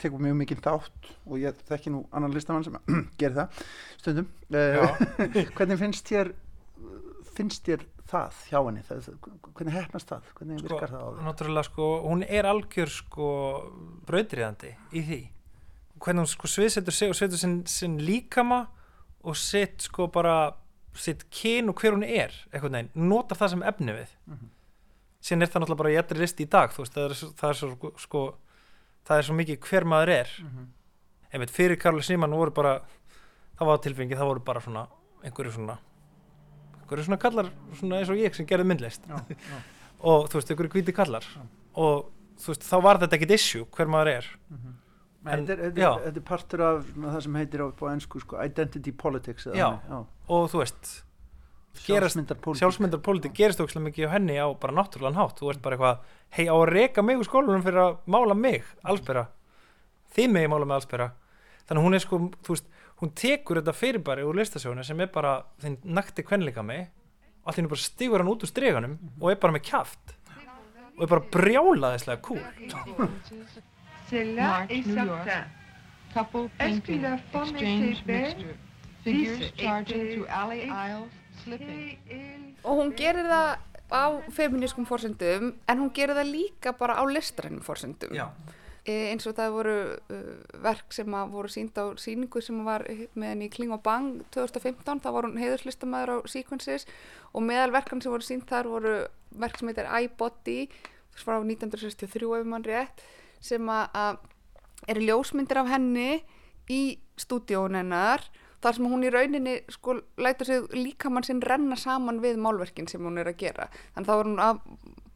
tekur 0.00 0.22
mjög 0.22 0.36
mikið 0.40 0.60
þátt 0.64 1.08
og 1.26 1.40
ég 1.42 1.64
þekki 1.68 1.92
nú 1.92 2.04
annan 2.14 2.32
listamann 2.36 2.64
sem 2.64 2.76
gerir 3.20 3.42
það 3.42 3.64
stundum. 3.98 4.28
Eh, 4.54 5.00
hvernig 5.58 5.80
finnst 5.80 6.08
þér, 6.08 6.32
finnst 7.38 7.66
þér 7.68 7.86
það 8.08 8.38
hjá 8.50 8.58
henni? 8.60 8.84
Það, 8.88 9.08
hvernig 9.54 9.74
hefnast 9.78 10.12
það? 10.12 10.28
Hvernig 10.38 10.60
sko, 10.62 10.68
virkar 10.68 10.92
það 10.94 11.02
á 11.04 11.08
þig? 11.08 11.24
náttúrulega 11.28 11.68
sko, 11.68 11.88
hún 12.04 12.24
er 12.28 12.48
algjör 12.50 12.92
sko 12.92 13.28
brautriðandi 14.08 14.74
í 14.92 15.02
því 15.08 15.20
hvernig 15.98 16.24
hún 16.24 16.30
sko 16.30 16.50
sviðsetur 16.50 16.94
sig 16.94 17.10
og 17.12 17.18
setur 17.18 17.40
sinn, 17.40 17.58
sinn 17.66 17.98
líkama 18.02 18.64
og 19.26 19.36
sitt 19.38 19.82
sko 19.88 20.06
bara 20.14 20.36
sitt 20.98 21.24
kyn 21.34 21.70
og 21.70 21.78
hver 21.82 21.94
hún 21.96 22.04
er 22.06 22.32
eitthvað 22.52 22.74
neginn, 22.74 23.08
notar 23.10 23.38
það 23.38 23.52
sem 23.54 23.64
efni 23.70 23.94
við 23.96 24.14
síðan 25.22 25.42
er 25.44 25.50
það 25.50 25.62
náttúrulega 25.64 25.82
bara 25.82 25.92
í 25.92 25.98
ettri 26.00 26.22
listi 26.22 26.46
í 26.46 26.50
dag 26.50 26.70
þú 26.74 26.84
veist, 26.84 26.94
það 26.94 27.04
er, 27.08 27.16
það 27.40 27.50
er 27.50 27.58
svo 27.58 27.90
sko 27.98 28.22
það 29.08 29.18
er 29.18 29.26
svo 29.28 29.36
mikið 29.38 29.60
hver 29.68 29.84
maður 29.90 30.14
er 30.14 30.32
einmitt 31.32 31.52
fyrir 31.52 31.78
Karli 31.82 32.02
Sýmann 32.06 32.34
voru 32.38 32.54
bara 32.54 32.78
það 33.58 33.70
var 33.72 33.82
tilfengi, 33.84 34.16
það 34.16 34.30
voru 34.32 34.44
bara 34.46 34.62
svona 34.64 34.86
einhverju 35.26 35.52
svona 35.58 35.78
einhverju 36.88 37.04
svona 37.06 37.20
kallar 37.20 37.50
svona 37.78 37.98
eins 38.00 38.08
og 38.12 38.16
ég 38.18 38.34
sem 38.36 38.46
gerði 38.48 38.64
myndlist 38.72 39.04
Já, 39.08 39.18
já. 39.28 39.58
og 40.08 40.28
þú 40.32 40.40
veist, 40.40 40.50
einhverju 40.54 40.72
hvíti 40.78 40.94
kallar 40.96 41.26
og 41.78 42.08
þú 42.40 42.52
veist, 42.54 42.64
þá 42.64 42.76
var 42.88 43.00
þetta 43.02 43.18
ekkit 43.18 43.34
issue 43.36 43.66
hver 43.76 43.90
maður 43.92 44.12
er 44.16 44.30
En, 45.28 45.32
En- 45.34 45.46
þetta, 45.48 45.64
er, 45.66 45.72
já. 45.76 45.88
er, 46.06 46.14
er 46.16 46.22
partur 46.24 46.60
af 46.62 46.84
svona, 46.94 47.10
það 47.12 47.22
sem 47.26 47.34
heitir 47.36 47.60
á, 47.60 47.66
á 47.68 47.84
ennsku 47.90 48.20
sko, 48.22 48.36
identity 48.40 48.92
politics. 48.96 49.48
Já. 49.50 49.66
já. 49.90 49.98
og 50.30 50.44
þú 50.52 50.60
veist 50.62 50.92
gerast, 51.84 52.14
Sjálfsmyndar 52.14 52.38
pólitík. 52.40 52.60
sjálfsmyndar 52.62 53.02
pólitík 53.04 53.34
gerist 53.36 53.60
ókslega 53.60 53.84
mikið 53.90 54.06
á 54.08 54.14
henni 54.14 54.36
á 54.40 54.46
bara 54.58 54.72
náttúrulega 54.78 55.18
hátt 55.18 55.42
þú 55.42 55.50
veist 55.50 55.60
bara 55.62 55.76
eitthvað, 55.76 56.14
hei 56.38 56.46
á 56.48 56.54
að 56.54 56.70
reka 56.72 57.02
mig 57.04 57.18
úr 57.20 57.28
skólanum 57.28 57.66
fyrir 57.66 57.82
að 57.82 57.98
mála 58.14 58.34
mig, 58.38 58.64
allsbera 58.86 59.26
þið 60.16 60.32
mig 60.38 60.48
mála 60.54 60.64
mig 60.70 60.78
allsbera 60.78 61.10
þannig 61.68 61.84
hún 61.84 61.98
er 61.98 62.04
sko, 62.06 62.20
þú 62.46 62.54
veist, 62.56 62.70
hún 63.00 63.12
tekur 63.14 63.60
þetta 63.60 63.74
fyrirbæri 63.76 64.24
úr 64.26 64.38
listasjónu 64.40 64.84
sem 64.86 65.00
er 65.00 65.10
bara 65.14 65.42
þinn 65.62 65.78
nakti 65.84 66.24
kvenleika 66.26 66.64
mig 66.66 66.88
og 67.44 67.54
henni 67.54 67.70
bara 67.70 67.80
stígur 67.80 68.22
hann 68.22 68.30
út 68.32 68.42
úr 68.44 68.50
streganum 68.50 68.98
og 69.20 69.30
er 69.32 69.38
bara 69.40 69.54
með 69.54 69.66
kjaft. 69.70 70.14
Og 70.98 71.04
er 71.06 71.12
bara 71.12 71.28
brjálaðislega 71.36 72.20
cool. 72.26 72.42
Là 74.34 74.66
et 74.68 74.84
certain. 74.88 75.44
Couple 76.14 76.48
painting, 76.58 77.02
la 77.02 77.18
femme 77.30 77.52
exchange 77.52 78.02
mixture, 78.06 78.54
figures 79.04 79.52
charging 79.60 80.06
through 80.08 80.26
alley 80.32 80.62
aisles, 80.72 81.12
slipping. 81.44 81.98
og 82.64 82.80
hún 82.80 82.94
gerir 82.96 83.28
það 83.28 83.58
á 83.92 84.04
feminískum 84.32 84.86
forsendum 84.88 85.52
en 85.68 85.78
hún 85.78 85.92
gerir 85.94 86.16
það 86.16 86.32
líka 86.32 86.72
bara 86.72 86.96
á 86.96 87.04
listrænum 87.04 87.60
forsendum. 87.60 88.16
Já. 88.16 88.32
E, 88.88 88.94
eins 89.10 89.26
og 89.28 89.36
það 89.36 89.54
voru 89.54 89.76
uh, 90.16 90.32
verk 90.64 90.96
sem 90.96 91.14
að 91.18 91.34
voru 91.34 91.52
sínd 91.52 91.76
á 91.76 91.84
síningu 92.00 92.42
sem 92.44 92.58
var 92.66 92.86
með 92.88 93.32
henni 93.34 93.48
í 93.50 93.52
Kling 93.52 93.74
og 93.76 93.82
Bang 93.84 94.22
2015, 94.34 95.02
þá 95.04 95.10
var 95.14 95.28
hún 95.28 95.38
heiðurslistamaður 95.40 96.14
á 96.14 96.16
Sequences 96.32 96.88
og 97.34 97.44
meðal 97.44 97.74
verkan 97.76 98.02
sem 98.02 98.14
voru 98.14 98.26
sínd 98.26 98.48
þar 98.48 98.72
voru 98.72 98.96
verk 99.38 99.60
sem 99.60 99.70
heitir 99.70 99.90
iBody 100.00 100.58
frá 101.18 101.38
1963 101.42 102.34
ef 102.40 102.48
mann 102.48 102.66
rétt 102.66 103.04
sem 103.44 103.70
að, 103.70 104.18
eru 104.90 105.06
ljósmyndir 105.06 105.60
af 105.62 105.72
henni 105.72 106.22
í 106.70 106.98
stúdíón 107.18 107.76
hennar 107.78 108.24
þar 108.62 108.76
sem 108.76 108.88
hún 108.90 109.06
í 109.06 109.10
rauninni 109.14 109.56
sko 109.70 109.98
lætur 110.18 110.48
sig 110.48 110.72
líkamann 110.74 111.26
sinn 111.26 111.42
renna 111.44 111.76
saman 111.78 112.22
við 112.22 112.40
málverkin 112.42 112.88
sem 112.90 113.04
hún 113.04 113.20
er 113.20 113.30
að 113.30 113.38
gera. 113.44 113.68
Þannig 113.94 114.08
þá 114.08 114.14
er 114.16 114.30
hún 114.30 114.42
að, 114.42 114.62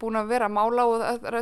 búin 0.03 0.19
að 0.19 0.33
vera 0.33 0.49
að 0.51 0.57
mála 0.57 0.87
og 0.91 1.05
er 1.31 1.39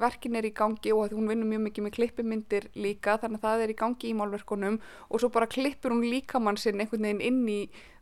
verkin 0.00 0.38
er 0.38 0.48
í 0.48 0.52
gangi 0.56 0.92
og 0.94 1.14
hún 1.14 1.30
vinnur 1.30 1.48
mjög 1.50 1.62
mikið 1.68 1.86
með 1.86 1.96
klippimyndir 1.96 2.66
líka 2.74 3.16
þannig 3.22 3.40
að 3.40 3.46
það 3.46 3.64
er 3.64 3.72
í 3.72 3.78
gangi 3.78 4.10
í 4.10 4.16
málverkunum 4.18 4.80
og 5.08 5.22
svo 5.22 5.30
bara 5.32 5.50
klippur 5.50 5.94
hún 5.94 6.06
líkamann 6.10 6.58
sinn 6.60 6.82
einhvern 6.82 7.06
veginn 7.06 7.24
inn 7.30 7.40
í 7.48 7.60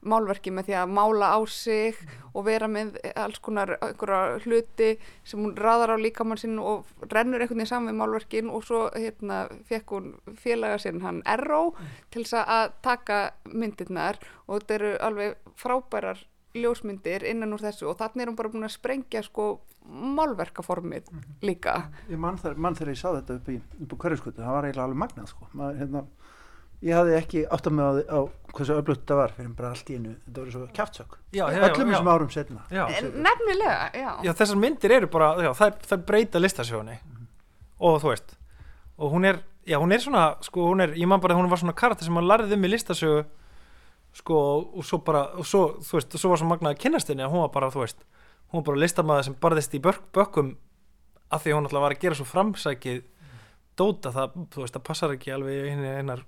málverki 0.08 0.52
með 0.54 0.68
því 0.68 0.76
að 0.78 0.92
mála 0.94 1.30
á 1.34 1.40
sig 1.50 1.98
og 2.32 2.46
vera 2.46 2.68
með 2.70 2.94
alls 3.18 3.40
konar 3.42 3.74
hluti 4.44 4.92
sem 5.26 5.42
hún 5.42 5.56
raðar 5.58 5.96
á 5.98 6.04
líkamann 6.04 6.40
sinn 6.40 6.56
og 6.62 6.86
rennur 7.10 7.42
einhvern 7.42 7.58
veginn 7.58 7.72
saman 7.72 7.92
við 7.92 8.00
málverkin 8.00 8.52
og 8.54 8.64
svo 8.64 8.84
hérna 8.94 9.44
fekk 9.68 9.94
hún 9.96 10.10
félaga 10.38 10.78
sinn 10.82 11.02
hann 11.02 11.20
Erró 11.26 11.74
til 12.14 12.24
þess 12.24 12.46
að 12.46 12.74
taka 12.86 13.20
myndirnar 13.50 14.22
og 14.46 14.62
þetta 14.62 14.78
eru 14.78 14.96
alveg 15.10 15.54
frábærar 15.58 16.22
ljósmyndir 16.56 17.26
innan 17.28 17.52
úr 17.52 17.60
þessu 17.62 17.90
og 17.90 17.98
þannig 18.00 18.24
er 18.24 18.30
hún 18.30 18.38
bara 18.38 18.52
búin 18.52 18.68
að 18.68 18.76
sprengja 18.76 19.22
sko 19.26 19.48
málverkaformið 19.88 21.10
líka. 21.44 21.88
Ég 22.08 22.20
mann 22.20 22.38
þegar, 22.40 22.92
ég 22.92 23.00
sá 23.00 23.10
þetta 23.10 23.38
upp, 23.38 23.50
í, 23.52 23.60
upp 23.84 23.92
á 23.92 23.96
hverjuskutu, 24.04 24.42
það 24.42 24.56
var 24.56 24.68
eiginlega 24.68 24.88
alveg 24.88 25.02
magnað 25.04 25.30
sko. 25.30 25.48
Maður, 25.56 25.78
hérna, 25.82 26.02
ég 26.84 26.94
hafði 26.94 27.14
ekki 27.18 27.44
átt 27.50 27.68
að 27.68 27.74
með 27.74 27.86
á, 27.88 27.92
á 28.06 28.18
hversu 28.54 28.76
öflugt 28.78 29.02
þetta 29.02 29.16
var 29.18 29.32
fyrir 29.34 29.54
bara 29.58 29.70
allt 29.74 29.88
í 29.90 29.96
einu, 29.98 30.12
þetta 30.26 30.42
voru 30.42 30.54
svo 30.54 30.66
já, 31.34 31.44
öllum 31.68 31.92
þessum 31.92 32.10
árum 32.12 32.30
setna 32.32 32.66
Já. 32.70 32.82
nefnilega, 33.26 33.88
já, 33.98 34.10
já, 34.26 34.32
þessar 34.38 34.60
myndir 34.62 34.94
eru 34.98 35.10
bara, 35.10 35.30
já, 35.42 35.50
þær, 35.58 35.72
þær 35.90 36.04
breyta 36.10 36.42
listasjóni 36.42 36.98
og 37.82 37.98
þú 38.02 38.12
veist 38.12 38.36
og 38.98 39.14
hún 39.14 39.26
er, 39.26 39.40
já, 39.66 39.78
hún 39.82 39.94
er 39.94 40.04
svona 40.04 40.24
sko, 40.46 40.68
hún 40.70 40.84
er, 40.86 40.94
ég 40.98 41.10
man 41.10 41.22
bara 41.22 41.34
að 41.34 41.42
hún 41.42 41.50
var 41.50 41.62
svona 41.62 41.76
karakter 41.78 42.06
sem 42.06 42.20
að 42.22 42.30
larði 42.30 42.58
um 42.58 42.68
í 42.68 42.72
listasögu 42.72 43.24
sko, 44.16 44.38
og 44.78 44.86
svo 44.86 45.00
bara, 45.04 45.26
og 45.38 45.46
svo, 45.46 45.78
þú 45.84 45.98
veist, 45.98 46.14
og 46.14 46.22
svo 46.22 46.32
var 46.32 46.40
svo 46.40 46.48
magnað 46.50 46.74
að 46.74 46.80
kynnast 46.84 47.12
henni 47.12 47.26
að 47.26 47.34
hún 47.34 47.44
var 47.44 47.52
bara, 47.54 47.70
þú 47.74 47.84
veist 47.84 48.02
hún 48.48 48.60
var 48.60 48.66
bara 48.70 48.82
listamaður 48.82 49.28
sem 49.28 49.38
barðist 49.42 49.76
í 49.76 49.82
bök, 49.84 50.02
bökkum 50.16 50.52
af 51.28 51.44
því 51.44 51.54
hún 51.54 51.68
alltaf 51.68 51.84
var 51.84 51.94
að 51.94 52.04
gera 52.04 52.18
svo 52.18 52.26
framsækið 52.28 53.02
dóta 53.78 54.12
það, 54.14 54.38
þú 54.52 54.64
veist, 54.64 54.76
það 54.76 54.86
passar 54.88 55.14
ekki 55.14 55.34
alveg 55.34 55.58
í 55.58 55.72
henni 55.72 55.90
hennar, 55.92 56.24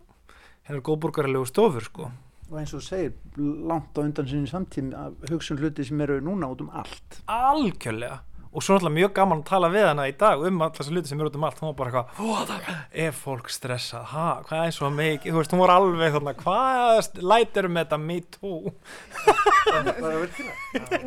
hennar 0.69 0.85
góðborgarlegu 0.87 1.49
stofur, 1.49 1.87
sko. 1.89 2.11
Og 2.51 2.59
eins 2.61 2.75
og 2.75 2.83
segir, 2.83 3.15
langt 3.39 3.95
á 3.95 4.03
undan 4.03 4.29
sinni 4.29 4.51
samtími 4.51 4.95
að 4.99 5.31
hugsun 5.31 5.59
hluti 5.63 5.87
sem 5.87 6.01
eru 6.03 6.19
núna 6.23 6.51
út 6.51 6.63
um 6.65 6.71
allt. 6.75 7.21
Algjörlega 7.31 8.21
og 8.53 8.63
svo 8.67 8.75
náttúrulega 8.75 8.97
mjög 8.99 9.13
gaman 9.15 9.43
að 9.43 9.47
tala 9.47 9.69
við 9.71 9.85
hana 9.87 10.09
í 10.11 10.15
dag 10.19 10.41
um 10.43 10.63
alltaf 10.65 10.81
þessu 10.83 10.91
hluti 10.97 11.09
sem 11.13 11.21
eru 11.21 11.31
út 11.31 11.37
um 11.39 11.45
allt. 11.47 11.61
Hún 11.63 11.71
var 11.71 11.77
bara 11.79 11.91
eitthvað, 11.91 12.09
"Ó, 12.19 12.47
það- 12.49 12.75
er 12.93 13.13
fólk 13.13 13.47
stressað? 13.49 14.05
Ha, 14.11 14.43
hvað 14.49 14.67
er 14.67 14.73
svo 14.75 14.91
mikið, 14.91 15.31
þú 15.33 15.39
veist, 15.39 15.53
hún 15.55 15.61
var 15.63 15.71
alveg 15.77 16.13
þarna, 16.17 16.35
hvað 16.35 17.23
lætir 17.23 17.69
með 17.71 17.85
þetta? 17.85 17.99
Me 18.01 18.21
too. 18.21 18.73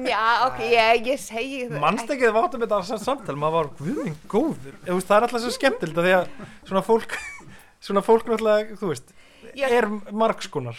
Já, 0.08 0.48
ok, 0.48 0.60
ég, 0.72 1.06
ég 1.08 1.20
segi 1.22 1.68
það 1.70 1.80
mannst 1.84 2.10
ekki 2.14 2.28
þið 2.28 2.36
váttum 2.38 2.64
þetta 2.66 2.80
sam- 2.88 3.02
samtal? 3.02 3.36
Maður 3.39 3.58
var, 3.58 3.70
guðin 3.80 4.16
góður. 4.32 4.78
Veist, 4.88 5.08
það 5.10 5.18
er 5.18 5.28
alltaf 5.28 5.44
svo 5.44 5.54
skemmtilegt 5.58 6.00
að 6.00 6.08
því 6.08 6.14
að 6.18 6.28
svona 6.70 6.84
fólk 6.88 7.18
svona 7.88 8.04
fólk 8.06 8.26
náttúrulega, 8.32 8.78
þú 8.80 8.91
veist 8.94 9.14
Já. 9.54 9.68
er 9.70 9.89
margskonar 10.16 10.78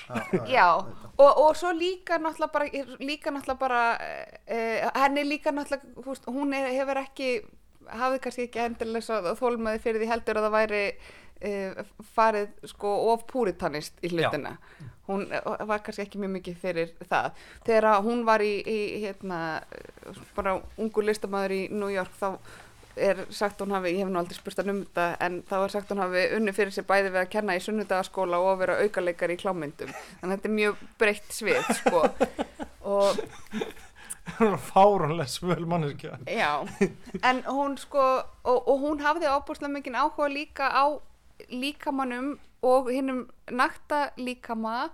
Já, 0.48 0.68
og, 1.18 1.32
og 1.46 1.56
svo 1.56 1.72
líka 1.76 2.18
náttúrulega 2.18 2.52
bara, 2.52 2.70
líka 3.00 3.30
náttúrulega 3.34 3.60
bara 3.60 3.82
uh, 3.98 5.02
henni 5.02 5.26
líka 5.28 5.52
náttúrulega 5.52 6.06
veist, 6.06 6.26
hún 6.26 6.54
er, 6.56 6.70
hefur 6.74 7.02
ekki 7.04 7.28
hafði 7.90 8.22
kannski 8.24 8.48
ekki 8.48 8.64
endilega 8.64 9.36
þólmaði 9.38 9.82
fyrir 9.84 10.02
því 10.02 10.10
heldur 10.10 10.40
að 10.40 10.46
það 10.48 10.56
væri 10.58 10.82
uh, 11.44 11.94
farið 12.16 12.68
sko 12.72 12.92
of 13.12 13.24
púritanist 13.30 14.04
í 14.04 14.10
hlutina. 14.12 14.56
Hún 15.04 15.26
eh, 15.28 15.66
var 15.68 15.82
kannski 15.84 16.06
ekki 16.06 16.20
mjög 16.22 16.30
mikið 16.38 16.60
fyrir 16.62 16.92
það. 17.10 17.42
Þegar 17.66 17.98
hún 18.06 18.22
var 18.24 18.40
í, 18.40 18.54
í 18.64 18.78
hérna, 19.02 19.40
bara 20.36 20.56
ungu 20.80 21.04
listamæður 21.04 21.56
í 21.58 21.62
New 21.74 21.90
York 21.92 22.14
þá 22.16 22.30
er 22.96 23.24
sagt 23.34 23.60
hún 23.62 23.74
hafi, 23.74 23.94
ég 23.94 24.04
hef 24.04 24.12
nú 24.12 24.20
aldrei 24.20 24.38
spurt 24.38 24.60
hann 24.60 24.72
um 24.72 24.82
þetta 24.84 25.06
en 25.26 25.40
þá 25.48 25.54
er 25.60 25.72
sagt 25.74 25.92
hún 25.92 26.02
hafi 26.02 26.24
unni 26.36 26.54
fyrir 26.56 26.74
sér 26.74 26.86
bæði 26.88 27.12
við 27.14 27.22
að 27.22 27.32
kenna 27.34 27.56
í 27.56 27.62
sunnudagaskóla 27.64 28.40
og 28.42 28.60
vera 28.62 28.78
aukaleikar 28.82 29.34
í 29.34 29.38
klámyndum. 29.40 29.94
Þannig 30.20 30.28
að 30.28 30.36
þetta 30.36 30.50
er 30.50 30.56
mjög 30.58 30.84
breytt 31.00 31.34
svið 31.34 31.72
sko. 31.80 32.04
Og 32.84 33.22
fáránlega 34.70 35.26
svöl 35.28 35.66
manneskja. 35.68 36.18
Já, 36.26 36.66
en 37.22 37.42
hún 37.48 37.76
sko 37.80 38.04
og, 38.44 38.58
og 38.58 38.76
hún 38.80 39.02
hafði 39.04 39.30
ábúrslega 39.30 39.72
mikinn 39.72 39.98
áhuga 39.98 40.30
líka 40.32 40.70
á 40.72 40.84
líkamannum 41.50 42.36
og 42.64 42.88
hinnum 42.92 43.26
nakta 43.50 44.10
líkama 44.16 44.88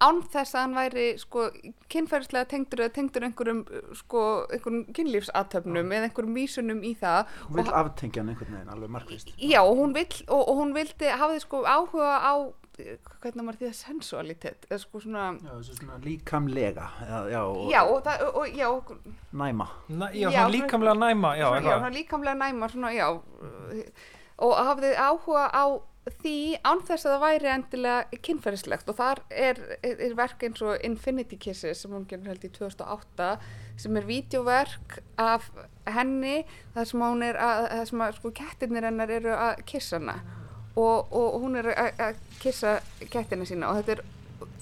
án 0.00 0.22
þess 0.32 0.54
að 0.56 0.62
hann 0.64 0.76
væri 0.78 1.06
sko 1.20 1.46
kynferðislega 1.92 2.48
tengdur 2.50 2.82
eða 2.84 2.94
tengdur 2.96 3.26
einhverjum 3.28 3.60
sko 3.98 4.22
einhverjum 4.48 4.86
kynlífsatöfnum 4.96 5.92
eða 5.96 6.08
einhverjum 6.08 6.38
vísunum 6.38 6.80
í 6.86 6.94
það 7.00 7.34
Hún 7.48 7.60
vil 7.60 7.74
aftengja 7.82 8.22
hann 8.22 8.32
einhvern 8.32 8.56
veginn, 8.56 8.72
alveg 8.74 8.94
markvist. 8.96 9.34
já, 9.36 9.60
og 9.60 9.76
hún 9.76 9.94
vill 9.96 10.24
og, 10.28 10.40
og 10.40 10.62
hún 10.62 10.72
vildi, 10.76 11.12
hafði 11.20 11.44
sko 11.44 11.62
áhuga 11.68 12.16
á 12.24 12.34
hvernig 13.20 13.44
maður 13.44 13.58
því 13.60 13.66
það 13.68 13.76
sensualitet 13.76 14.66
eða 14.70 14.78
sko 14.80 15.02
svona 15.04 15.26
Já, 15.36 15.52
svona 15.68 15.98
líkamlega, 16.04 16.86
já, 17.04 17.18
já, 17.34 17.42
og 17.44 17.68
já, 17.68 17.80
og, 17.84 18.00
það, 18.06 18.24
og, 18.70 18.94
næma. 19.32 19.68
Na, 19.88 20.08
já, 20.16 20.30
svona 20.30 20.48
líkamlega 20.54 20.96
næma 20.96 21.34
já, 21.36 21.46
svona, 21.50 21.60
já, 21.60 21.76
svona 21.76 21.92
líkamlega 21.98 22.40
næmar 22.40 22.72
svona, 22.72 22.92
já, 22.96 23.08
og 24.40 24.56
hafði 24.56 24.94
áhuga 24.96 25.44
á 25.52 25.64
því 26.22 26.36
án 26.66 26.82
þess 26.86 27.06
að 27.06 27.14
það 27.14 27.22
væri 27.24 27.50
endilega 27.54 28.20
kynferðislegt 28.26 28.90
og 28.90 28.98
þar 28.98 29.22
er, 29.30 29.60
er, 29.80 30.02
er 30.06 30.16
verk 30.18 30.44
eins 30.46 30.62
og 30.64 30.84
Infinity 30.86 31.38
Kisses 31.40 31.84
sem 31.84 31.94
hún 31.94 32.06
gerur 32.10 32.32
held 32.32 32.44
í 32.46 32.52
2008 32.56 33.30
sem 33.80 33.96
er 33.96 34.08
vídeoverk 34.08 34.98
af 35.20 35.48
henni 35.88 36.42
þar 36.74 36.90
sem 36.90 37.06
hún 37.06 37.24
er 37.26 37.40
að, 37.40 37.64
þar 37.76 37.88
sem 37.92 38.04
að 38.06 38.20
sko 38.20 38.34
kettirnir 38.42 38.88
hennar 38.90 39.14
eru 39.20 39.34
að 39.36 39.64
kissa 39.70 40.00
hana. 40.00 40.18
Og, 40.78 41.10
og 41.10 41.40
hún 41.42 41.58
er 41.58 41.72
að 41.74 42.20
kissa 42.40 42.78
kettina 43.10 43.48
sína 43.48 43.72
og 43.72 43.80
þetta 43.80 43.98
er 43.98 44.04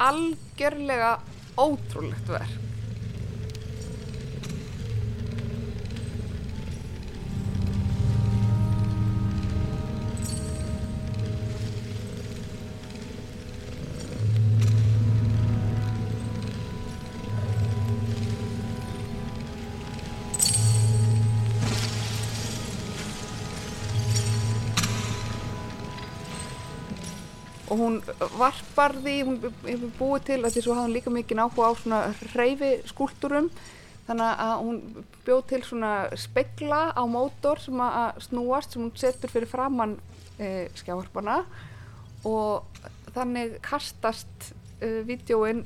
algjörlega 0.08 1.12
ótrúlegt 1.60 2.32
verk 2.32 2.67
og 27.78 27.84
hún 27.84 27.98
varpar 28.38 28.96
því, 28.98 29.16
hún 29.28 29.36
hefur 29.62 29.90
búið 29.98 30.24
til 30.32 30.38
að 30.42 30.54
því 30.54 30.62
svo 30.64 30.74
hafði 30.74 30.88
hún 30.88 30.96
líka 30.96 31.12
mikið 31.14 31.42
áhuga 31.44 31.68
á 31.70 31.72
svona 31.78 32.00
hreyfi 32.32 32.70
skúlturum 32.90 33.50
þannig 34.08 34.42
að 34.42 34.54
hún 34.64 34.78
bjóð 35.26 35.42
til 35.50 35.62
svona 35.68 35.92
spegla 36.16 36.80
á 36.96 37.02
mótor 37.06 37.60
sem 37.60 37.80
að 37.84 38.22
snúast 38.24 38.74
sem 38.74 38.82
hún 38.82 38.94
setur 38.96 39.32
fyrir 39.32 39.50
framann 39.50 39.98
e, 40.40 40.68
skjávarpana. 40.80 41.42
Og 42.26 42.64
þannig 43.14 43.58
kastast 43.64 44.52
e, 44.80 45.04
vídjóin 45.04 45.60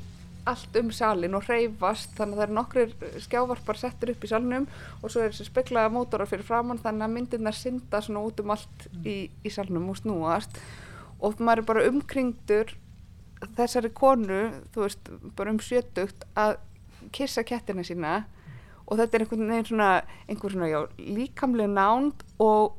allt 0.50 0.74
um 0.80 0.90
salin 0.90 1.38
og 1.38 1.46
hreyfast. 1.46 2.16
Þannig 2.18 2.34
að 2.34 2.40
það 2.40 2.46
eru 2.48 2.58
nokkrir 2.58 3.22
skjávarpar 3.28 3.78
settir 3.78 4.16
upp 4.16 4.26
í 4.26 4.32
salnum 4.32 4.66
og 4.98 5.06
svo 5.06 5.22
er 5.22 5.30
þessi 5.30 5.46
speglaða 5.46 5.94
mótorar 5.94 6.30
fyrir 6.30 6.48
framann 6.48 6.82
þannig 6.82 7.06
að 7.06 7.14
myndirnar 7.14 7.56
synda 7.56 8.02
svona 8.02 8.26
út 8.26 8.42
um 8.42 8.56
allt 8.56 8.88
í, 9.06 9.20
í 9.30 9.54
salnum 9.54 9.86
og 9.94 10.02
snúast. 10.02 10.58
og 10.58 10.91
maður 11.22 11.62
er 11.62 11.68
bara 11.70 11.86
umkringdur 11.88 12.76
þessari 13.56 13.90
konu, 13.94 14.44
þú 14.74 14.84
veist, 14.84 15.10
bara 15.38 15.52
um 15.54 15.60
sjötugt 15.62 16.26
að 16.38 16.56
kissa 17.14 17.44
kettina 17.46 17.84
sína 17.86 18.22
og 18.86 18.98
þetta 19.00 19.18
er 19.18 19.24
einhvern 19.24 19.50
veginn 19.50 19.68
svona, 19.72 19.90
einhver 20.30 20.54
svona, 20.54 20.70
já, 20.70 20.80
líkamlega 20.98 21.72
nánd 21.72 22.24
og 22.42 22.78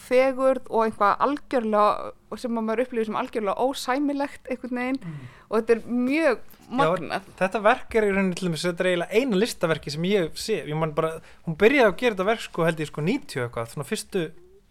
fegurð 0.00 0.68
og 0.70 0.86
einhvað 0.86 1.24
algjörlega 1.26 2.38
sem 2.40 2.58
að 2.58 2.66
maður 2.66 2.82
upplifir 2.86 3.08
sem 3.08 3.18
algjörlega 3.20 3.66
ósæmilegt 3.68 4.50
einhvern 4.50 4.80
veginn 4.80 5.00
og 5.48 5.56
þetta 5.58 5.74
er 5.74 5.82
mjög 5.86 6.44
magnað. 6.74 7.26
Þetta 7.38 7.60
verk 7.66 7.96
er 7.98 8.06
í 8.06 8.12
rauninni 8.14 8.38
til 8.38 8.48
dæmis, 8.48 8.64
þetta 8.64 8.84
er 8.84 8.90
eiginlega 8.90 9.20
eina 9.20 9.40
listaverki 9.40 9.92
sem 9.92 10.06
ég 10.08 10.38
sé, 10.40 10.62
ég 10.64 10.78
man 10.80 10.94
bara, 10.96 11.18
hún 11.44 11.58
byrjaði 11.60 11.90
að 11.90 11.98
gera 12.00 12.16
þetta 12.16 12.28
verk 12.30 12.46
sko 12.46 12.68
held 12.68 12.80
ég 12.80 12.90
sko 12.90 13.04
90 13.04 13.44
eitthvað, 13.44 13.74
svona 13.74 13.88
fyrstu 13.88 14.24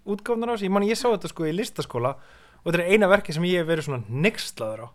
útgáfnar 0.04 0.52
á 0.52 0.54
þessu, 0.56 0.68
ég 0.68 0.74
man 0.74 0.88
ég 0.88 1.00
sá 1.00 1.08
þetta 1.12 1.32
sko 1.32 1.48
í 1.48 1.54
listaskóla 1.56 2.16
og 2.18 2.42
þetta 2.64 2.82
er 2.82 2.92
eina 2.94 3.12
verki 3.12 3.36
sem 3.36 3.46
ég 3.50 3.64
hef 3.64 3.70
verið 3.70 3.88
svona 3.88 4.20
nextlaður 4.26 4.86
á, 4.86 4.88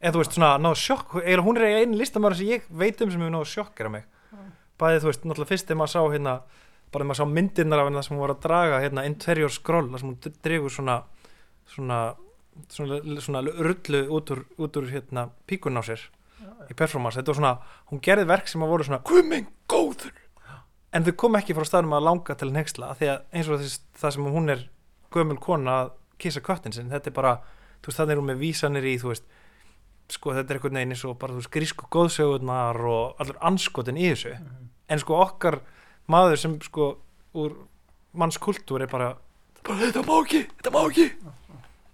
eða 0.00 0.14
þú 0.14 0.22
veist 0.22 0.36
svona 0.38 0.50
náðu 0.60 0.80
sjokk, 0.82 1.16
eiginlega 1.20 1.46
hún 1.46 1.60
er 1.60 1.78
einu 1.82 2.00
listamæður 2.00 2.38
sem 2.40 2.52
ég 2.52 2.68
veit 2.70 3.00
um 3.00 3.12
sem 3.12 3.24
hefur 3.24 3.34
náðu 3.34 3.50
sjokkera 3.52 3.92
mig. 3.92 4.06
Bæði 4.80 5.02
þú 5.02 5.10
veist, 5.10 5.24
náttúrulega 5.24 5.52
fyrst 5.52 5.68
þegar 5.68 5.80
maður 5.80 5.94
sá 5.94 6.00
hérna 6.02 6.34
bara 6.94 7.02
þegar 7.02 7.08
maður 7.10 7.20
sá 7.20 7.34
myndirnar 7.36 7.82
af 7.82 7.88
hennar 7.88 8.06
sem 8.06 8.14
hún 8.14 8.22
var 8.24 8.32
að 8.34 8.42
draga 8.44 8.80
hérna 8.82 9.04
interior 9.08 9.52
scroll, 9.52 9.86
þar 9.92 10.02
sem 10.02 10.10
hún 10.10 10.38
dregur 10.44 10.74
svona 10.74 10.96
svona, 11.66 12.14
svona, 12.68 13.20
svona 13.20 13.40
rullu 13.40 14.04
út 14.14 14.30
úr, 14.30 14.44
út 14.58 14.76
úr 14.76 14.90
hérna 14.90 15.28
píkun 15.48 15.78
á 15.80 15.82
sér 15.84 16.02
í 16.70 16.76
performance, 16.76 17.18
þetta 17.18 17.32
var 17.32 17.38
svona, 17.38 17.54
hún 17.90 18.02
gerði 18.04 18.28
verk 18.28 18.48
sem 18.48 18.62
að 18.64 18.72
voru 18.72 18.86
svona, 18.86 19.02
minn 19.28 19.48
góður! 19.70 20.14
En 20.94 21.04
þau 21.04 21.14
kom 21.18 21.36
ekki 21.38 21.56
frá 21.56 21.66
staðnum 21.66 21.96
að 21.96 22.06
langa 22.06 22.36
til 22.38 22.50
nexla, 22.54 22.92
því 22.98 23.10
að 23.10 23.22
eins 23.34 23.50
og 23.50 23.60
þess, 23.60 23.80
það 23.98 24.14
sem 24.16 24.28
hún 24.36 24.52
er 24.54 24.62
gömul 25.14 25.38
kona 25.42 25.76
að 25.82 25.92
kissa 26.18 26.40
köttin 26.44 26.72
sinn, 26.72 26.90
þetta 26.90 27.10
er 27.10 27.16
bara, 27.16 27.34
þú 27.82 27.90
veist, 27.90 27.98
þannig 28.00 28.14
er 28.16 28.20
hún 28.22 28.28
með 28.30 28.42
vísanir 28.42 28.84
í, 28.88 28.94
þú 29.02 29.10
veist 29.12 29.24
sko 30.14 30.34
þetta 30.36 30.52
er 30.52 30.58
einhvern 30.58 30.76
veginn 30.78 30.92
eins 30.92 31.04
og 31.08 31.14
bara 31.18 31.32
þú 31.32 31.40
veist 31.40 31.52
grísku 31.54 31.86
góðsögurnar 31.94 32.80
og 32.90 33.20
allur 33.22 33.38
anskotin 33.40 33.96
í 33.96 34.10
þessu. 34.12 34.34
En 34.92 35.00
sko 35.00 35.16
okkar 35.22 35.60
maður 36.12 36.36
sem 36.42 36.58
sko 36.60 36.90
úr 37.40 37.54
mannskultúr 38.12 38.84
er 38.84 38.90
bara, 38.92 39.14
bara 39.64 39.78
þetta 39.80 40.04
má 40.06 40.14
ekki, 40.20 40.42
þetta 40.60 40.72
má 40.74 40.80
ekki. 40.90 41.06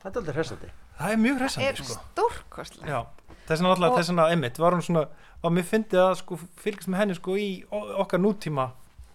Þetta 0.00 0.10
er 0.10 0.20
aldrei 0.22 0.34
hressandi. 0.36 0.70
það 1.00 1.12
er 1.14 1.20
mjög 1.22 1.34
er 1.36 1.40
hressandi 1.44 1.84
sko. 1.84 1.96
stórkostlega. 2.10 2.90
Já, 2.90 3.34
þess 3.46 3.60
vegna 3.62 3.70
alltaf, 3.74 3.90
Og- 3.92 3.98
þess 4.00 4.10
vegna 4.10 4.26
einmitt 4.34 4.58
var 4.58 4.72
hún 4.76 4.82
svona, 4.84 5.06
var 5.42 5.50
mér 5.52 5.64
fyndið 5.70 6.00
að 6.02 6.14
sko 6.20 6.38
fylgast 6.60 6.88
með 6.88 6.98
henni 6.98 7.14
sko 7.14 7.36
í 7.40 7.48
okkar 7.70 8.20
nútíma 8.20 8.72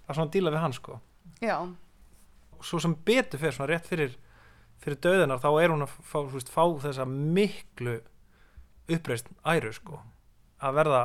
að 0.08 0.16
svona 0.16 0.32
díla 0.32 0.52
við 0.56 0.62
hann 0.64 0.74
sko. 0.74 1.00
Já, 1.42 1.58
og 1.62 2.64
svo 2.64 2.80
sem 2.80 2.96
betur 2.96 3.40
fyrir 3.40 3.54
svona 3.54 3.70
rétt 3.74 3.86
fyrir 3.92 4.16
fyrir 4.84 5.00
döðunar 5.04 5.42
þá 5.44 5.50
er 5.62 5.74
hún 5.74 5.86
að 5.86 5.96
fá, 6.02 6.20
veist, 6.34 6.52
fá 6.52 6.64
þessa 6.84 7.06
miklu 7.10 8.00
uppreist 8.92 9.32
æru 9.46 9.74
sko 9.76 10.02
að 10.62 10.78
verða, 10.80 11.04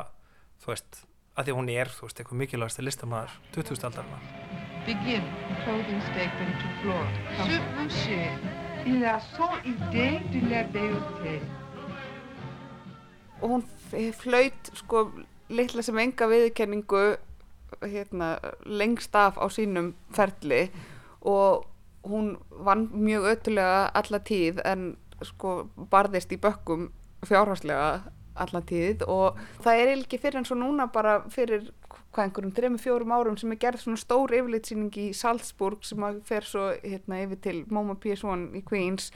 þú 0.63 0.73
veist 0.73 1.01
að 1.35 1.47
því 1.47 1.57
hún 1.57 1.71
er, 1.73 1.91
þú 1.91 2.07
veist, 2.07 2.19
eitthvað 2.19 2.41
mikilvægast 2.43 2.83
listamæður 2.85 3.39
20. 3.55 3.85
aldarinnar 3.89 4.29
Begin. 4.81 5.25
Clothing 5.63 6.01
statement 6.09 6.55
to 6.57 6.69
floor. 6.81 7.05
Ce 7.37 7.59
monsieur, 7.77 8.31
il 8.83 9.05
a 9.05 9.19
son 9.19 9.59
idée 9.63 10.23
de 10.33 10.41
la 10.49 10.63
beauté. 10.63 11.39
og 13.41 13.49
hún 13.49 13.63
flaut 14.13 14.71
sko 14.73 15.09
litla 15.49 15.81
sem 15.81 15.97
enga 15.99 16.27
viðurkenningu 16.29 17.03
hérna, 17.81 18.35
lengst 18.65 19.15
af 19.15 19.39
á 19.41 19.45
sínum 19.49 19.93
ferli 20.13 20.67
og 21.21 21.65
hún 22.07 22.33
vann 22.49 22.87
mjög 22.93 23.27
ötulega 23.35 23.91
alla 23.93 24.19
tíð 24.19 24.61
en 24.65 24.95
sko 25.21 25.69
barðist 25.91 26.31
í 26.33 26.39
bökkum 26.41 26.89
fjárhagslega 27.27 28.11
alla 28.41 28.61
tíð 28.65 29.03
og 29.11 29.37
það 29.61 29.81
er 29.81 29.93
ekki 29.93 30.19
fyrir 30.21 30.41
en 30.41 30.47
svo 30.47 30.57
núna 30.57 30.87
bara 30.93 31.19
fyrir 31.29 31.67
hvað 32.11 32.25
einhverjum 32.25 32.55
þrejum 32.55 32.79
fjórum 32.81 33.13
árum 33.15 33.37
sem 33.39 33.51
er 33.53 33.59
gerð 33.61 33.83
svona 33.83 34.01
stór 34.01 34.33
yfirlitsýning 34.35 34.97
í 34.99 35.11
Salzburg 35.15 35.85
sem 35.87 36.03
að 36.03 36.21
fer 36.27 36.47
svo 36.47 36.71
hérna 36.81 37.21
yfir 37.25 37.41
til 37.45 37.57
MoMA 37.71 37.95
PS1 38.01 38.49
í 38.59 38.63
Queens 38.67 39.11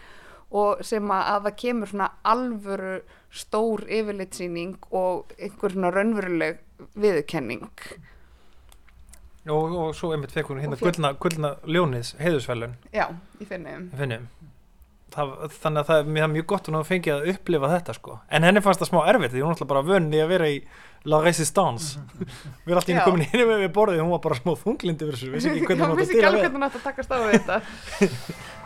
og 0.56 0.84
sem 0.86 1.12
að, 1.12 1.24
að 1.34 1.48
það 1.48 1.58
kemur 1.64 1.92
svona 1.92 2.10
alvöru 2.34 2.98
stór 3.36 3.86
yfirlitsýning 3.98 4.78
og 4.96 5.34
einhver 5.40 5.76
svona 5.76 5.92
raunveruleg 5.96 6.62
viðurkenning 6.96 7.66
og, 9.46 9.76
og 9.78 9.94
svo 9.98 10.12
einmitt 10.16 10.34
fekk 10.36 10.54
hún 10.54 10.64
hérna 10.64 10.78
Og 10.78 10.84
gullna, 10.86 11.14
gullna 11.22 11.56
ljóniðs 11.70 12.16
heiðusvelun 12.22 12.76
já, 12.96 13.08
í 13.40 13.46
finnum 13.50 13.90
í 13.92 14.00
finnum 14.00 14.26
það, 15.16 15.34
þannig 15.62 15.80
að 15.82 15.88
það 15.90 15.98
er 16.02 16.06
mjög, 16.16 16.28
mjög 16.34 16.46
gott 16.52 16.64
að 16.66 16.70
hún 16.72 16.78
hafa 16.80 16.90
fengið 16.90 17.14
að 17.16 17.30
upplifa 17.34 17.72
þetta 17.72 17.96
sko. 17.96 18.12
En 18.36 18.46
henni 18.48 18.62
fannst 18.66 18.82
það 18.84 18.90
smá 18.92 19.00
erfitt 19.12 19.34
því 19.34 19.44
hún 19.44 19.54
alltaf 19.54 19.70
bara 19.72 19.84
vönni 19.86 20.20
að 20.22 20.32
vera 20.34 20.48
í 20.52 20.58
La 21.06 21.18
Resistance 21.22 21.86
við 22.18 22.72
erum 22.72 22.80
alltaf 22.80 22.92
inn 22.92 23.06
komin 23.06 23.28
inn 23.28 23.52
við 23.52 23.72
borðið 23.76 24.02
hún 24.02 24.14
var 24.16 24.24
bara 24.26 24.40
smá 24.40 24.52
þunglindi 24.64 25.04
þessu 25.12 25.28
vissi 25.34 25.52
ekki 25.52 25.68
hvernig 25.70 25.86
hún 25.92 26.00
vissi 26.02 26.18
að 26.18 26.28
alveg 26.32 26.40
við. 26.40 26.46
hvernig 26.46 26.58
hún 26.58 26.68
átti 26.68 26.80
að 26.82 26.88
takast 26.90 27.10
á 27.14 27.18
við 27.22 27.30
þetta. 27.36 27.56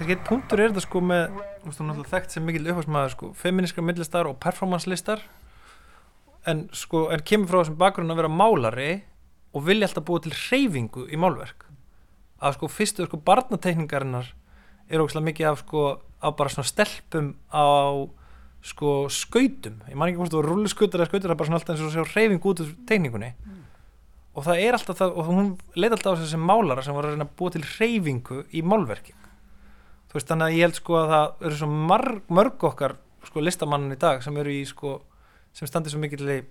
Kannski 0.00 0.14
eitt 0.14 0.24
punktur 0.24 0.60
er 0.60 0.70
þetta 0.70 0.82
sko 0.84 1.00
með 1.04 1.22
veist, 1.70 1.80
hún 1.80 1.90
er 1.90 1.96
alltaf 1.96 2.14
þekkt 2.14 2.34
sem 2.34 2.46
mikil 2.46 2.66
upphagsmaður 2.68 3.14
sko. 3.14 3.30
Feministkar 3.38 3.86
millistar 3.86 4.28
og 4.30 4.38
performance 4.42 4.90
listar 4.90 5.22
en 6.48 6.66
sko 6.76 7.08
en 7.12 7.22
kemur 7.26 7.50
frá 7.50 7.60
þessum 7.60 7.78
bakgrunn 7.80 8.12
að 8.12 8.22
vera 8.22 8.32
málari 8.32 8.90
og 9.54 9.66
vilja 9.66 9.88
alltaf 9.88 10.06
búa 10.08 10.22
til 10.24 10.32
hreyfingu 10.34 11.06
í 11.10 11.18
málverk. 11.20 11.66
Að 12.40 12.56
sko 12.56 12.70
fyrstu 12.72 13.06
sko 13.06 13.20
barnateikningarinnar 13.26 14.32
er 14.90 15.02
ógæslega 15.02 15.28
mikið 15.28 15.50
af 15.50 15.62
sko 15.64 15.84
af 16.20 16.36
bara 16.36 16.52
svona 16.52 16.68
stelpum 16.68 17.34
á 17.52 17.64
sko 18.64 19.08
skautum. 19.12 19.80
Ég 19.88 19.96
man 19.96 20.10
ekki 20.10 20.20
hvort 20.20 20.34
þú 20.34 20.42
var 20.42 20.50
rulluskautar 20.50 21.00
eða 21.00 21.10
skautar 21.10 21.28
það 21.28 21.34
er 21.34 21.40
bara 21.40 21.50
svona 21.50 21.60
alltaf 21.60 21.76
eins 21.76 21.86
og 21.86 21.94
sjá 21.94 22.14
hreyfing 22.14 22.50
út 22.50 22.64
úr 22.64 22.74
teikningunni. 22.88 23.30
Og 24.36 24.46
það 24.46 24.64
er 24.66 24.76
alltaf 24.76 25.00
það 25.00 25.16
og 25.16 25.30
hún 25.30 25.54
leit 25.76 25.94
alltaf 25.94 26.16
á 26.16 26.20
þessi 26.20 26.40
málara 26.40 26.84
sem 26.84 26.96
var 26.96 27.08
að 27.08 27.16
reyna 27.16 27.26
að 27.28 27.34
búa 27.40 27.54
til 27.54 27.64
hreyfingu 27.66 28.44
í 28.52 28.62
málverki 28.64 29.16
þú 30.10 30.18
veist 30.18 30.30
þannig 30.30 30.48
að 30.48 30.56
ég 30.56 30.66
held 30.66 30.78
sko 30.80 30.96
að 30.98 31.12
það 31.14 31.44
eru 31.46 31.58
svo 31.60 31.70
marg, 31.90 32.22
mörg 32.28 32.66
okkar 32.70 32.96
sko 33.26 33.44
listamannin 33.44 33.94
í 33.94 34.00
dag 34.00 34.24
sem 34.24 34.36
eru 34.42 34.52
í 34.54 34.64
sko 34.68 34.96
sem 35.56 35.70
standi 35.70 35.92
svo 35.92 36.00
mikill 36.02 36.42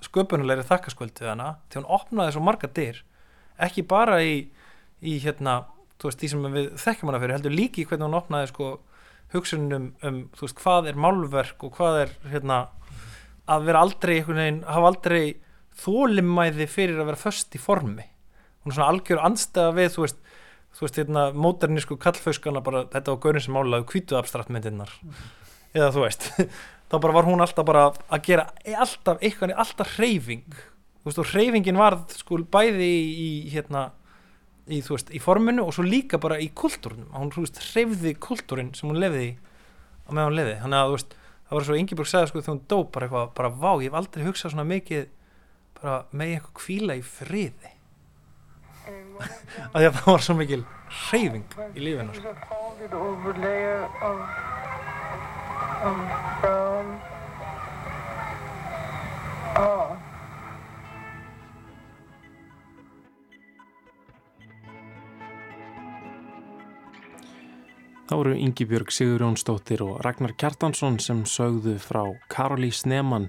sköpunulegri 0.00 0.64
þakkaskvöldu 0.68 1.28
hana 1.28 1.54
til 1.68 1.82
hún 1.82 1.90
opnaði 1.98 2.36
svo 2.36 2.44
marga 2.44 2.70
dyr 2.72 3.02
ekki 3.60 3.84
bara 3.88 4.20
í, 4.24 4.46
í 5.04 5.18
hérna 5.20 5.64
þú 6.00 6.08
veist 6.08 6.22
því 6.22 6.30
sem 6.32 6.46
við 6.54 6.70
þekkjum 6.80 7.10
hana 7.10 7.20
fyrir 7.20 7.36
heldur 7.36 7.56
líki 7.56 7.84
hvernig 7.84 8.08
hún 8.08 8.20
opnaði 8.20 8.52
sko 8.52 8.70
hugsunum 9.34 9.90
um 10.06 10.22
þú 10.34 10.46
veist 10.46 10.62
hvað 10.62 10.90
er 10.90 11.00
málverk 11.00 11.66
og 11.66 11.76
hvað 11.76 12.00
er 12.04 12.14
hérna 12.32 12.62
að 13.50 13.66
vera 13.68 13.84
aldrei 13.84 14.14
einhvern 14.16 14.42
veginn 14.42 14.62
hafa 14.68 14.90
aldrei 14.92 15.22
þólimæði 15.80 16.66
fyrir 16.70 17.00
að 17.00 17.10
vera 17.10 17.20
föst 17.20 17.54
í 17.56 17.60
formi. 17.60 18.04
Hún 18.60 18.72
er 18.72 18.76
svona 18.76 18.90
algjör 18.92 19.22
andstæða 19.24 19.76
við 19.78 19.94
þú 19.94 20.04
veist 20.04 20.20
þú 20.76 20.86
veist, 20.86 20.98
hérna, 21.00 21.28
móternísku 21.34 21.98
kallfauskana 22.00 22.62
bara, 22.64 22.84
þetta 22.92 23.14
var 23.14 23.22
gaurin 23.24 23.44
sem 23.44 23.56
málaði 23.56 23.88
kvítu 23.90 24.18
abstrakt 24.18 24.52
myndirnar 24.52 24.92
eða 25.74 25.92
þú 25.94 26.04
veist 26.06 26.28
þá 26.90 26.98
bara 26.98 27.14
var 27.14 27.28
hún 27.28 27.44
alltaf 27.44 27.66
bara 27.66 27.86
að 28.10 28.26
gera 28.26 28.48
alltaf 28.82 29.22
eitthvað, 29.22 29.54
alltaf 29.62 29.94
hreyfing. 29.96 30.58
Þú 31.00 31.08
veist, 31.08 31.20
og 31.22 31.30
hreyfingin 31.30 31.78
var 31.80 31.96
sko 32.12 32.40
bæði 32.50 32.88
í, 32.90 33.28
hérna 33.54 33.86
í, 34.66 34.80
þú 34.84 34.96
veist, 34.96 35.12
í 35.14 35.20
forminu 35.22 35.64
og 35.66 35.76
svo 35.76 35.84
líka 35.86 36.18
bara 36.20 36.40
í 36.42 36.50
kultúrnum, 36.56 37.08
hún, 37.14 37.30
þú 37.34 37.46
veist, 37.46 37.62
hreyfði 37.70 38.14
kultúrin 38.20 38.74
sem 38.76 38.90
hún 38.90 39.00
lefði 39.00 39.30
á 40.06 40.10
meðan 40.10 40.30
hún 40.30 40.38
lefði 40.40 40.56
þannig 40.64 40.80
að, 40.80 40.90
þú 40.90 40.98
veist, 40.98 41.16
það 41.46 41.58
var 41.58 41.66
svo 41.68 41.78
Ingeborg 41.80 42.10
sagði 42.10 42.30
sko 42.30 42.42
þegar 42.42 42.54
hún 42.54 42.62
dó 42.70 42.78
bara 42.94 43.08
eitthvað, 43.08 43.32
bara 43.38 43.52
vá, 43.54 43.70
ég 43.78 43.88
hef 43.88 43.98
aldrei 44.00 44.26
hugsað 44.26 44.54
svona 44.54 44.66
mikið 44.68 45.06
bara 45.80 45.96
með 46.10 46.34
eitthvað 46.34 46.56
kvíla 46.60 46.98
í 46.98 47.04
friði 47.06 47.72
af 49.20 49.76
því 49.78 49.86
að 49.86 49.96
það 50.00 50.12
var 50.12 50.26
svo 50.26 50.34
mikil 50.38 50.62
hreyfing 51.06 51.46
í 51.74 51.84
lífinu. 51.84 52.12
Þá 68.10 68.16
eru 68.18 68.32
Ingi 68.34 68.64
Björg 68.66 68.90
Sigurjónsdóttir 68.90 69.84
og 69.84 70.00
Ragnar 70.02 70.32
Kjartansson 70.34 70.96
sem 70.98 71.20
sögðu 71.30 71.76
frá 71.78 72.00
Karolí 72.32 72.72
Snemann, 72.74 73.28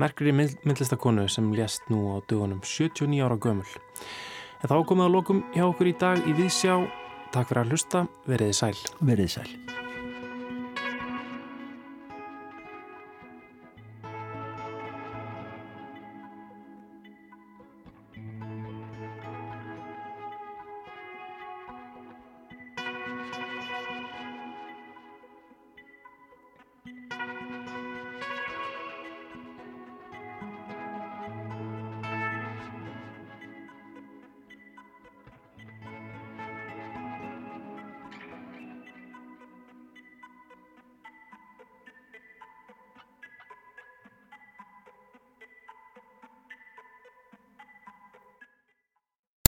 merkri 0.00 0.32
myndlistakonu 0.32 1.26
sem 1.28 1.50
lést 1.52 1.84
nú 1.92 2.16
á 2.16 2.24
dögunum 2.24 2.62
79 2.64 3.20
ára 3.26 3.36
gömul. 3.36 3.68
En 4.62 4.70
þá 4.70 4.76
komið 4.86 5.08
að 5.08 5.14
lokum 5.16 5.44
hjá 5.56 5.64
okkur 5.66 5.90
í 5.90 5.94
dag 5.98 6.26
í 6.28 6.34
Vísjá. 6.38 6.78
Takk 7.34 7.50
fyrir 7.50 7.64
að 7.64 7.72
hlusta, 7.74 8.06
veriði 8.30 8.58
sæl. 8.60 8.76
Veriði 9.02 9.34
sæl. 9.34 9.48